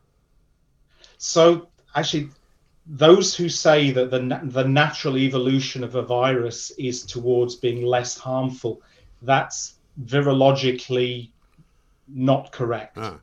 So 1.19 1.67
actually, 1.95 2.29
those 2.87 3.35
who 3.35 3.49
say 3.49 3.91
that 3.91 4.09
the 4.09 4.41
the 4.43 4.67
natural 4.67 5.15
evolution 5.17 5.83
of 5.83 5.93
a 5.93 6.01
virus 6.01 6.71
is 6.71 7.05
towards 7.05 7.55
being 7.55 7.83
less 7.85 8.17
harmful, 8.17 8.81
that's 9.21 9.75
virologically 10.05 11.29
not 12.07 12.51
correct. 12.51 12.97
Ah. 12.97 13.19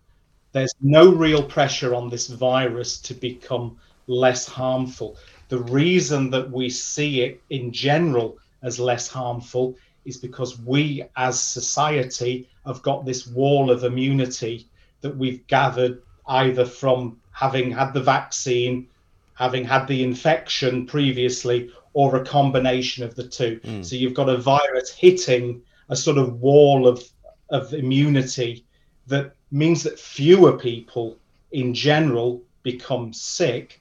There's 0.55 0.75
no 0.81 1.13
real 1.13 1.43
pressure 1.43 1.97
on 1.97 2.09
this 2.09 2.29
virus 2.29 2.99
to 3.01 3.15
become 3.15 3.77
less 4.07 4.47
harmful. 4.47 5.17
The 5.49 5.59
reason 5.59 6.31
that 6.31 6.49
we 6.49 6.71
see 6.71 7.23
it 7.23 7.43
in 7.51 7.73
general 7.73 8.39
as 8.63 8.79
less 8.79 9.09
harmful 9.09 9.75
is 10.05 10.17
because 10.17 10.57
we 10.61 11.03
as 11.17 11.41
society 11.41 12.49
have 12.65 12.83
got 12.83 13.05
this 13.05 13.27
wall 13.27 13.69
of 13.69 13.83
immunity 13.83 14.69
that 15.01 15.17
we've 15.17 15.45
gathered 15.49 16.01
either 16.29 16.65
from 16.65 17.21
having 17.33 17.73
had 17.73 17.93
the 17.93 18.01
vaccine, 18.03 18.87
having 19.35 19.65
had 19.65 19.89
the 19.89 20.05
infection 20.05 20.87
previously, 20.87 21.69
or 21.95 22.15
a 22.15 22.25
combination 22.25 23.03
of 23.03 23.17
the 23.17 23.27
two. 23.27 23.59
Mm. 23.65 23.85
So 23.85 23.97
you've 23.97 24.15
got 24.15 24.29
a 24.29 24.39
virus 24.39 24.93
hitting 24.93 25.63
a 25.89 25.97
sort 25.97 26.17
of 26.17 26.41
wall 26.41 26.87
of, 26.87 27.03
of 27.51 27.75
immunity 27.75 28.64
that 29.07 29.35
means 29.51 29.83
that 29.83 29.99
fewer 29.99 30.57
people 30.59 31.17
in 31.53 31.75
general 31.75 32.43
become 32.63 33.13
sick, 33.13 33.81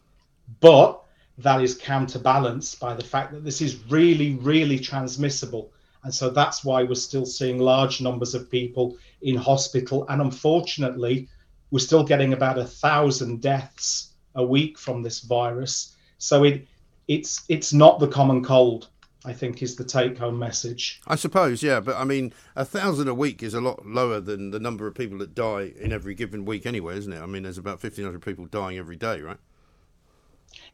but 0.59 1.03
that 1.37 1.61
is 1.61 1.75
counterbalanced 1.75 2.79
by 2.79 2.93
the 2.93 3.03
fact 3.03 3.31
that 3.31 3.43
this 3.43 3.61
is 3.61 3.83
really, 3.89 4.35
really 4.35 4.77
transmissible. 4.77 5.71
And 6.03 6.13
so 6.13 6.29
that's 6.29 6.63
why 6.63 6.83
we're 6.83 6.95
still 6.95 7.25
seeing 7.25 7.59
large 7.59 8.01
numbers 8.01 8.35
of 8.35 8.51
people 8.51 8.97
in 9.21 9.35
hospital. 9.35 10.05
And 10.09 10.21
unfortunately, 10.21 11.29
we're 11.71 11.79
still 11.79 12.03
getting 12.03 12.33
about 12.33 12.59
a 12.59 12.65
thousand 12.65 13.41
deaths 13.41 14.11
a 14.35 14.43
week 14.43 14.77
from 14.77 15.01
this 15.01 15.21
virus. 15.21 15.95
So 16.17 16.43
it 16.43 16.67
it's 17.07 17.43
it's 17.49 17.73
not 17.73 17.99
the 17.99 18.07
common 18.07 18.43
cold. 18.43 18.89
I 19.25 19.33
think 19.33 19.61
is 19.63 19.75
the 19.75 19.85
take 19.85 20.17
home 20.17 20.37
message. 20.37 21.01
I 21.07 21.15
suppose, 21.15 21.63
yeah, 21.63 21.79
but 21.79 21.95
I 21.95 22.03
mean, 22.03 22.33
a 22.55 22.65
thousand 22.65 23.07
a 23.07 23.13
week 23.13 23.41
is 23.41 23.53
a 23.53 23.61
lot 23.61 23.85
lower 23.85 24.19
than 24.19 24.51
the 24.51 24.59
number 24.59 24.85
of 24.85 24.95
people 24.95 25.17
that 25.19 25.33
die 25.33 25.71
in 25.79 25.93
every 25.93 26.13
given 26.13 26.43
week, 26.43 26.65
anyway, 26.65 26.97
isn't 26.97 27.13
it? 27.13 27.21
I 27.21 27.25
mean, 27.25 27.43
there's 27.43 27.57
about 27.57 27.81
1,500 27.81 28.21
people 28.21 28.45
dying 28.45 28.77
every 28.77 28.97
day, 28.97 29.21
right? 29.21 29.37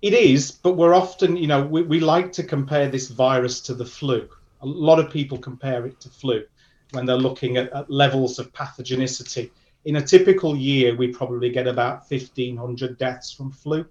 It 0.01 0.13
is, 0.13 0.51
but 0.51 0.73
we're 0.73 0.93
often, 0.95 1.37
you 1.37 1.47
know, 1.47 1.63
we, 1.63 1.83
we 1.83 1.99
like 1.99 2.31
to 2.33 2.43
compare 2.43 2.89
this 2.89 3.09
virus 3.09 3.61
to 3.61 3.73
the 3.73 3.85
flu. 3.85 4.27
A 4.61 4.65
lot 4.65 4.99
of 4.99 5.11
people 5.11 5.37
compare 5.37 5.85
it 5.85 5.99
to 6.01 6.09
flu 6.09 6.43
when 6.91 7.05
they're 7.05 7.17
looking 7.17 7.57
at, 7.57 7.71
at 7.71 7.89
levels 7.89 8.39
of 8.39 8.51
pathogenicity. 8.51 9.51
In 9.85 9.97
a 9.97 10.01
typical 10.01 10.55
year, 10.55 10.95
we 10.95 11.09
probably 11.09 11.49
get 11.49 11.67
about 11.67 12.09
1,500 12.09 12.97
deaths 12.97 13.31
from 13.31 13.51
flu. 13.51 13.85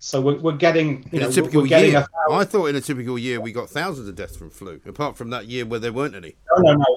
So 0.00 0.20
we're, 0.20 0.38
we're 0.38 0.56
getting, 0.56 1.02
you 1.10 1.18
in 1.18 1.20
know, 1.20 1.28
a 1.28 1.32
typical 1.32 1.66
year. 1.66 2.06
I 2.30 2.44
thought 2.44 2.66
in 2.66 2.76
a 2.76 2.80
typical 2.80 3.18
year 3.18 3.40
we 3.40 3.52
got 3.52 3.68
thousands 3.68 4.08
of 4.08 4.14
deaths 4.14 4.36
from 4.36 4.50
flu, 4.50 4.80
apart 4.86 5.16
from 5.16 5.30
that 5.30 5.46
year 5.46 5.66
where 5.66 5.80
there 5.80 5.92
weren't 5.92 6.14
any. 6.14 6.36
No, 6.56 6.72
no, 6.72 6.76
no, 6.78 6.96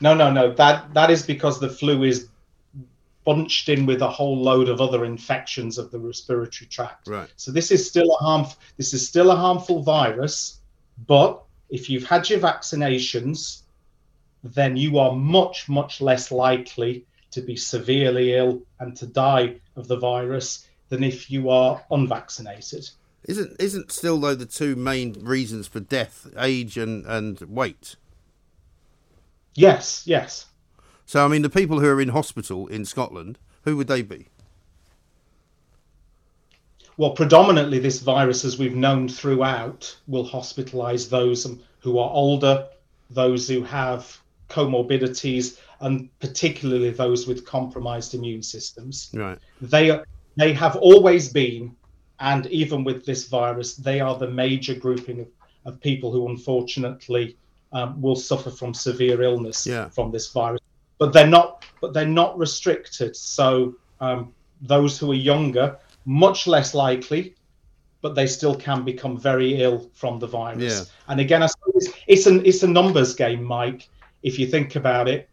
no, 0.00 0.14
no, 0.14 0.30
no. 0.30 0.54
That 0.54 0.94
that 0.94 1.10
is 1.10 1.22
because 1.24 1.60
the 1.60 1.68
flu 1.68 2.04
is 2.04 2.28
bunched 3.24 3.68
in 3.68 3.84
with 3.84 4.00
a 4.00 4.08
whole 4.08 4.42
load 4.42 4.70
of 4.70 4.80
other 4.80 5.04
infections 5.04 5.76
of 5.76 5.90
the 5.90 5.98
respiratory 5.98 6.66
tract. 6.68 7.08
Right. 7.08 7.28
So 7.36 7.52
this 7.52 7.70
is 7.70 7.86
still 7.86 8.10
a 8.18 8.24
harm. 8.24 8.46
This 8.78 8.94
is 8.94 9.06
still 9.06 9.30
a 9.30 9.36
harmful 9.36 9.82
virus, 9.82 10.60
but 11.06 11.42
if 11.68 11.90
you've 11.90 12.06
had 12.06 12.30
your 12.30 12.38
vaccinations, 12.38 13.62
then 14.42 14.76
you 14.76 14.98
are 14.98 15.12
much 15.12 15.68
much 15.68 16.00
less 16.00 16.30
likely 16.30 17.04
to 17.30 17.42
be 17.42 17.56
severely 17.56 18.34
ill 18.34 18.62
and 18.80 18.96
to 18.96 19.06
die 19.06 19.56
of 19.76 19.86
the 19.86 19.98
virus 19.98 20.67
than 20.88 21.04
if 21.04 21.30
you 21.30 21.50
are 21.50 21.82
unvaccinated. 21.90 22.88
Isn't 23.24 23.56
isn't 23.60 23.92
still 23.92 24.18
though 24.20 24.34
the 24.34 24.46
two 24.46 24.76
main 24.76 25.12
reasons 25.20 25.66
for 25.66 25.80
death 25.80 26.26
age 26.38 26.78
and 26.78 27.04
and 27.06 27.40
weight? 27.42 27.96
Yes, 29.54 30.02
yes. 30.06 30.46
So, 31.04 31.24
I 31.24 31.28
mean, 31.28 31.42
the 31.42 31.50
people 31.50 31.80
who 31.80 31.86
are 31.86 32.00
in 32.00 32.10
hospital 32.10 32.66
in 32.66 32.84
Scotland, 32.84 33.38
who 33.64 33.76
would 33.76 33.88
they 33.88 34.02
be? 34.02 34.28
Well, 36.98 37.12
predominantly, 37.12 37.78
this 37.78 38.00
virus, 38.00 38.44
as 38.44 38.58
we've 38.58 38.74
known 38.74 39.08
throughout, 39.08 39.96
will 40.06 40.24
hospitalise 40.24 41.08
those 41.08 41.46
um, 41.46 41.60
who 41.78 41.98
are 41.98 42.10
older, 42.10 42.66
those 43.10 43.48
who 43.48 43.62
have 43.62 44.18
comorbidities, 44.50 45.58
and 45.80 46.08
particularly 46.20 46.90
those 46.90 47.26
with 47.26 47.46
compromised 47.46 48.14
immune 48.14 48.42
systems. 48.42 49.10
Right. 49.14 49.38
They 49.60 49.90
are, 49.90 50.04
they 50.38 50.52
have 50.52 50.76
always 50.76 51.32
been, 51.32 51.74
and 52.20 52.46
even 52.46 52.84
with 52.84 53.04
this 53.04 53.28
virus, 53.28 53.76
they 53.76 54.00
are 54.00 54.16
the 54.16 54.30
major 54.30 54.74
grouping 54.74 55.20
of, 55.20 55.28
of 55.64 55.80
people 55.80 56.10
who 56.10 56.28
unfortunately 56.28 57.36
um, 57.72 58.00
will 58.00 58.16
suffer 58.16 58.50
from 58.50 58.72
severe 58.72 59.22
illness 59.22 59.66
yeah. 59.66 59.88
from 59.90 60.10
this 60.10 60.32
virus 60.32 60.60
but 60.98 61.12
they're 61.12 61.26
not 61.26 61.64
but 61.80 61.94
they're 61.94 62.06
not 62.06 62.36
restricted. 62.36 63.16
So 63.16 63.76
um, 64.00 64.34
those 64.60 64.98
who 64.98 65.12
are 65.12 65.22
younger, 65.32 65.78
much 66.04 66.46
less 66.46 66.74
likely, 66.74 67.36
but 68.02 68.14
they 68.14 68.26
still 68.26 68.54
can 68.54 68.84
become 68.84 69.16
very 69.16 69.62
ill 69.62 69.88
from 69.94 70.18
the 70.18 70.26
virus. 70.26 70.78
Yeah. 70.78 71.12
And 71.12 71.20
again, 71.20 71.42
I 71.42 71.46
suppose 71.46 71.88
it's 72.06 72.26
an 72.26 72.44
it's 72.44 72.62
a 72.62 72.68
numbers 72.68 73.14
game, 73.14 73.42
Mike. 73.42 73.88
If 74.22 74.38
you 74.38 74.46
think 74.48 74.74
about 74.74 75.08
it, 75.08 75.28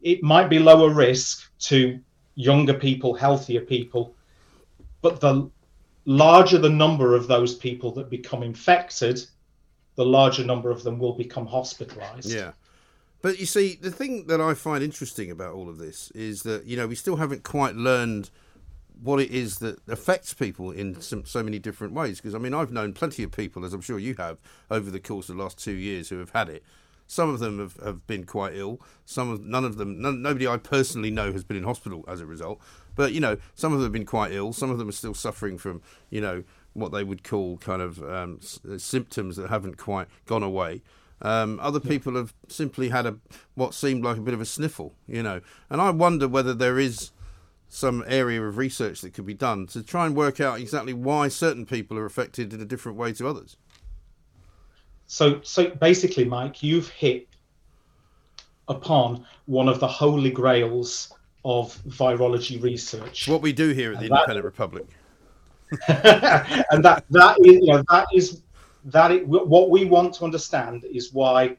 it 0.00 0.22
might 0.22 0.48
be 0.48 0.58
lower 0.58 0.90
risk 0.90 1.50
to 1.60 2.00
younger 2.34 2.74
people, 2.74 3.12
healthier 3.12 3.60
people, 3.60 4.14
but 5.02 5.20
the 5.20 5.50
larger 6.04 6.58
the 6.58 6.70
number 6.70 7.14
of 7.14 7.28
those 7.28 7.54
people 7.54 7.92
that 7.92 8.10
become 8.10 8.42
infected, 8.42 9.24
the 9.96 10.04
larger 10.04 10.44
number 10.44 10.70
of 10.70 10.82
them 10.82 10.98
will 10.98 11.14
become 11.14 11.46
hospitalized. 11.46 12.30
Yeah. 12.30 12.52
But 13.22 13.38
you 13.38 13.46
see, 13.46 13.78
the 13.80 13.90
thing 13.90 14.26
that 14.28 14.40
I 14.40 14.54
find 14.54 14.82
interesting 14.82 15.30
about 15.30 15.54
all 15.54 15.68
of 15.68 15.78
this 15.78 16.10
is 16.12 16.42
that 16.44 16.64
you 16.64 16.76
know 16.76 16.86
we 16.86 16.94
still 16.94 17.16
haven't 17.16 17.42
quite 17.42 17.74
learned 17.76 18.30
what 19.02 19.20
it 19.20 19.30
is 19.30 19.58
that 19.58 19.78
affects 19.88 20.34
people 20.34 20.70
in 20.70 21.00
some, 21.00 21.24
so 21.24 21.42
many 21.42 21.58
different 21.58 21.92
ways. 21.94 22.18
Because 22.18 22.34
I 22.34 22.38
mean, 22.38 22.54
I've 22.54 22.72
known 22.72 22.92
plenty 22.92 23.22
of 23.22 23.32
people, 23.32 23.64
as 23.64 23.72
I'm 23.72 23.80
sure 23.80 23.98
you 23.98 24.14
have, 24.18 24.38
over 24.70 24.90
the 24.90 25.00
course 25.00 25.28
of 25.28 25.36
the 25.36 25.42
last 25.42 25.58
two 25.58 25.72
years 25.72 26.08
who 26.08 26.18
have 26.18 26.30
had 26.30 26.48
it. 26.48 26.62
Some 27.10 27.28
of 27.28 27.40
them 27.40 27.58
have, 27.58 27.76
have 27.84 28.06
been 28.06 28.24
quite 28.24 28.54
ill. 28.54 28.80
Some 29.04 29.30
of 29.30 29.44
none 29.44 29.64
of 29.64 29.78
them, 29.78 30.00
none, 30.00 30.22
nobody 30.22 30.46
I 30.46 30.58
personally 30.58 31.10
know 31.10 31.32
has 31.32 31.42
been 31.42 31.56
in 31.56 31.64
hospital 31.64 32.04
as 32.06 32.20
a 32.20 32.24
result. 32.24 32.60
But 32.94 33.12
you 33.12 33.18
know, 33.18 33.36
some 33.56 33.72
of 33.72 33.80
them 33.80 33.86
have 33.86 33.92
been 33.92 34.06
quite 34.06 34.30
ill. 34.30 34.52
Some 34.52 34.70
of 34.70 34.78
them 34.78 34.88
are 34.88 34.92
still 34.92 35.12
suffering 35.12 35.58
from 35.58 35.82
you 36.10 36.20
know 36.20 36.44
what 36.72 36.92
they 36.92 37.02
would 37.02 37.24
call 37.24 37.56
kind 37.56 37.82
of 37.82 38.00
um, 38.04 38.38
s- 38.40 38.60
symptoms 38.78 39.34
that 39.38 39.50
haven't 39.50 39.76
quite 39.76 40.06
gone 40.26 40.44
away. 40.44 40.82
Um, 41.20 41.58
other 41.60 41.80
people 41.80 42.14
have 42.14 42.32
simply 42.46 42.90
had 42.90 43.06
a 43.06 43.16
what 43.56 43.74
seemed 43.74 44.04
like 44.04 44.16
a 44.16 44.20
bit 44.20 44.32
of 44.32 44.40
a 44.40 44.46
sniffle, 44.46 44.94
you 45.08 45.24
know. 45.24 45.40
And 45.68 45.80
I 45.80 45.90
wonder 45.90 46.28
whether 46.28 46.54
there 46.54 46.78
is 46.78 47.10
some 47.68 48.04
area 48.06 48.40
of 48.40 48.56
research 48.56 49.00
that 49.00 49.14
could 49.14 49.26
be 49.26 49.34
done 49.34 49.66
to 49.66 49.82
try 49.82 50.06
and 50.06 50.14
work 50.14 50.38
out 50.38 50.60
exactly 50.60 50.92
why 50.92 51.26
certain 51.26 51.66
people 51.66 51.98
are 51.98 52.06
affected 52.06 52.52
in 52.52 52.60
a 52.60 52.64
different 52.64 52.96
way 52.96 53.12
to 53.14 53.26
others. 53.26 53.56
So, 55.12 55.40
so 55.42 55.70
basically, 55.70 56.24
Mike, 56.24 56.62
you've 56.62 56.88
hit 56.88 57.26
upon 58.68 59.26
one 59.46 59.68
of 59.68 59.80
the 59.80 59.88
holy 59.88 60.30
grails 60.30 61.12
of 61.44 61.76
virology 61.88 62.62
research. 62.62 63.26
What 63.26 63.42
we 63.42 63.52
do 63.52 63.70
here 63.70 63.92
at 63.92 63.98
the 63.98 64.04
And 64.04 64.12
that- 64.12 64.18
Independent 64.18 64.44
Republic. 64.44 64.86
and 65.88 66.84
that 66.84 67.04
that 67.10 67.36
is 67.44 67.54
you 67.54 67.66
know 67.66 67.82
that 67.90 68.06
is 68.12 68.42
that 68.86 69.12
it, 69.12 69.26
what 69.26 69.70
we 69.70 69.84
want 69.84 70.14
to 70.14 70.24
understand 70.24 70.84
is 70.84 71.12
why 71.12 71.56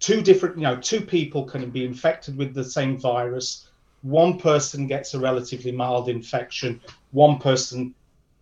two 0.00 0.20
different 0.20 0.56
you 0.56 0.62
know 0.62 0.76
two 0.76 1.00
people 1.00 1.44
can 1.44 1.70
be 1.70 1.84
infected 1.84 2.36
with 2.36 2.54
the 2.54 2.64
same 2.64 2.98
virus 2.98 3.68
one 4.02 4.36
person 4.36 4.88
gets 4.88 5.14
a 5.14 5.18
relatively 5.18 5.70
mild 5.70 6.08
infection 6.08 6.80
one 7.12 7.38
person 7.38 7.94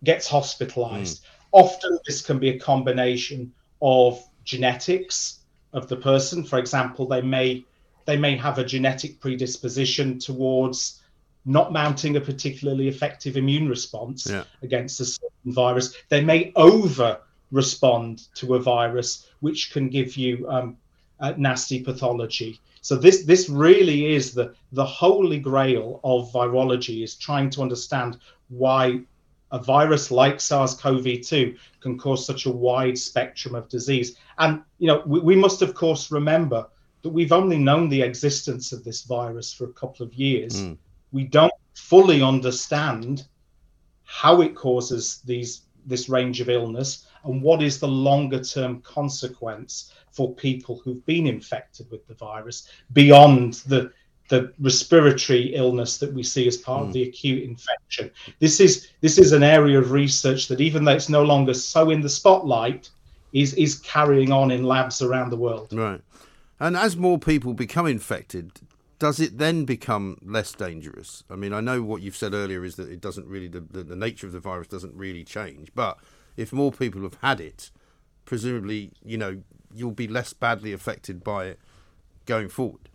gets 0.03 0.27
hospitalized 0.27 1.21
mm. 1.21 1.27
often 1.51 1.99
this 2.07 2.23
can 2.23 2.39
be 2.39 2.49
a 2.49 2.59
combination 2.59 3.53
of 3.81 4.21
genetics 4.43 5.39
of 5.73 5.87
the 5.87 5.95
person 5.95 6.43
for 6.43 6.57
example 6.59 7.07
they 7.07 7.21
may 7.21 7.63
they 8.05 8.17
may 8.17 8.35
have 8.37 8.57
a 8.57 8.63
genetic 8.63 9.19
predisposition 9.19 10.17
towards 10.17 11.01
not 11.45 11.71
mounting 11.71 12.17
a 12.17 12.21
particularly 12.21 12.87
effective 12.87 13.37
immune 13.37 13.67
response 13.69 14.27
Yeah. 14.29 14.43
against 14.61 14.99
a 14.99 15.05
certain 15.05 15.53
virus. 15.53 15.95
They 16.09 16.21
may 16.21 16.51
over 16.55 17.19
respond 17.51 18.27
to 18.35 18.55
a 18.55 18.59
virus, 18.59 19.29
which 19.39 19.71
can 19.71 19.89
give 19.89 20.17
you 20.17 20.47
um, 20.49 20.77
nasty 21.37 21.81
pathology. 21.81 22.59
So 22.81 22.95
this 22.95 23.23
this 23.23 23.49
really 23.49 24.13
is 24.13 24.33
the 24.33 24.53
the 24.73 24.85
holy 24.85 25.39
grail 25.39 25.99
of 26.03 26.31
virology 26.31 27.03
is 27.03 27.15
trying 27.15 27.49
to 27.51 27.61
understand 27.61 28.17
why 28.49 29.01
a 29.51 29.59
virus 29.59 30.11
like 30.11 30.41
SARS-CoV-2 30.41 31.57
can 31.79 31.97
cause 31.97 32.25
such 32.25 32.45
a 32.45 32.51
wide 32.51 32.97
spectrum 32.97 33.55
of 33.55 33.69
disease. 33.69 34.17
And 34.37 34.61
you 34.77 34.87
know 34.87 35.03
we, 35.05 35.19
we 35.19 35.35
must 35.35 35.61
of 35.61 35.73
course 35.73 36.11
remember 36.11 36.67
that 37.01 37.09
we've 37.09 37.31
only 37.31 37.57
known 37.57 37.89
the 37.89 38.01
existence 38.01 38.71
of 38.71 38.83
this 38.83 39.03
virus 39.03 39.53
for 39.53 39.65
a 39.65 39.73
couple 39.73 40.05
of 40.05 40.13
years 40.13 40.59
hmm. 40.59 40.73
we 41.11 41.23
don't 41.23 41.53
fully 41.73 42.21
understand 42.21 43.27
how 44.03 44.41
it 44.41 44.55
causes 44.55 45.21
these 45.25 45.61
this 45.85 46.09
range 46.09 46.41
of 46.41 46.49
illness 46.49 47.07
and 47.23 47.41
what 47.41 47.61
is 47.61 47.79
the 47.79 47.87
longer 47.87 48.43
term 48.43 48.81
consequence 48.81 49.93
for 50.11 50.33
people 50.35 50.81
who've 50.83 51.05
been 51.05 51.27
infected 51.27 51.89
with 51.91 52.05
the 52.07 52.13
virus 52.15 52.69
beyond 52.93 53.53
the 53.67 53.91
the 54.29 54.51
respiratory 54.59 55.55
illness 55.55 55.97
that 55.97 56.13
we 56.13 56.23
see 56.23 56.47
as 56.47 56.57
part 56.57 56.81
of 56.81 56.87
hmm. 56.87 56.93
the 56.93 57.03
acute 57.03 57.43
infection 57.43 58.11
this 58.39 58.59
is 58.59 58.89
this 59.01 59.17
is 59.17 59.31
an 59.31 59.43
area 59.43 59.79
of 59.79 59.91
research 59.91 60.47
that 60.47 60.61
even 60.61 60.83
though 60.83 60.91
it's 60.91 61.09
no 61.09 61.23
longer 61.23 61.53
so 61.53 61.89
in 61.89 62.01
the 62.01 62.09
spotlight 62.09 62.89
is 63.33 63.53
is 63.53 63.79
carrying 63.79 64.31
on 64.31 64.51
in 64.51 64.63
labs 64.63 65.01
around 65.01 65.29
the 65.29 65.37
world 65.37 65.71
Right. 65.71 66.01
And 66.59 66.75
as 66.75 66.97
more 66.97 67.19
people 67.19 67.53
become 67.53 67.85
infected, 67.85 68.51
does 68.99 69.19
it 69.19 69.37
then 69.37 69.65
become 69.65 70.17
less 70.23 70.53
dangerous? 70.53 71.23
I 71.29 71.35
mean, 71.35 71.53
I 71.53 71.61
know 71.61 71.83
what 71.83 72.01
you've 72.01 72.15
said 72.15 72.33
earlier 72.33 72.65
is 72.65 72.75
that 72.77 72.89
it 72.89 72.99
doesn't 72.99 73.27
really, 73.27 73.47
the, 73.47 73.59
the, 73.59 73.83
the 73.83 73.95
nature 73.95 74.25
of 74.25 74.33
the 74.33 74.39
virus 74.39 74.67
doesn't 74.67 74.95
really 74.95 75.23
change. 75.23 75.71
But 75.75 75.99
if 76.35 76.51
more 76.51 76.71
people 76.71 77.03
have 77.03 77.17
had 77.21 77.39
it, 77.39 77.69
presumably, 78.25 78.91
you 79.05 79.17
know, 79.17 79.41
you'll 79.73 79.91
be 79.91 80.07
less 80.07 80.33
badly 80.33 80.73
affected 80.73 81.23
by 81.23 81.45
it 81.45 81.59
going 82.25 82.49
forward. 82.49 82.89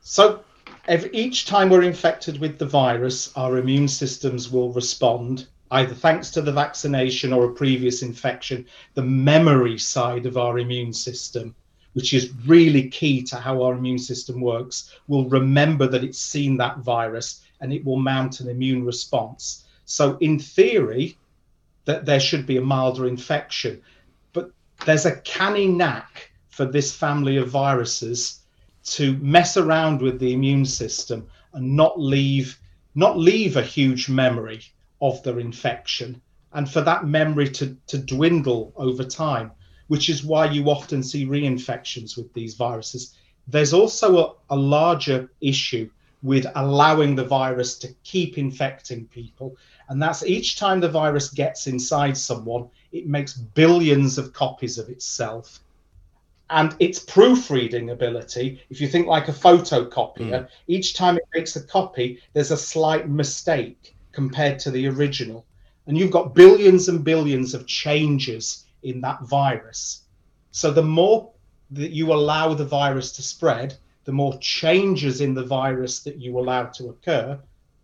So, 0.00 0.42
each 1.12 1.44
time 1.46 1.68
we're 1.68 1.82
infected 1.82 2.40
with 2.40 2.58
the 2.58 2.66
virus, 2.66 3.30
our 3.36 3.58
immune 3.58 3.88
systems 3.88 4.50
will 4.50 4.72
respond, 4.72 5.46
either 5.70 5.94
thanks 5.94 6.30
to 6.30 6.40
the 6.40 6.52
vaccination 6.52 7.32
or 7.32 7.44
a 7.44 7.52
previous 7.52 8.02
infection. 8.02 8.64
The 8.94 9.02
memory 9.02 9.78
side 9.78 10.24
of 10.24 10.36
our 10.36 10.58
immune 10.58 10.92
system, 10.94 11.54
which 11.92 12.14
is 12.14 12.32
really 12.46 12.88
key 12.88 13.22
to 13.24 13.36
how 13.36 13.62
our 13.62 13.74
immune 13.74 13.98
system 13.98 14.40
works, 14.40 14.94
will 15.08 15.28
remember 15.28 15.86
that 15.88 16.04
it's 16.04 16.18
seen 16.18 16.56
that 16.56 16.78
virus 16.78 17.42
and 17.60 17.72
it 17.72 17.84
will 17.84 17.98
mount 17.98 18.40
an 18.40 18.48
immune 18.48 18.84
response. 18.84 19.64
So, 19.84 20.16
in 20.18 20.38
theory, 20.38 21.18
that 21.84 22.06
there 22.06 22.20
should 22.20 22.46
be 22.46 22.56
a 22.56 22.62
milder 22.62 23.06
infection. 23.06 23.82
But 24.32 24.50
there's 24.86 25.06
a 25.06 25.16
canny 25.20 25.66
knack 25.66 26.30
for 26.50 26.64
this 26.64 26.94
family 26.94 27.36
of 27.36 27.48
viruses 27.48 28.40
to 28.92 29.16
mess 29.18 29.56
around 29.56 30.00
with 30.00 30.18
the 30.18 30.32
immune 30.32 30.64
system 30.64 31.26
and 31.52 31.76
not 31.76 32.00
leave 32.00 32.58
not 32.94 33.18
leave 33.18 33.56
a 33.56 33.62
huge 33.62 34.08
memory 34.08 34.60
of 35.00 35.22
their 35.22 35.38
infection 35.38 36.20
and 36.52 36.68
for 36.68 36.80
that 36.80 37.06
memory 37.06 37.48
to, 37.48 37.76
to 37.86 37.98
dwindle 37.98 38.72
over 38.76 39.04
time 39.04 39.50
which 39.88 40.08
is 40.08 40.24
why 40.24 40.44
you 40.50 40.68
often 40.70 41.02
see 41.02 41.26
reinfections 41.26 42.16
with 42.16 42.32
these 42.34 42.54
viruses. 42.54 43.14
There's 43.46 43.72
also 43.72 44.18
a, 44.18 44.54
a 44.54 44.56
larger 44.56 45.30
issue 45.40 45.88
with 46.22 46.46
allowing 46.56 47.14
the 47.14 47.24
virus 47.24 47.78
to 47.78 47.88
keep 48.04 48.38
infecting 48.38 49.06
people 49.06 49.56
and 49.88 50.02
that's 50.02 50.24
each 50.24 50.56
time 50.56 50.80
the 50.80 50.88
virus 50.88 51.30
gets 51.30 51.66
inside 51.68 52.16
someone 52.16 52.68
it 52.90 53.06
makes 53.06 53.34
billions 53.34 54.18
of 54.18 54.32
copies 54.32 54.78
of 54.78 54.88
itself 54.88 55.60
and 56.50 56.74
its 56.78 56.98
proofreading 56.98 57.90
ability, 57.90 58.60
if 58.70 58.80
you 58.80 58.88
think 58.88 59.06
like 59.06 59.28
a 59.28 59.32
photocopier, 59.32 60.40
hmm. 60.40 60.46
each 60.66 60.94
time 60.94 61.16
it 61.16 61.28
makes 61.34 61.56
a 61.56 61.62
copy, 61.62 62.20
there's 62.32 62.50
a 62.50 62.56
slight 62.56 63.08
mistake 63.08 63.94
compared 64.12 64.58
to 64.60 64.70
the 64.70 64.86
original. 64.88 65.44
And 65.86 65.96
you've 65.96 66.10
got 66.10 66.34
billions 66.34 66.88
and 66.88 67.04
billions 67.04 67.54
of 67.54 67.66
changes 67.66 68.64
in 68.82 69.00
that 69.02 69.22
virus. 69.22 70.02
So 70.50 70.70
the 70.70 70.82
more 70.82 71.30
that 71.70 71.90
you 71.90 72.12
allow 72.12 72.54
the 72.54 72.64
virus 72.64 73.12
to 73.12 73.22
spread, 73.22 73.76
the 74.04 74.12
more 74.12 74.38
changes 74.38 75.20
in 75.20 75.34
the 75.34 75.44
virus 75.44 76.00
that 76.00 76.16
you 76.16 76.38
allow 76.38 76.64
to 76.64 76.88
occur, 76.88 77.38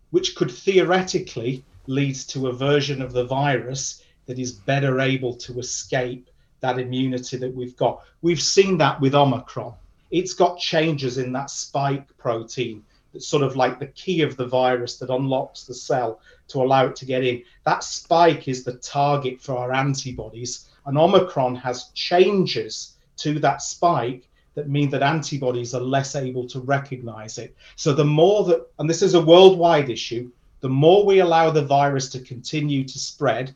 which 0.09 0.35
could 0.35 0.49
theoretically 0.49 1.63
lead 1.87 2.15
to 2.15 2.47
a 2.47 2.53
version 2.53 3.01
of 3.01 3.13
the 3.13 3.25
virus 3.25 4.01
that 4.25 4.39
is 4.39 4.51
better 4.51 4.99
able 4.99 5.35
to 5.35 5.59
escape 5.59 6.29
that 6.65 6.79
immunity 6.79 7.37
that 7.37 7.53
we've 7.53 7.77
got. 7.77 8.03
We've 8.23 8.41
seen 8.41 8.77
that 8.79 8.99
with 8.99 9.13
Omicron. 9.13 9.73
It's 10.09 10.33
got 10.33 10.57
changes 10.57 11.19
in 11.19 11.31
that 11.33 11.51
spike 11.51 12.07
protein 12.17 12.83
that's 13.13 13.27
sort 13.27 13.43
of 13.43 13.55
like 13.55 13.79
the 13.79 13.93
key 14.03 14.23
of 14.23 14.35
the 14.35 14.47
virus 14.47 14.97
that 14.97 15.11
unlocks 15.11 15.63
the 15.63 15.75
cell 15.75 16.19
to 16.47 16.63
allow 16.63 16.87
it 16.87 16.95
to 16.95 17.05
get 17.05 17.23
in. 17.23 17.43
That 17.65 17.83
spike 17.83 18.47
is 18.47 18.63
the 18.63 18.77
target 18.77 19.39
for 19.39 19.55
our 19.57 19.73
antibodies, 19.73 20.69
and 20.87 20.97
Omicron 20.97 21.55
has 21.57 21.89
changes 21.93 22.95
to 23.17 23.39
that 23.39 23.61
spike 23.61 24.27
that 24.55 24.69
mean 24.69 24.89
that 24.89 25.03
antibodies 25.03 25.75
are 25.75 25.81
less 25.81 26.15
able 26.15 26.47
to 26.47 26.59
recognize 26.61 27.37
it. 27.37 27.55
So 27.75 27.93
the 27.93 28.05
more 28.05 28.43
that, 28.45 28.67
and 28.79 28.89
this 28.89 29.03
is 29.03 29.13
a 29.13 29.21
worldwide 29.21 29.89
issue, 29.89 30.31
the 30.61 30.69
more 30.69 31.05
we 31.05 31.19
allow 31.19 31.51
the 31.51 31.65
virus 31.65 32.09
to 32.09 32.19
continue 32.19 32.83
to 32.85 32.97
spread, 32.97 33.53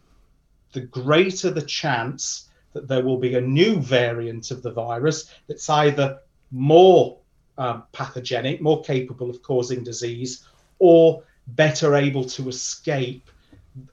the 0.74 0.82
greater 0.82 1.50
the 1.50 1.64
chance 1.64 2.49
that 2.74 2.88
there 2.88 3.04
will 3.04 3.18
be 3.18 3.36
a 3.36 3.42
new 3.42 3.80
variant 3.80 4.52
of 4.52 4.62
the 4.62 4.72
virus 4.72 5.34
that's 5.48 5.70
either 5.70 6.20
more 6.52 7.18
um, 7.58 7.84
pathogenic, 7.92 8.62
more 8.62 8.82
capable 8.82 9.30
of 9.30 9.42
causing 9.42 9.84
disease, 9.84 10.48
or 10.80 11.24
better 11.48 11.96
able 11.96 12.24
to 12.24 12.48
escape 12.48 13.30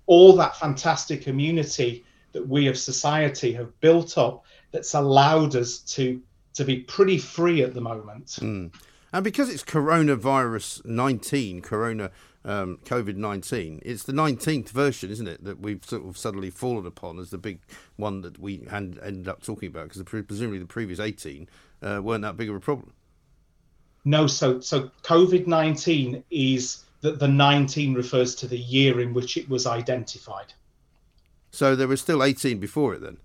all 0.06 0.34
that 0.36 0.56
fantastic 0.56 1.26
immunity 1.26 2.04
that 2.32 2.46
we 2.46 2.66
of 2.66 2.76
society 2.76 3.52
have 3.52 3.78
built 3.80 4.18
up 4.18 4.44
that's 4.72 4.94
allowed 4.94 5.56
us 5.56 5.78
to 5.78 6.20
to 6.54 6.64
be 6.64 6.78
pretty 6.78 7.18
free 7.18 7.62
at 7.62 7.74
the 7.74 7.80
moment. 7.80 8.26
Mm. 8.40 8.72
And 9.12 9.24
because 9.24 9.50
it's 9.50 9.62
coronavirus 9.62 10.84
19, 10.86 11.60
corona 11.60 12.10
um, 12.46 12.78
COVID 12.84 13.16
19, 13.16 13.82
it's 13.84 14.04
the 14.04 14.12
19th 14.12 14.70
version, 14.70 15.10
isn't 15.10 15.26
it, 15.26 15.44
that 15.44 15.60
we've 15.60 15.84
sort 15.84 16.06
of 16.06 16.16
suddenly 16.16 16.48
fallen 16.48 16.86
upon 16.86 17.18
as 17.18 17.30
the 17.30 17.38
big 17.38 17.58
one 17.96 18.22
that 18.22 18.38
we 18.38 18.66
hand, 18.70 18.98
ended 19.02 19.28
up 19.28 19.42
talking 19.42 19.68
about 19.68 19.88
because 19.88 20.02
presumably 20.04 20.58
the 20.58 20.64
previous 20.64 21.00
18 21.00 21.48
uh, 21.82 22.00
weren't 22.02 22.22
that 22.22 22.36
big 22.36 22.48
of 22.48 22.54
a 22.54 22.60
problem. 22.60 22.92
No, 24.04 24.28
so 24.28 24.60
so 24.60 24.92
COVID 25.02 25.48
nineteen 25.48 26.22
is 26.30 26.84
that 27.00 27.18
the 27.18 27.28
19 27.28 27.94
refers 27.94 28.36
to 28.36 28.46
the 28.46 28.56
year 28.56 29.00
in 29.00 29.12
which 29.12 29.36
it 29.36 29.48
was 29.48 29.66
identified. 29.66 30.54
So 31.50 31.74
there 31.74 31.88
was 31.88 32.00
still 32.00 32.22
18 32.22 32.58
before 32.58 32.94
it 32.94 33.00
then. 33.00 33.18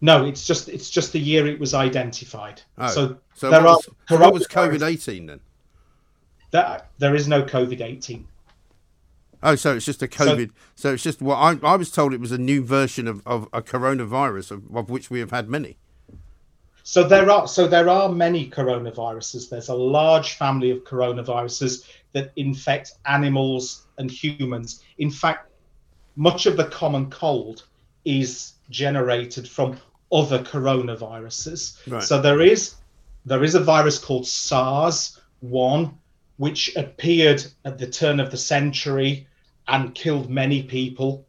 No, 0.00 0.24
it's 0.24 0.44
just 0.44 0.68
it's 0.68 0.90
just 0.90 1.12
the 1.12 1.20
year 1.20 1.46
it 1.46 1.60
was 1.60 1.72
identified. 1.72 2.60
Oh, 2.76 2.88
so, 2.88 3.16
so 3.34 3.50
there 3.50 3.62
what 3.62 3.68
are 3.68 3.76
was, 3.76 3.88
so 4.08 4.16
what 4.18 4.34
was 4.34 4.46
COVID 4.48 4.82
18 4.82 5.26
then? 5.26 5.40
That, 6.54 6.86
there 6.98 7.16
is 7.16 7.26
no 7.26 7.42
COVID 7.42 7.80
18. 7.80 8.28
Oh, 9.42 9.56
so 9.56 9.74
it's 9.74 9.84
just 9.84 10.04
a 10.04 10.06
COVID. 10.06 10.50
So, 10.76 10.92
it's 10.92 11.02
just 11.02 11.20
what 11.20 11.34
I, 11.34 11.58
I 11.66 11.74
was 11.74 11.90
told 11.90 12.14
it 12.14 12.20
was 12.20 12.30
a 12.30 12.38
new 12.38 12.62
version 12.62 13.08
of, 13.08 13.26
of 13.26 13.48
a 13.52 13.60
coronavirus, 13.60 14.52
of, 14.52 14.76
of 14.76 14.88
which 14.88 15.10
we 15.10 15.18
have 15.18 15.32
had 15.32 15.48
many. 15.48 15.78
So 16.84 17.02
there 17.02 17.28
are 17.28 17.48
so 17.48 17.66
there 17.66 17.88
are 17.88 18.08
many 18.08 18.48
coronaviruses. 18.48 19.50
There's 19.50 19.68
a 19.68 19.74
large 19.74 20.34
family 20.34 20.70
of 20.70 20.84
coronaviruses 20.84 21.88
that 22.12 22.30
infect 22.36 22.92
animals 23.04 23.88
and 23.98 24.08
humans. 24.08 24.84
In 24.98 25.10
fact, 25.10 25.50
much 26.14 26.46
of 26.46 26.56
the 26.56 26.66
common 26.66 27.10
cold 27.10 27.64
is 28.04 28.52
generated 28.70 29.48
from 29.48 29.76
other 30.12 30.38
coronaviruses. 30.38 31.78
Right. 31.90 32.00
So 32.00 32.20
there 32.20 32.42
is 32.42 32.76
there 33.26 33.42
is 33.42 33.56
a 33.56 33.60
virus 33.60 33.98
called 33.98 34.28
SARS 34.28 35.20
one, 35.40 35.98
which 36.36 36.74
appeared 36.76 37.44
at 37.64 37.78
the 37.78 37.86
turn 37.86 38.20
of 38.20 38.30
the 38.30 38.36
century 38.36 39.26
and 39.68 39.94
killed 39.94 40.30
many 40.30 40.62
people. 40.62 41.24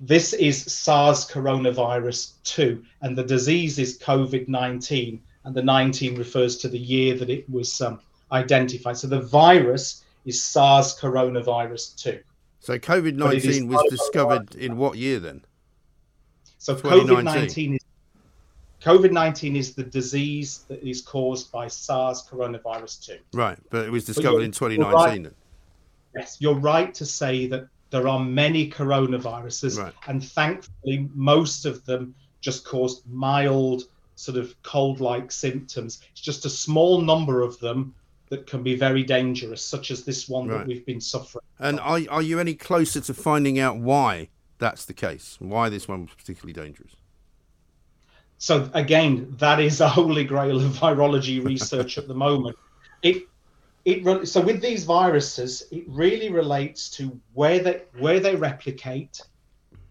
This 0.00 0.32
is 0.32 0.62
SARS 0.72 1.28
coronavirus 1.28 2.32
2, 2.44 2.84
and 3.02 3.16
the 3.16 3.24
disease 3.24 3.78
is 3.78 3.98
COVID 3.98 4.46
19, 4.48 5.20
and 5.44 5.54
the 5.54 5.62
19 5.62 6.16
refers 6.16 6.56
to 6.58 6.68
the 6.68 6.78
year 6.78 7.16
that 7.16 7.30
it 7.30 7.48
was 7.50 7.80
um, 7.80 8.00
identified. 8.30 8.96
So 8.96 9.08
the 9.08 9.22
virus 9.22 10.04
is 10.24 10.42
SARS 10.42 10.98
coronavirus 10.98 11.96
2. 11.96 12.20
So 12.60 12.78
COVID 12.78 13.18
But 13.18 13.34
it 13.34 13.44
is 13.44 13.60
19 13.60 13.68
was 13.68 13.84
discovered 13.90 14.54
in 14.54 14.76
what 14.76 14.96
year 14.96 15.18
then? 15.18 15.44
So 16.58 16.74
COVID 16.76 17.24
19 17.24 17.74
is 17.74 17.80
COVID 18.88 19.12
19 19.12 19.54
is 19.54 19.74
the 19.74 19.82
disease 19.82 20.64
that 20.68 20.82
is 20.82 21.02
caused 21.02 21.52
by 21.52 21.68
SARS 21.68 22.26
coronavirus 22.26 23.04
2. 23.04 23.18
Right, 23.34 23.58
but 23.68 23.84
it 23.84 23.90
was 23.90 24.06
discovered 24.06 24.38
in 24.38 24.52
you're 24.58 24.70
2019 24.70 25.24
right. 25.24 25.32
Yes, 26.16 26.38
you're 26.40 26.54
right 26.54 26.94
to 26.94 27.04
say 27.04 27.46
that 27.48 27.68
there 27.90 28.08
are 28.08 28.18
many 28.18 28.70
coronaviruses, 28.70 29.92
and 30.06 30.24
thankfully, 30.24 31.06
most 31.14 31.66
of 31.66 31.84
them 31.84 32.14
just 32.40 32.64
cause 32.64 33.02
mild, 33.10 33.82
sort 34.14 34.38
of 34.38 34.54
cold 34.62 35.00
like 35.00 35.30
symptoms. 35.30 36.00
It's 36.12 36.22
just 36.22 36.46
a 36.46 36.50
small 36.50 37.02
number 37.02 37.42
of 37.42 37.58
them 37.60 37.94
that 38.30 38.46
can 38.46 38.62
be 38.62 38.74
very 38.74 39.02
dangerous, 39.02 39.62
such 39.62 39.90
as 39.90 40.04
this 40.04 40.30
one 40.30 40.48
Right. 40.48 40.58
that 40.58 40.66
we've 40.66 40.86
been 40.86 41.00
suffering. 41.00 41.44
And 41.58 41.78
are, 41.80 42.00
are 42.08 42.22
you 42.22 42.40
any 42.40 42.54
closer 42.54 43.02
to 43.02 43.12
finding 43.12 43.58
out 43.58 43.76
why 43.76 44.30
that's 44.58 44.86
the 44.86 44.94
case? 44.94 45.36
Why 45.40 45.68
this 45.68 45.88
one 45.88 46.02
was 46.02 46.14
particularly 46.14 46.54
dangerous? 46.54 46.96
So 48.38 48.70
again, 48.72 49.34
that 49.38 49.60
is 49.60 49.80
a 49.80 49.88
holy 49.88 50.24
grail 50.24 50.56
of 50.56 50.72
virology 50.72 51.44
research 51.44 51.98
at 51.98 52.08
the 52.08 52.14
moment. 52.14 52.56
It 53.02 53.24
it 53.84 54.28
so 54.28 54.40
with 54.40 54.60
these 54.60 54.84
viruses, 54.84 55.66
it 55.70 55.84
really 55.88 56.30
relates 56.30 56.88
to 56.90 57.20
where 57.34 57.58
they 57.58 57.82
where 57.98 58.20
they 58.20 58.36
replicate, 58.36 59.20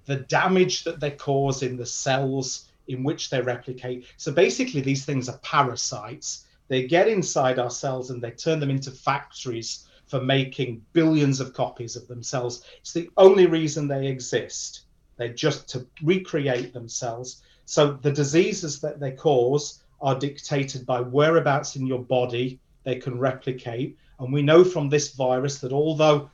the 0.05 0.17
damage 0.17 0.83
that 0.85 0.99
they 0.99 1.11
cause 1.11 1.61
in 1.63 1.77
the 1.77 1.85
cells 1.85 2.69
in 2.87 3.03
which 3.03 3.29
they 3.29 3.41
replicate. 3.41 4.05
So 4.15 4.31
basically, 4.31 4.81
these 4.81 5.05
things 5.05 5.27
are 5.27 5.37
parasites. 5.39 6.45
They 6.69 6.87
get 6.87 7.07
inside 7.07 7.59
our 7.59 7.69
cells 7.69 8.11
and 8.11 8.21
they 8.21 8.31
turn 8.31 8.59
them 8.59 8.69
into 8.69 8.91
factories 8.91 9.87
for 10.07 10.21
making 10.21 10.85
billions 10.93 11.39
of 11.39 11.53
copies 11.53 11.95
of 11.95 12.07
themselves. 12.07 12.63
It's 12.79 12.93
the 12.93 13.09
only 13.17 13.45
reason 13.45 13.87
they 13.87 14.07
exist. 14.07 14.85
They're 15.17 15.33
just 15.33 15.67
to 15.69 15.85
recreate 16.01 16.73
themselves. 16.73 17.41
So 17.67 17.99
the 18.01 18.13
diseases 18.13 18.79
that 18.79 19.01
they 19.01 19.11
cause 19.11 19.83
are 19.99 20.17
dictated 20.17 20.85
by 20.85 21.01
whereabouts 21.01 21.75
in 21.75 21.85
your 21.85 22.01
body 22.01 22.59
they 22.85 22.95
can 22.95 23.19
replicate. 23.19 23.97
And 24.19 24.31
we 24.31 24.41
know 24.41 24.63
from 24.63 24.87
this 24.87 25.13
virus 25.13 25.59
that 25.59 25.73
although 25.73 26.29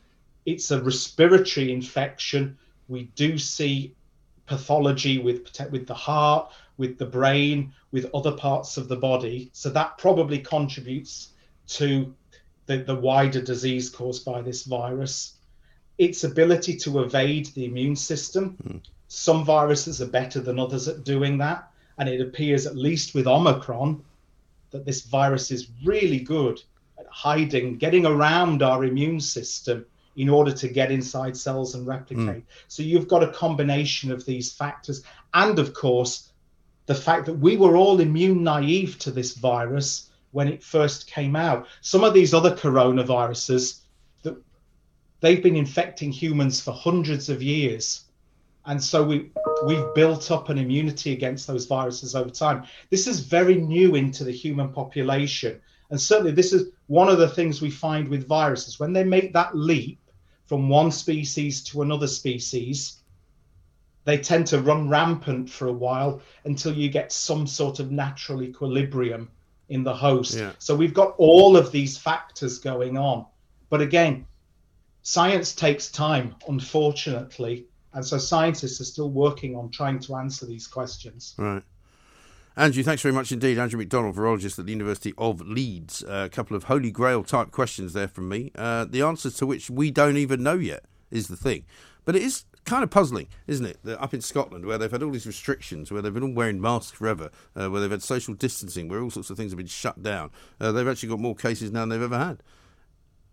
it's 0.46 0.70
a 0.70 0.82
respiratory 0.82 1.74
infection, 1.74 2.56
we 2.88 3.06
do 3.16 3.40
see 3.40 3.96
pathology 4.46 5.18
with 5.18 5.50
with 5.72 5.88
the 5.88 5.96
heart, 5.96 6.52
with 6.78 7.00
the 7.00 7.08
brain, 7.08 7.74
with 7.92 8.14
other 8.14 8.34
parts 8.34 8.78
of 8.78 8.88
the 8.88 8.96
body. 8.96 9.50
So 9.54 9.72
that 9.72 9.98
probably 9.98 10.38
contributes 10.38 11.30
to 11.80 12.14
the, 12.68 12.78
the 12.78 12.96
wider 12.96 13.42
disease 13.42 13.90
caused 13.90 14.24
by 14.24 14.44
this 14.44 14.66
virus. 14.66 15.38
Its 15.98 16.24
ability 16.26 16.78
to 16.78 17.02
evade 17.02 17.48
the 17.56 17.66
immune 17.66 17.96
system. 17.96 18.56
Hmm. 18.62 18.78
Some 19.16 19.46
viruses 19.46 20.02
are 20.02 20.08
better 20.08 20.42
than 20.42 20.58
others 20.58 20.88
at 20.88 21.04
doing 21.04 21.38
that. 21.38 21.72
And 22.00 22.10
it 22.10 22.20
appears, 22.20 22.66
at 22.66 22.76
least 22.76 23.14
with 23.14 23.28
Omicron, 23.28 24.04
that 24.72 24.86
this 24.86 25.02
virus 25.02 25.52
is 25.52 25.70
really 25.86 26.20
good 26.20 26.60
at 26.98 27.06
hiding, 27.12 27.78
getting 27.78 28.08
around 28.08 28.64
our 28.64 28.84
immune 28.84 29.20
system 29.20 29.86
in 30.16 30.30
order 30.30 30.52
to 30.52 30.68
get 30.68 30.92
inside 30.92 31.38
cells 31.38 31.76
and 31.76 31.86
replicate. 31.86 32.44
Hmm. 32.44 32.50
So 32.68 32.82
you've 32.82 33.08
got 33.08 33.22
a 33.22 33.32
combination 33.32 34.12
of 34.12 34.26
these 34.26 34.52
factors. 34.52 35.04
And 35.36 35.60
of 35.60 35.76
course, 35.76 36.32
the 36.88 36.96
fact 36.96 37.28
that 37.28 37.36
we 37.36 37.56
were 37.56 37.78
all 37.78 38.00
immune 38.00 38.44
naive 38.44 38.98
to 39.00 39.12
this 39.12 39.36
virus 39.36 40.10
when 40.32 40.48
it 40.48 40.64
first 40.64 41.06
came 41.06 41.36
out. 41.36 41.68
Some 41.82 42.04
of 42.04 42.16
these 42.16 42.34
other 42.34 42.56
coronaviruses 42.56 43.82
that 44.24 44.42
they've 45.20 45.44
been 45.44 45.56
infecting 45.56 46.12
humans 46.12 46.60
for 46.60 46.72
hundreds 46.72 47.30
of 47.30 47.44
years. 47.44 48.06
And 48.66 48.82
so 48.82 49.04
we 49.04 49.32
we've 49.66 49.94
built 49.94 50.32
up 50.32 50.50
an 50.50 50.58
immunity 50.58 51.14
against 51.14 51.48
those 51.48 51.66
viruses 51.66 52.16
over 52.16 52.30
time. 52.30 52.64
This 52.90 53.08
is 53.08 53.20
very 53.20 53.56
new 53.56 53.96
into 53.96 54.24
the 54.24 54.32
human 54.32 54.70
population. 54.70 55.60
And 55.90 56.00
certainly 56.00 56.32
this 56.32 56.54
is 56.54 56.70
one 56.88 57.10
of 57.10 57.20
the 57.20 57.30
things 57.30 57.62
we 57.62 57.70
find 57.70 58.08
with 58.08 58.28
viruses. 58.28 58.80
When 58.80 58.94
they 58.94 59.04
make 59.04 59.34
that 59.34 59.56
leap 59.56 60.00
from 60.46 60.70
one 60.70 60.92
species 60.92 61.64
to 61.66 61.82
another 61.82 62.08
species, 62.08 63.00
they 64.06 64.18
tend 64.18 64.48
to 64.48 64.60
run 64.60 64.90
rampant 64.90 65.50
for 65.50 65.68
a 65.68 65.74
while 65.74 66.22
until 66.46 66.74
you 66.74 66.90
get 66.90 67.12
some 67.12 67.48
sort 67.48 67.80
of 67.80 67.92
natural 67.92 68.44
equilibrium 68.44 69.30
in 69.70 69.84
the 69.84 69.96
host. 69.96 70.36
Yeah. 70.38 70.52
So 70.60 70.76
we've 70.76 70.94
got 70.94 71.16
all 71.18 71.56
of 71.56 71.72
these 71.72 71.98
factors 71.98 72.60
going 72.60 72.98
on. 72.98 73.26
But 73.70 73.82
again, 73.82 74.26
science 75.04 75.56
takes 75.56 75.90
time, 75.90 76.36
unfortunately. 76.48 77.66
And 77.94 78.06
so 78.06 78.18
scientists 78.18 78.82
are 78.82 78.86
still 78.86 79.10
working 79.10 79.56
on 79.56 79.70
trying 79.70 80.00
to 80.00 80.16
answer 80.16 80.46
these 80.46 80.68
questions. 80.68 81.36
Right. 81.38 81.64
Andrew, 82.56 82.84
thanks 82.84 83.02
very 83.02 83.14
much 83.14 83.32
indeed. 83.32 83.58
Andrew 83.58 83.80
Macdonald, 83.80 84.16
virologist 84.16 84.60
at 84.60 84.66
the 84.66 84.72
University 84.72 85.14
of 85.18 85.42
Leeds. 85.42 86.04
Uh, 86.04 86.24
a 86.26 86.30
couple 86.30 86.56
of 86.56 86.66
holy 86.66 86.92
grail 86.92 87.24
type 87.24 87.52
questions 87.52 87.94
there 87.94 88.08
from 88.08 88.30
me, 88.30 88.52
uh, 88.56 88.86
the 88.86 89.02
answers 89.02 89.36
to 89.38 89.48
which 89.48 89.72
we 89.72 89.90
don't 89.90 90.18
even 90.18 90.44
know 90.44 90.54
yet 90.54 90.86
is 91.10 91.28
the 91.28 91.36
thing. 91.36 91.66
But 92.06 92.16
it 92.16 92.22
is 92.22 92.46
kind 92.66 92.84
of 92.84 92.92
puzzling, 92.92 93.28
isn't 93.48 93.66
it? 93.66 93.80
That 93.84 94.02
up 94.02 94.14
in 94.14 94.22
Scotland, 94.22 94.66
where 94.66 94.78
they've 94.78 94.92
had 94.92 95.02
all 95.02 95.12
these 95.12 95.26
restrictions, 95.26 95.92
where 95.92 96.02
they've 96.02 96.14
been 96.14 96.24
all 96.24 96.34
wearing 96.34 96.62
masks 96.62 96.98
forever, 96.98 97.32
uh, 97.56 97.70
where 97.70 97.82
they've 97.82 97.90
had 97.92 98.04
social 98.04 98.36
distancing, 98.36 98.88
where 98.88 99.02
all 99.02 99.10
sorts 99.10 99.30
of 99.30 99.38
things 99.38 99.52
have 99.52 99.58
been 99.58 99.66
shut 99.66 100.04
down, 100.04 100.30
uh, 100.60 100.72
they've 100.72 100.88
actually 100.88 101.10
got 101.10 101.20
more 101.20 101.36
cases 101.36 101.72
now 101.72 101.82
than 101.82 101.90
they've 101.90 102.02
ever 102.04 102.20
had. 102.20 102.44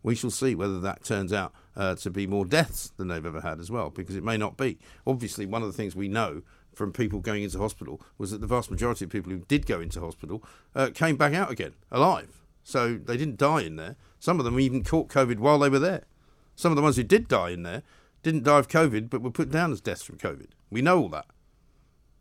We 0.03 0.15
shall 0.15 0.31
see 0.31 0.55
whether 0.55 0.81
that 0.81 1.05
turns 1.05 1.33
out 1.33 1.53
uh, 1.77 1.95
to 1.97 2.11
be 2.11 2.27
more 2.27 2.45
deaths 2.45 2.93
than 2.97 3.09
they've 3.09 3.25
ever 3.25 3.41
had 3.43 3.61
as 3.61 3.71
well, 3.71 3.91
because 3.91 4.17
it 4.17 4.25
may 4.25 4.37
not 4.37 4.57
be. 4.57 4.79
Obviously, 5.07 5.47
one 5.47 5.63
of 5.63 5.69
the 5.69 5.75
things 5.75 5.95
we 5.95 6.09
know 6.09 6.43
from 6.75 6.93
people 6.93 7.21
going 7.21 7.43
into 7.43 7.59
hospital 7.59 8.01
was 8.17 8.31
that 8.31 8.41
the 8.41 8.47
vast 8.47 8.71
majority 8.71 9.05
of 9.05 9.11
people 9.11 9.31
who 9.31 9.41
did 9.49 9.67
go 9.67 9.81
into 9.81 10.01
hospital 10.01 10.43
uh, 10.75 10.91
came 10.95 11.17
back 11.17 11.35
out 11.35 11.51
again 11.51 11.75
alive. 11.91 12.43
So 12.65 12.97
they 12.97 13.17
didn't 13.17 13.39
die 13.39 13.63
in 13.63 13.77
there. 13.77 13.97
Some 14.19 14.39
of 14.39 14.45
them 14.45 14.61
even 14.61 14.85
caught 14.85 15.09
COVID 15.09 15.39
while 15.39 15.59
they 15.59 15.69
were 15.69 15.79
there. 15.79 16.05
Some 16.57 16.73
of 16.73 16.77
the 16.77 16.83
ones 16.83 16.97
who 16.97 17.03
did 17.03 17.29
die 17.29 17.51
in 17.51 17.63
there 17.63 17.83
didn't 18.23 18.45
die 18.45 18.59
of 18.59 18.69
COVID, 18.69 19.11
but 19.11 19.23
were 19.23 19.31
put 19.31 19.51
down 19.51 19.73
as 19.73 19.81
deaths 19.81 20.03
from 20.03 20.19
COVID. 20.19 20.49
We 20.71 20.83
know 20.83 21.01
all 21.01 21.09
that. 21.11 21.27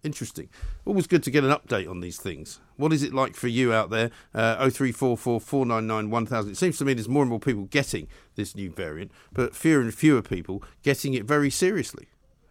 Interesting. 0.02 0.48
Always 0.86 1.08
good 1.08 1.24
to 1.24 1.32
get 1.32 1.44
an 1.44 1.52
update 1.52 1.90
on 1.90 2.00
these 2.00 2.18
things. 2.18 2.62
What 2.78 2.94
is 2.94 3.04
it 3.04 3.14
like 3.14 3.36
for 3.36 3.50
you 3.50 3.74
out 3.74 3.90
there? 3.90 4.12
Uh, 4.34 4.56
0344 4.70 5.42
499 5.42 6.10
1000. 6.10 6.52
It 6.52 6.58
seems 6.58 6.78
to 6.78 6.86
me 6.86 6.94
there's 6.94 7.10
more 7.10 7.24
and 7.24 7.30
more 7.30 7.40
people 7.40 7.64
getting 7.66 8.08
this 8.36 8.56
new 8.56 8.70
variant, 8.72 9.12
but 9.34 9.54
fewer 9.54 9.82
and 9.82 9.94
fewer 9.94 10.22
people 10.22 10.64
getting 10.84 11.14
it 11.16 11.26
very 11.26 11.50
seriously. 11.50 12.08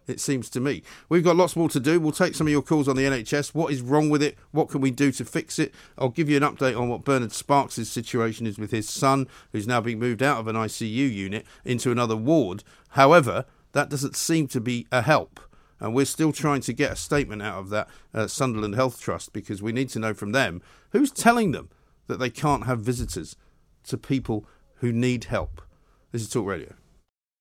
It 0.09 0.19
seems 0.19 0.49
to 0.51 0.59
me. 0.59 0.83
We've 1.07 1.23
got 1.23 1.35
lots 1.35 1.55
more 1.55 1.69
to 1.69 1.79
do. 1.79 1.99
We'll 1.99 2.11
take 2.11 2.35
some 2.35 2.47
of 2.47 2.51
your 2.51 2.63
calls 2.63 2.87
on 2.87 2.95
the 2.95 3.03
NHS. 3.03 3.53
What 3.53 3.71
is 3.71 3.81
wrong 3.81 4.09
with 4.09 4.23
it? 4.23 4.37
What 4.51 4.69
can 4.69 4.81
we 4.81 4.91
do 4.91 5.11
to 5.11 5.25
fix 5.25 5.59
it? 5.59 5.73
I'll 5.97 6.09
give 6.09 6.29
you 6.29 6.37
an 6.37 6.43
update 6.43 6.79
on 6.79 6.89
what 6.89 7.03
Bernard 7.03 7.31
Sparks' 7.31 7.87
situation 7.87 8.47
is 8.47 8.57
with 8.57 8.71
his 8.71 8.89
son, 8.89 9.27
who's 9.51 9.67
now 9.67 9.81
being 9.81 9.99
moved 9.99 10.23
out 10.23 10.39
of 10.39 10.47
an 10.47 10.55
ICU 10.55 11.11
unit 11.11 11.45
into 11.63 11.91
another 11.91 12.15
ward. 12.15 12.63
However, 12.89 13.45
that 13.73 13.89
doesn't 13.89 14.15
seem 14.15 14.47
to 14.47 14.59
be 14.59 14.87
a 14.91 15.03
help. 15.03 15.39
And 15.79 15.93
we're 15.93 16.05
still 16.05 16.31
trying 16.31 16.61
to 16.61 16.73
get 16.73 16.91
a 16.91 16.95
statement 16.95 17.41
out 17.41 17.59
of 17.59 17.69
that 17.69 17.87
uh, 18.13 18.27
Sunderland 18.27 18.75
Health 18.75 18.99
Trust 18.99 19.33
because 19.33 19.61
we 19.61 19.71
need 19.71 19.89
to 19.89 19.99
know 19.99 20.13
from 20.13 20.33
them 20.33 20.61
who's 20.91 21.11
telling 21.11 21.51
them 21.51 21.69
that 22.07 22.19
they 22.19 22.29
can't 22.29 22.65
have 22.65 22.81
visitors 22.81 23.35
to 23.85 23.97
people 23.97 24.45
who 24.75 24.91
need 24.91 25.25
help. 25.25 25.61
This 26.11 26.21
is 26.23 26.29
Talk 26.29 26.45
Radio. 26.45 26.73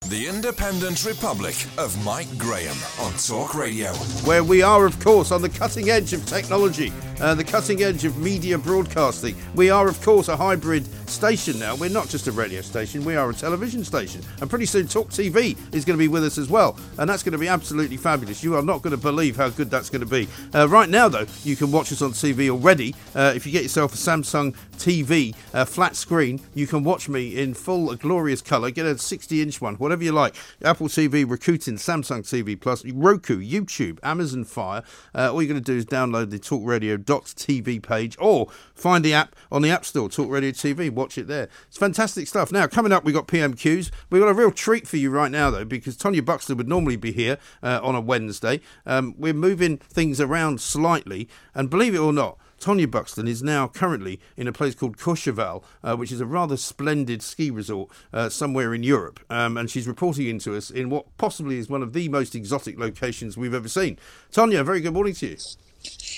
The 0.07 0.27
Independent 0.27 1.05
Republic 1.05 1.55
of 1.77 2.03
Mike 2.03 2.39
Graham 2.39 2.77
on 2.99 3.13
Talk 3.15 3.55
Radio. 3.55 3.93
Where 4.25 4.43
we 4.43 4.63
are, 4.63 4.87
of 4.87 4.99
course, 5.01 5.31
on 5.31 5.43
the 5.43 5.51
cutting 5.51 5.91
edge 5.91 6.15
of 6.15 6.25
technology, 6.25 6.95
uh, 7.21 7.35
the 7.35 7.45
cutting 7.45 7.83
edge 7.83 8.07
of 8.07 8.17
media 8.17 8.57
broadcasting. 8.57 9.37
We 9.55 9.69
are, 9.69 9.87
of 9.87 10.01
course, 10.01 10.29
a 10.29 10.37
hybrid 10.37 10.87
station 11.11 11.59
now. 11.59 11.75
We're 11.75 11.91
not 11.91 12.09
just 12.09 12.27
a 12.27 12.33
radio 12.33 12.63
station, 12.63 13.05
we 13.05 13.17
are 13.17 13.29
a 13.29 13.35
television 13.35 13.85
station. 13.85 14.23
And 14.41 14.49
pretty 14.49 14.65
soon, 14.65 14.87
Talk 14.87 15.11
TV 15.11 15.59
is 15.75 15.85
going 15.85 15.99
to 15.99 16.03
be 16.03 16.09
with 16.09 16.25
us 16.25 16.39
as 16.39 16.49
well. 16.49 16.79
And 16.97 17.11
that's 17.11 17.23
going 17.23 17.33
to 17.33 17.39
be 17.39 17.49
absolutely 17.49 17.99
fabulous. 17.99 18.43
You 18.43 18.57
are 18.57 18.63
not 18.63 18.81
going 18.81 18.93
to 18.93 19.03
believe 19.03 19.37
how 19.37 19.51
good 19.51 19.71
that's 19.71 19.91
going 19.91 20.01
to 20.01 20.07
be. 20.07 20.27
Uh, 20.55 20.69
right 20.69 20.89
now, 20.89 21.09
though, 21.09 21.27
you 21.43 21.55
can 21.55 21.71
watch 21.71 21.93
us 21.93 22.01
on 22.01 22.13
TV 22.13 22.49
already. 22.49 22.95
Uh, 23.15 23.33
if 23.37 23.45
you 23.45 23.53
get 23.53 23.63
yourself 23.63 23.93
a 23.93 23.97
Samsung 23.97 24.55
TV, 24.79 25.35
uh, 25.53 25.65
flat 25.67 25.97
screen, 25.97 26.41
you 26.55 26.67
can 26.67 26.83
watch 26.83 27.09
me 27.09 27.37
in 27.37 27.53
full, 27.53 27.95
glorious 27.97 28.41
colour. 28.41 28.71
Get 28.71 28.87
a 28.87 28.97
60 28.97 29.43
inch 29.43 29.61
one, 29.61 29.77
whatever 29.89 30.05
you 30.05 30.13
like. 30.13 30.35
Apple 30.63 30.89
TV, 30.89 31.25
Rakuten, 31.25 31.75
Samsung 31.75 32.21
TV 32.21 32.61
Plus, 32.61 32.85
Roku, 32.85 33.41
YouTube, 33.41 33.99
Amazon 34.03 34.45
Fire. 34.45 34.83
Uh, 35.15 35.33
all 35.33 35.43
you're 35.43 35.49
going 35.49 35.63
to 35.63 35.73
do 35.73 35.79
is 35.79 35.87
download 35.87 36.29
the 36.31 36.39
Talk 36.39 36.61
Radio 36.65 36.99
TV 36.99 37.83
page 37.83 38.15
or 38.21 38.49
find 38.75 39.03
the 39.03 39.15
app 39.15 39.35
on 39.51 39.63
the 39.63 39.71
App 39.71 39.87
Store, 39.87 40.11
Talk 40.11 40.31
Radio 40.31 40.51
TV. 40.51 40.91
Watch 40.91 41.17
it 41.17 41.27
there. 41.27 41.49
It's 41.69 41.79
fantastic 41.79 42.29
stuff. 42.29 42.53
Now, 42.53 42.67
coming 42.67 42.93
up, 42.93 43.05
we've 43.05 43.15
got 43.15 43.29
PMQs. 43.29 43.91
We've 44.11 44.21
got 44.21 44.29
a 44.29 44.35
real 44.35 44.51
treat 44.51 44.87
for 44.87 44.99
you 44.99 45.11
right 45.11 45.31
now, 45.31 45.51
though, 45.51 45.65
because 45.65 45.97
Tonia 45.97 46.25
Buxton 46.25 46.59
would 46.59 46.69
normally 46.69 46.97
be 46.97 47.13
here 47.13 47.39
uh, 47.63 47.81
on 47.83 47.95
a 47.95 48.01
Wednesday. 48.01 48.61
Um, 48.85 49.15
we're 49.17 49.33
moving 49.33 49.79
things 49.79 50.21
around 50.21 50.61
slightly, 50.61 51.29
and 51.55 51.71
believe 51.71 51.95
it 51.95 51.99
or 51.99 52.13
not, 52.13 52.37
Tonia 52.61 52.91
Buxton 52.91 53.29
is 53.29 53.43
now 53.43 53.69
currently 53.69 54.21
in 54.37 54.49
a 54.49 54.53
place 54.53 54.75
called 54.75 54.97
Courchevel, 54.97 55.63
uh, 55.83 55.97
which 55.97 56.13
is 56.13 56.21
a 56.21 56.27
rather 56.27 56.57
splendid 56.57 57.23
ski 57.23 57.51
resort 57.51 57.91
uh, 58.13 58.29
somewhere 58.29 58.75
in 58.75 58.83
Europe. 58.83 59.21
Um, 59.31 59.57
and 59.57 59.71
she's 59.71 59.87
reporting 59.87 60.27
into 60.29 60.57
us 60.57 60.71
in 60.71 60.91
what 60.91 61.17
possibly 61.19 61.59
is 61.59 61.69
one 61.69 61.83
of 61.83 61.93
the 61.93 62.09
most 62.09 62.35
exotic 62.35 62.79
locations 62.79 63.37
we've 63.37 63.55
ever 63.55 63.69
seen. 63.69 63.99
Tonia, 64.33 64.65
very 64.65 64.81
good 64.81 64.95
morning 64.95 65.15
to 65.15 65.29
you. 65.29 65.37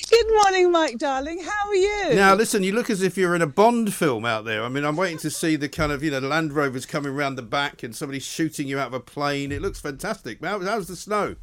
Good 0.08 0.26
morning, 0.42 0.72
Mike, 0.72 0.98
darling. 0.98 1.42
How 1.42 1.68
are 1.68 1.74
you? 1.74 2.14
Now, 2.14 2.34
listen, 2.34 2.62
you 2.62 2.72
look 2.72 2.90
as 2.90 3.02
if 3.02 3.16
you're 3.16 3.36
in 3.36 3.42
a 3.42 3.46
Bond 3.46 3.94
film 3.94 4.24
out 4.24 4.44
there. 4.44 4.64
I 4.64 4.68
mean, 4.68 4.84
I'm 4.84 4.96
waiting 4.96 5.18
to 5.18 5.30
see 5.30 5.54
the 5.56 5.68
kind 5.68 5.92
of, 5.92 6.02
you 6.02 6.10
know, 6.10 6.18
the 6.18 6.28
Land 6.28 6.52
Rovers 6.52 6.86
coming 6.86 7.12
around 7.12 7.36
the 7.36 7.42
back 7.42 7.82
and 7.82 7.94
somebody 7.94 8.18
shooting 8.18 8.66
you 8.66 8.78
out 8.78 8.88
of 8.88 8.94
a 8.94 9.00
plane. 9.00 9.52
It 9.52 9.62
looks 9.62 9.80
fantastic. 9.80 10.44
How, 10.44 10.58
how's 10.60 10.88
the 10.88 10.96
snow? 10.96 11.36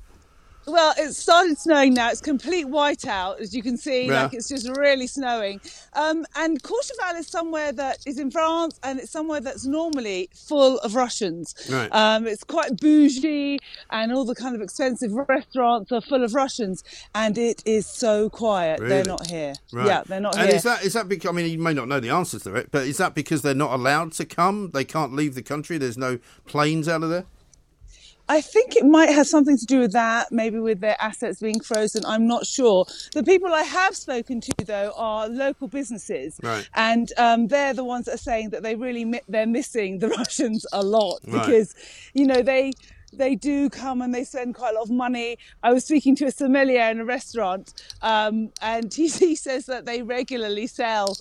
Well, 0.68 0.94
it 0.98 1.14
started 1.14 1.58
snowing 1.58 1.94
now. 1.94 2.10
It's 2.12 2.20
complete 2.20 2.66
whiteout, 2.66 3.40
as 3.40 3.56
you 3.56 3.64
can 3.64 3.78
see. 3.78 4.08
Yeah. 4.08 4.24
Like 4.24 4.34
it's 4.34 4.50
just 4.50 4.68
really 4.78 5.08
snowing. 5.08 5.62
Um, 5.94 6.26
and 6.36 6.62
Courchevel 6.62 7.18
is 7.18 7.28
somewhere 7.28 7.72
that 7.72 8.00
is 8.06 8.20
in 8.20 8.32
France, 8.32 8.78
and 8.84 9.00
it's 9.00 9.10
somewhere 9.10 9.40
that's 9.40 9.66
normally 9.66 10.30
full 10.34 10.78
of 10.80 10.94
Russians. 10.94 11.56
Right. 11.70 11.88
Um, 11.94 12.28
it's 12.28 12.44
quite 12.44 12.78
bougie, 12.78 13.60
and 13.92 14.12
all 14.12 14.26
the 14.26 14.36
kind 14.36 14.56
of 14.56 14.62
expensive 14.62 15.14
restaurants 15.14 15.92
are 15.94 16.02
full 16.02 16.24
of 16.24 16.34
Russians. 16.36 16.84
And 17.16 17.38
it 17.38 17.64
is 17.66 17.86
so 17.86 18.30
quiet. 18.30 18.80
Really? 18.80 18.90
They're 18.90 19.06
not 19.06 19.28
here. 19.28 19.54
Right. 19.72 19.88
Yeah, 19.88 20.04
they're 20.06 20.20
not 20.20 20.36
here. 20.36 20.44
and 20.44 20.50
here. 20.50 20.58
is 20.58 20.64
that 20.64 20.84
is 20.84 20.94
that 20.94 21.08
because 21.08 21.30
I 21.30 21.32
mean 21.32 21.50
you 21.50 21.60
may 21.60 21.74
not 21.74 21.88
know 21.88 22.02
the 22.02 22.10
answers 22.10 22.44
to 22.44 22.56
it, 22.56 22.72
but 22.72 22.86
is 22.86 22.98
that 22.98 23.16
because 23.16 23.42
they're 23.42 23.56
not 23.56 23.72
allowed 23.72 24.12
to 24.14 24.26
come? 24.26 24.72
They 24.74 24.84
can't 24.84 25.14
leave 25.14 25.34
the 25.36 25.44
country. 25.44 25.78
There's 25.78 25.98
no 25.98 26.20
planes 26.46 26.90
out 26.90 27.04
of 27.04 27.10
there. 27.10 27.26
I 28.30 28.42
think 28.42 28.76
it 28.76 28.86
might 28.86 29.10
have 29.10 29.28
something 29.28 29.58
to 29.58 29.66
do 29.66 29.80
with 29.80 29.94
that, 29.94 30.32
maybe 30.32 30.60
with 30.60 30.82
their 30.82 30.98
assets 31.00 31.40
being 31.40 31.60
frozen. 31.60 32.06
I'm 32.06 32.28
not 32.28 32.46
sure. 32.46 32.86
The 33.14 33.24
people 33.24 33.54
I 33.54 33.64
have 33.64 33.96
spoken 33.96 34.42
to, 34.42 34.52
though, 34.66 34.94
are 34.96 35.28
local 35.30 35.68
businesses, 35.68 36.40
right. 36.44 36.68
and 36.74 37.12
um, 37.18 37.48
they're 37.48 37.74
the 37.74 37.84
ones 37.84 38.06
that 38.06 38.16
are 38.16 38.18
saying 38.18 38.50
that 38.52 38.64
they 38.64 38.76
really 38.76 39.06
mi- 39.06 39.22
they're 39.28 39.48
missing 39.48 40.00
the 40.00 40.10
Russians 40.18 40.66
a 40.74 40.84
lot 40.84 41.20
right. 41.26 41.46
because, 41.46 41.74
you 42.14 42.26
know, 42.26 42.42
they 42.42 42.74
they 43.14 43.36
do 43.36 43.70
come 43.70 44.02
and 44.02 44.14
they 44.14 44.24
spend 44.24 44.56
quite 44.56 44.72
a 44.72 44.76
lot 44.76 44.84
of 44.84 44.92
money. 44.92 45.38
I 45.64 45.72
was 45.72 45.86
speaking 45.86 46.16
to 46.18 46.26
a 46.26 46.32
sommelier 46.32 46.90
in 46.90 47.00
a 47.00 47.06
restaurant, 47.06 47.74
um, 48.02 48.52
and 48.62 48.94
he, 48.94 49.08
he 49.08 49.36
says 49.36 49.66
that 49.68 49.86
they 49.86 50.02
regularly 50.02 50.68
sell 50.68 51.16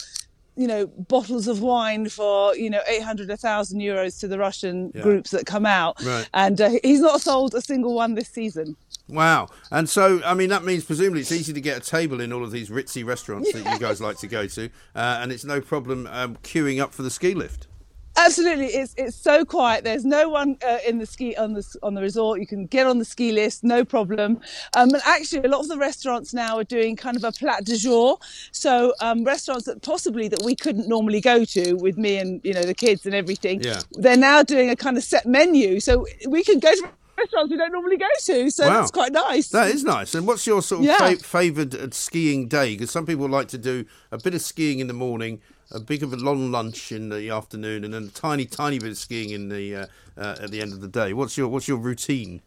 you 0.56 0.66
know 0.66 0.86
bottles 0.86 1.46
of 1.46 1.60
wine 1.60 2.08
for 2.08 2.56
you 2.56 2.70
know 2.70 2.80
800 2.88 3.28
1000 3.28 3.80
euros 3.80 4.18
to 4.20 4.28
the 4.28 4.38
russian 4.38 4.90
yeah. 4.94 5.02
groups 5.02 5.30
that 5.30 5.46
come 5.46 5.66
out 5.66 6.02
right. 6.02 6.28
and 6.34 6.60
uh, 6.60 6.70
he's 6.82 7.00
not 7.00 7.20
sold 7.20 7.54
a 7.54 7.60
single 7.60 7.94
one 7.94 8.14
this 8.14 8.28
season 8.28 8.76
wow 9.08 9.48
and 9.70 9.88
so 9.88 10.20
i 10.24 10.34
mean 10.34 10.48
that 10.48 10.64
means 10.64 10.84
presumably 10.84 11.20
it's 11.20 11.32
easy 11.32 11.52
to 11.52 11.60
get 11.60 11.76
a 11.76 11.80
table 11.80 12.20
in 12.20 12.32
all 12.32 12.42
of 12.42 12.50
these 12.50 12.70
ritzy 12.70 13.04
restaurants 13.04 13.52
that 13.52 13.70
you 13.70 13.78
guys 13.86 14.00
like 14.00 14.18
to 14.18 14.26
go 14.26 14.46
to 14.46 14.66
uh, 14.94 15.18
and 15.20 15.30
it's 15.30 15.44
no 15.44 15.60
problem 15.60 16.08
um, 16.10 16.36
queuing 16.42 16.82
up 16.82 16.92
for 16.92 17.02
the 17.02 17.10
ski 17.10 17.34
lift 17.34 17.68
Absolutely, 18.16 18.66
it's 18.66 18.94
it's 18.96 19.16
so 19.16 19.44
quiet. 19.44 19.84
There's 19.84 20.04
no 20.04 20.28
one 20.28 20.56
uh, 20.66 20.78
in 20.86 20.98
the 20.98 21.06
ski 21.06 21.36
on 21.36 21.52
the 21.52 21.78
on 21.82 21.94
the 21.94 22.00
resort. 22.00 22.40
You 22.40 22.46
can 22.46 22.66
get 22.66 22.86
on 22.86 22.98
the 22.98 23.04
ski 23.04 23.32
list, 23.32 23.62
no 23.62 23.84
problem. 23.84 24.40
Um, 24.74 24.94
and 24.94 25.02
actually, 25.04 25.44
a 25.44 25.48
lot 25.48 25.60
of 25.60 25.68
the 25.68 25.76
restaurants 25.76 26.32
now 26.32 26.56
are 26.58 26.64
doing 26.64 26.96
kind 26.96 27.16
of 27.16 27.24
a 27.24 27.32
plat 27.32 27.64
du 27.64 27.76
jour. 27.76 28.18
So 28.52 28.94
um, 29.00 29.24
restaurants 29.24 29.66
that 29.66 29.82
possibly 29.82 30.28
that 30.28 30.42
we 30.42 30.56
couldn't 30.56 30.88
normally 30.88 31.20
go 31.20 31.44
to 31.44 31.74
with 31.74 31.98
me 31.98 32.16
and 32.16 32.40
you 32.42 32.54
know 32.54 32.62
the 32.62 32.74
kids 32.74 33.04
and 33.04 33.14
everything. 33.14 33.60
Yeah. 33.62 33.80
They're 33.92 34.16
now 34.16 34.42
doing 34.42 34.70
a 34.70 34.76
kind 34.76 34.96
of 34.96 35.04
set 35.04 35.26
menu, 35.26 35.80
so 35.80 36.06
we 36.26 36.42
can 36.42 36.58
go 36.58 36.74
to 36.74 36.88
restaurants 37.18 37.50
we 37.50 37.56
don't 37.56 37.72
normally 37.72 37.96
go 37.96 38.08
to. 38.24 38.50
So 38.50 38.66
wow. 38.66 38.78
that's 38.78 38.90
quite 38.90 39.12
nice. 39.12 39.48
That 39.48 39.70
is 39.70 39.84
nice. 39.84 40.14
And 40.14 40.26
what's 40.26 40.46
your 40.46 40.62
sort 40.62 40.80
of 40.80 40.86
yeah. 40.86 40.96
fa- 40.98 41.18
favoured 41.18 41.74
uh, 41.74 41.88
skiing 41.90 42.48
day? 42.48 42.74
Because 42.74 42.90
some 42.90 43.06
people 43.06 43.28
like 43.28 43.48
to 43.48 43.58
do 43.58 43.84
a 44.10 44.18
bit 44.18 44.34
of 44.34 44.40
skiing 44.40 44.78
in 44.78 44.86
the 44.86 44.94
morning 44.94 45.40
a 45.70 45.80
big 45.80 46.02
of 46.02 46.12
a 46.12 46.16
long 46.16 46.50
lunch 46.50 46.92
in 46.92 47.08
the 47.08 47.30
afternoon, 47.30 47.84
and 47.84 47.94
then 47.94 48.04
a 48.04 48.08
tiny, 48.08 48.44
tiny 48.44 48.78
bit 48.78 48.90
of 48.90 48.98
skiing 48.98 49.30
in 49.30 49.48
the 49.48 49.74
uh, 49.74 49.86
uh, 50.16 50.36
at 50.40 50.50
the 50.50 50.60
end 50.60 50.72
of 50.72 50.80
the 50.80 50.88
day. 50.88 51.12
What's 51.12 51.36
your 51.36 51.48
what's 51.48 51.68
your 51.68 51.78
routine? 51.78 52.42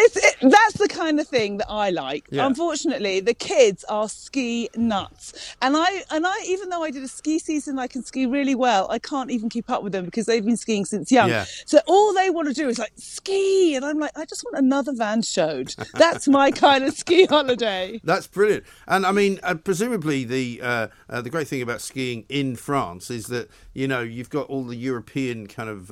It's, 0.00 0.16
it, 0.16 0.36
that's 0.42 0.78
the 0.78 0.86
kind 0.88 1.18
of 1.18 1.26
thing 1.26 1.56
that 1.56 1.68
I 1.68 1.90
like. 1.90 2.28
Yeah. 2.30 2.46
Unfortunately, 2.46 3.18
the 3.18 3.34
kids 3.34 3.84
are 3.88 4.08
ski 4.08 4.70
nuts, 4.76 5.54
and 5.60 5.76
I 5.76 6.04
and 6.10 6.24
I 6.24 6.34
even 6.46 6.68
though 6.68 6.84
I 6.84 6.90
did 6.92 7.02
a 7.02 7.08
ski 7.08 7.40
season, 7.40 7.78
I 7.80 7.88
can 7.88 8.04
ski 8.04 8.24
really 8.24 8.54
well. 8.54 8.86
I 8.90 9.00
can't 9.00 9.30
even 9.30 9.48
keep 9.48 9.68
up 9.68 9.82
with 9.82 9.92
them 9.92 10.04
because 10.04 10.26
they've 10.26 10.44
been 10.44 10.56
skiing 10.56 10.84
since 10.84 11.10
young. 11.10 11.30
Yeah. 11.30 11.46
So 11.66 11.80
all 11.88 12.14
they 12.14 12.30
want 12.30 12.46
to 12.46 12.54
do 12.54 12.68
is 12.68 12.78
like 12.78 12.92
ski, 12.96 13.74
and 13.74 13.84
I'm 13.84 13.98
like, 13.98 14.16
I 14.16 14.24
just 14.24 14.44
want 14.44 14.56
another 14.64 14.92
vin 14.92 15.22
chaud. 15.22 15.74
That's 15.94 16.28
my 16.28 16.50
kind 16.64 16.84
of 16.84 16.94
ski 16.94 17.26
holiday. 17.26 18.00
That's 18.04 18.28
brilliant, 18.28 18.64
and 18.86 19.04
I 19.04 19.10
mean, 19.10 19.40
uh, 19.42 19.56
presumably 19.56 20.24
the 20.24 20.60
uh, 20.62 20.88
uh, 21.10 21.22
the 21.22 21.30
great 21.30 21.48
thing 21.48 21.62
about 21.62 21.80
skiing 21.80 22.24
in 22.28 22.54
France 22.54 23.10
is 23.10 23.26
that 23.26 23.50
you 23.74 23.88
know 23.88 24.00
you've 24.00 24.30
got 24.30 24.46
all 24.46 24.62
the 24.62 24.76
European 24.76 25.48
kind 25.48 25.68
of 25.68 25.90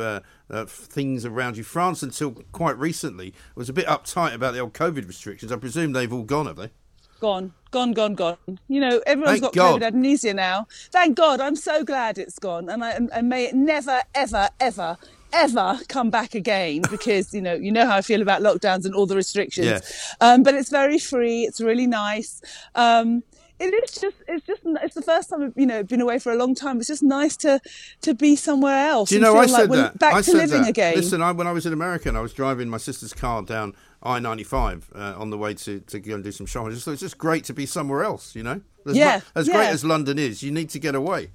uh, 0.51 0.65
things 0.67 1.25
around 1.25 1.57
you. 1.57 1.65
France, 1.65 2.03
until 2.03 2.33
quite 2.53 2.79
recently, 2.79 3.35
was 3.55 3.69
a 3.69 3.73
bit 3.73 3.87
uptight 3.87 4.35
about 4.35 4.55
the 4.55 4.61
old 4.61 4.75
COVID 4.75 5.07
restrictions. 5.07 5.53
I 5.53 5.57
presume 5.57 5.93
they've 5.93 6.13
all 6.13 6.23
gone, 6.23 6.47
have 6.47 6.57
they? 6.57 6.71
Gone, 7.19 7.55
gone, 7.71 7.93
gone, 7.93 8.15
gone. 8.15 8.37
You 8.69 8.81
know, 8.81 9.01
everyone's 9.07 9.41
Thank 9.41 9.55
got 9.55 9.81
God. 9.81 9.81
COVID 9.81 9.87
amnesia 9.87 10.35
now. 10.35 10.67
Thank 10.91 11.17
God. 11.17 11.41
I'm 11.41 11.57
so 11.57 11.83
glad 11.83 12.19
it's 12.19 12.39
gone, 12.39 12.69
and 12.69 12.85
I 12.85 12.91
and, 12.91 13.11
and 13.13 13.29
may 13.29 13.47
it 13.47 13.55
never, 13.55 14.03
ever, 14.15 14.49
ever 14.61 14.99
ever 15.33 15.79
come 15.89 16.09
back 16.09 16.35
again 16.35 16.83
because 16.91 17.35
you 17.35 17.43
know 17.43 17.55
you 17.55 17.73
know 17.73 17.87
how 17.87 17.97
I 17.97 18.03
feel 18.03 18.23
about 18.23 18.43
lockdowns 18.43 18.85
and 18.85 18.95
all 18.95 19.07
the 19.07 19.17
restrictions. 19.17 19.67
Yes. 19.67 20.15
Um, 20.21 20.43
but 20.43 20.55
it's 20.55 20.71
very 20.71 20.99
free. 20.99 21.43
It's 21.43 21.61
really 21.61 21.87
nice. 21.87 22.41
Um, 22.75 23.23
it 23.59 23.73
is 23.73 23.93
just 23.93 24.17
it's 24.29 24.47
just 24.47 24.63
it's 24.65 24.95
the 24.95 25.03
first 25.03 25.31
time 25.31 25.53
you 25.57 25.67
know 25.67 25.83
been 25.83 26.01
away 26.01 26.19
for 26.19 26.33
a 26.33 26.37
long 26.37 26.55
time. 26.55 26.79
It's 26.79 26.89
just 26.89 27.03
nice 27.03 27.37
to 27.39 27.61
to 28.03 28.15
be 28.15 28.37
somewhere 28.37 28.89
else. 28.89 29.09
Do 29.09 29.17
you 29.17 29.21
know 29.21 29.37
I 29.37 29.47
said 29.47 29.71
like 29.71 29.71
that 29.71 29.99
back 29.99 30.15
I 30.15 30.23
to 30.23 30.33
living 30.33 30.63
that. 30.63 30.71
again. 30.71 30.95
Listen, 30.97 31.23
I, 31.23 31.33
when 31.33 31.47
I 31.47 31.53
was 31.53 31.67
in 31.67 31.73
America, 31.73 32.09
and 32.09 32.19
I 32.19 32.21
was 32.21 32.33
driving 32.33 32.69
my 32.69 32.79
sister's 32.79 33.13
car 33.13 33.43
down 33.43 33.75
I 34.03 34.19
ninety 34.19 34.45
five 34.45 34.91
uh, 34.95 35.15
on 35.17 35.31
the 35.31 35.39
way 35.39 35.55
to 35.55 35.81
to 35.81 35.99
go 35.99 36.15
and 36.15 36.25
do 36.25 36.33
some 36.33 36.47
shopping. 36.47 36.73
Just, 36.73 36.87
it's 36.87 37.01
just 37.01 37.19
great 37.19 37.45
to 37.45 37.55
be 37.55 37.67
somewhere 37.67 38.05
else. 38.05 38.35
You 38.35 38.43
know, 38.43 38.61
as 38.87 38.97
yeah, 38.97 39.21
as 39.35 39.49
yeah. 39.49 39.55
great 39.55 39.69
as 39.69 39.85
London 39.85 40.19
is, 40.19 40.43
you 40.43 40.53
need 40.53 40.71
to 40.71 40.79
get 40.79 40.95
away. 40.95 41.31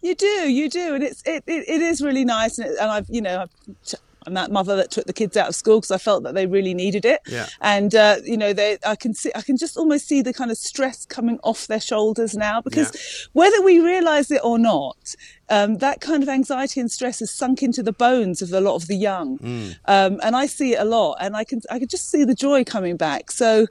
You 0.00 0.14
do, 0.14 0.26
you 0.26 0.70
do, 0.70 0.94
and 0.94 1.02
it's 1.02 1.22
it, 1.26 1.42
it, 1.46 1.68
it 1.68 1.82
is 1.82 2.00
really 2.00 2.24
nice, 2.24 2.58
and, 2.58 2.68
it, 2.68 2.78
and 2.80 2.90
I've 2.90 3.06
you 3.10 3.20
know 3.20 3.42
I've 3.42 3.94
I'm 4.28 4.34
that 4.34 4.50
mother 4.50 4.76
that 4.76 4.90
took 4.90 5.06
the 5.06 5.14
kids 5.14 5.38
out 5.38 5.48
of 5.48 5.54
school 5.54 5.78
because 5.78 5.90
I 5.90 5.96
felt 5.96 6.22
that 6.24 6.34
they 6.34 6.46
really 6.46 6.74
needed 6.74 7.06
it. 7.06 7.22
Yeah. 7.26 7.46
And 7.62 7.94
uh, 7.94 8.16
you 8.24 8.36
know, 8.36 8.52
they 8.52 8.76
I 8.84 8.94
can 8.94 9.14
see 9.14 9.32
I 9.34 9.40
can 9.40 9.56
just 9.56 9.78
almost 9.78 10.06
see 10.06 10.20
the 10.20 10.34
kind 10.34 10.50
of 10.50 10.58
stress 10.58 11.06
coming 11.06 11.40
off 11.42 11.66
their 11.66 11.80
shoulders 11.80 12.36
now 12.36 12.60
because 12.60 12.92
yeah. 12.94 13.30
whether 13.32 13.62
we 13.62 13.80
realise 13.80 14.30
it 14.30 14.42
or 14.44 14.58
not, 14.58 15.14
um, 15.48 15.78
that 15.78 16.02
kind 16.02 16.22
of 16.22 16.28
anxiety 16.28 16.78
and 16.78 16.92
stress 16.92 17.20
has 17.20 17.30
sunk 17.30 17.62
into 17.62 17.82
the 17.82 17.92
bones 17.92 18.42
of 18.42 18.52
a 18.52 18.60
lot 18.60 18.74
of 18.74 18.86
the 18.86 18.96
young, 18.96 19.38
mm. 19.38 19.76
um, 19.86 20.20
and 20.22 20.36
I 20.36 20.44
see 20.44 20.74
it 20.74 20.80
a 20.80 20.84
lot, 20.84 21.16
and 21.20 21.34
I 21.34 21.44
can 21.44 21.62
I 21.70 21.78
can 21.78 21.88
just 21.88 22.10
see 22.10 22.24
the 22.24 22.34
joy 22.34 22.64
coming 22.64 22.98
back. 22.98 23.30
So 23.30 23.66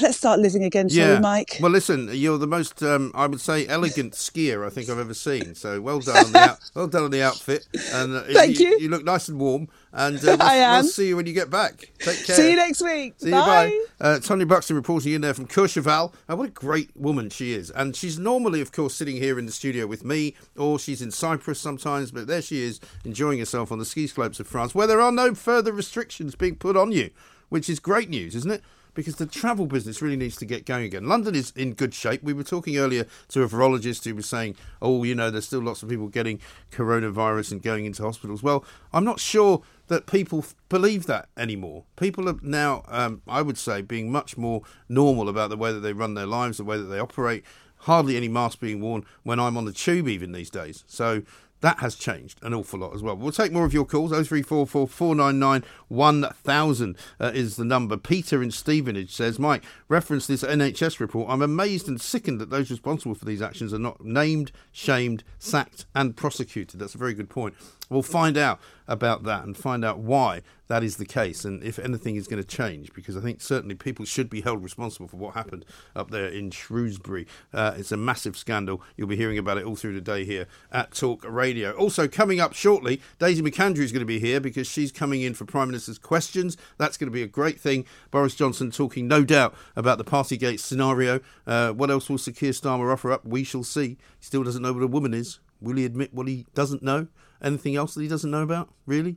let's 0.00 0.16
start 0.16 0.40
living 0.40 0.64
again, 0.64 0.88
shall 0.88 1.16
we, 1.16 1.20
Mike? 1.20 1.58
Well, 1.60 1.70
listen, 1.70 2.08
you're 2.12 2.38
the 2.38 2.46
most, 2.46 2.82
um, 2.82 3.10
I 3.14 3.26
would 3.26 3.40
say, 3.40 3.66
elegant 3.66 4.12
skier 4.14 4.66
I 4.66 4.70
think 4.70 4.88
I've 4.88 4.98
ever 4.98 5.14
seen. 5.14 5.54
So 5.54 5.80
well 5.80 6.00
done 6.00 6.26
on 6.26 6.32
the 6.32 6.38
out- 6.38 6.58
well 6.74 6.86
done 6.86 7.04
on 7.04 7.10
the 7.10 7.22
outfit. 7.22 7.66
And 7.92 8.14
uh, 8.14 8.22
Thank 8.32 8.58
you. 8.58 8.78
You 8.80 8.88
look 8.88 9.04
nice 9.04 9.28
and 9.28 9.38
warm. 9.38 9.68
And 9.92 10.16
uh, 10.18 10.36
we'll, 10.38 10.42
I 10.42 10.54
am. 10.56 10.82
we'll 10.82 10.90
see 10.92 11.08
you 11.08 11.16
when 11.16 11.26
you 11.26 11.32
get 11.32 11.50
back. 11.50 11.90
Take 11.98 12.24
care. 12.24 12.36
See 12.36 12.50
you 12.50 12.56
next 12.56 12.82
week. 12.82 13.14
See 13.18 13.30
bye. 13.30 13.66
you, 13.66 13.86
bye. 13.98 14.06
Uh, 14.06 14.18
Tony 14.18 14.44
Buxton 14.44 14.76
reporting 14.76 15.12
in 15.12 15.20
there 15.20 15.34
from 15.34 15.46
Courchevel. 15.46 16.12
Uh, 16.28 16.36
what 16.36 16.48
a 16.48 16.52
great 16.52 16.90
woman 16.96 17.30
she 17.30 17.52
is. 17.52 17.70
And 17.70 17.94
she's 17.94 18.18
normally, 18.18 18.60
of 18.60 18.72
course, 18.72 18.94
sitting 18.94 19.16
here 19.16 19.38
in 19.38 19.46
the 19.46 19.52
studio 19.52 19.86
with 19.86 20.04
me, 20.04 20.34
or 20.56 20.78
she's 20.78 21.00
in 21.02 21.10
Cyprus 21.10 21.60
sometimes, 21.60 22.10
but 22.10 22.26
there 22.26 22.42
she 22.42 22.62
is, 22.62 22.80
enjoying 23.04 23.38
herself 23.38 23.70
on 23.70 23.78
the 23.78 23.84
ski 23.84 24.06
slopes 24.06 24.40
of 24.40 24.46
France, 24.46 24.74
where 24.74 24.86
there 24.86 25.00
are 25.00 25.12
no 25.12 25.34
further 25.34 25.72
restrictions 25.72 26.34
being 26.34 26.56
put 26.56 26.76
on 26.76 26.90
you, 26.90 27.10
which 27.48 27.68
is 27.68 27.78
great 27.78 28.08
news, 28.10 28.34
isn't 28.34 28.50
it? 28.50 28.62
Because 28.94 29.16
the 29.16 29.26
travel 29.26 29.66
business 29.66 30.00
really 30.00 30.16
needs 30.16 30.36
to 30.36 30.46
get 30.46 30.64
going 30.64 30.84
again. 30.84 31.08
London 31.08 31.34
is 31.34 31.52
in 31.56 31.74
good 31.74 31.92
shape. 31.92 32.22
We 32.22 32.32
were 32.32 32.44
talking 32.44 32.78
earlier 32.78 33.06
to 33.28 33.42
a 33.42 33.48
virologist 33.48 34.04
who 34.04 34.14
was 34.14 34.26
saying, 34.26 34.56
oh, 34.80 35.02
you 35.02 35.14
know, 35.14 35.30
there's 35.30 35.46
still 35.46 35.60
lots 35.60 35.82
of 35.82 35.88
people 35.88 36.08
getting 36.08 36.40
coronavirus 36.70 37.52
and 37.52 37.62
going 37.62 37.84
into 37.84 38.02
hospitals. 38.02 38.42
Well, 38.42 38.64
I'm 38.92 39.04
not 39.04 39.20
sure 39.20 39.62
that 39.88 40.06
people 40.06 40.44
believe 40.68 41.06
that 41.06 41.28
anymore. 41.36 41.84
People 41.96 42.28
are 42.28 42.38
now, 42.42 42.84
um, 42.88 43.22
I 43.28 43.42
would 43.42 43.58
say, 43.58 43.82
being 43.82 44.10
much 44.10 44.36
more 44.36 44.62
normal 44.88 45.28
about 45.28 45.50
the 45.50 45.56
way 45.56 45.72
that 45.72 45.80
they 45.80 45.92
run 45.92 46.14
their 46.14 46.26
lives, 46.26 46.58
the 46.58 46.64
way 46.64 46.78
that 46.78 46.84
they 46.84 46.98
operate. 46.98 47.44
Hardly 47.78 48.16
any 48.16 48.28
mask 48.28 48.60
being 48.60 48.80
worn 48.80 49.04
when 49.24 49.38
I'm 49.38 49.58
on 49.58 49.66
the 49.66 49.72
tube, 49.72 50.08
even 50.08 50.32
these 50.32 50.48
days. 50.48 50.84
So 50.86 51.22
that 51.64 51.78
has 51.78 51.94
changed 51.94 52.38
an 52.42 52.52
awful 52.52 52.78
lot 52.78 52.94
as 52.94 53.02
well. 53.02 53.16
We'll 53.16 53.32
take 53.32 53.50
more 53.50 53.64
of 53.64 53.72
your 53.72 53.86
calls. 53.86 54.10
0344 54.10 54.86
499 54.86 55.64
1000 55.88 56.96
uh, 57.18 57.32
is 57.34 57.56
the 57.56 57.64
number. 57.64 57.96
Peter 57.96 58.42
in 58.42 58.50
Stevenage 58.50 59.10
says, 59.10 59.38
Mike, 59.38 59.64
reference 59.88 60.26
this 60.26 60.44
NHS 60.44 61.00
report. 61.00 61.30
I'm 61.30 61.40
amazed 61.40 61.88
and 61.88 61.98
sickened 61.98 62.38
that 62.42 62.50
those 62.50 62.70
responsible 62.70 63.14
for 63.14 63.24
these 63.24 63.40
actions 63.40 63.72
are 63.72 63.78
not 63.78 64.04
named, 64.04 64.52
shamed, 64.72 65.24
sacked, 65.38 65.86
and 65.94 66.14
prosecuted. 66.14 66.78
That's 66.80 66.94
a 66.94 66.98
very 66.98 67.14
good 67.14 67.30
point. 67.30 67.54
We'll 67.88 68.02
find 68.02 68.36
out 68.36 68.60
about 68.86 69.22
that 69.22 69.44
and 69.44 69.56
find 69.56 69.86
out 69.86 69.98
why 69.98 70.42
that 70.68 70.82
is 70.82 70.96
the 70.96 71.04
case 71.04 71.44
and 71.44 71.62
if 71.62 71.78
anything 71.78 72.16
is 72.16 72.26
going 72.26 72.42
to 72.42 72.48
change 72.48 72.92
because 72.94 73.16
I 73.16 73.20
think 73.20 73.40
certainly 73.40 73.74
people 73.74 74.04
should 74.04 74.30
be 74.30 74.40
held 74.40 74.62
responsible 74.62 75.08
for 75.08 75.16
what 75.16 75.34
happened 75.34 75.64
up 75.94 76.10
there 76.10 76.26
in 76.26 76.50
Shrewsbury. 76.50 77.26
Uh, 77.52 77.74
it's 77.76 77.92
a 77.92 77.96
massive 77.96 78.36
scandal. 78.36 78.82
You'll 78.96 79.08
be 79.08 79.16
hearing 79.16 79.38
about 79.38 79.58
it 79.58 79.64
all 79.64 79.76
through 79.76 79.94
the 79.94 80.00
day 80.00 80.24
here 80.24 80.46
at 80.72 80.92
Talk 80.92 81.24
Radio. 81.28 81.72
Also, 81.72 82.08
coming 82.08 82.40
up 82.40 82.54
shortly, 82.54 83.00
Daisy 83.18 83.42
McAndrew 83.42 83.78
is 83.78 83.92
going 83.92 84.00
to 84.00 84.06
be 84.06 84.18
here 84.18 84.40
because 84.40 84.66
she's 84.66 84.92
coming 84.92 85.22
in 85.22 85.34
for 85.34 85.44
Prime 85.44 85.68
Minister's 85.68 85.98
questions. 85.98 86.56
That's 86.78 86.96
going 86.96 87.08
to 87.08 87.14
be 87.14 87.22
a 87.22 87.28
great 87.28 87.60
thing. 87.60 87.84
Boris 88.10 88.34
Johnson 88.34 88.70
talking, 88.70 89.06
no 89.06 89.24
doubt, 89.24 89.54
about 89.76 89.98
the 89.98 90.04
Partygate 90.04 90.60
scenario. 90.60 91.20
Uh, 91.46 91.72
what 91.72 91.90
else 91.90 92.08
will 92.08 92.18
Sir 92.18 92.32
Keir 92.32 92.52
Starmer 92.52 92.92
offer 92.92 93.12
up? 93.12 93.24
We 93.24 93.44
shall 93.44 93.64
see. 93.64 93.88
He 93.88 93.96
still 94.20 94.42
doesn't 94.42 94.62
know 94.62 94.72
what 94.72 94.82
a 94.82 94.88
woman 94.88 95.14
is. 95.14 95.40
Will 95.60 95.76
he 95.76 95.84
admit 95.84 96.12
what 96.12 96.28
he 96.28 96.46
doesn't 96.54 96.82
know? 96.82 97.08
Anything 97.42 97.76
else 97.76 97.94
that 97.94 98.02
he 98.02 98.08
doesn't 98.08 98.30
know 98.30 98.42
about? 98.42 98.70
Really? 98.86 99.16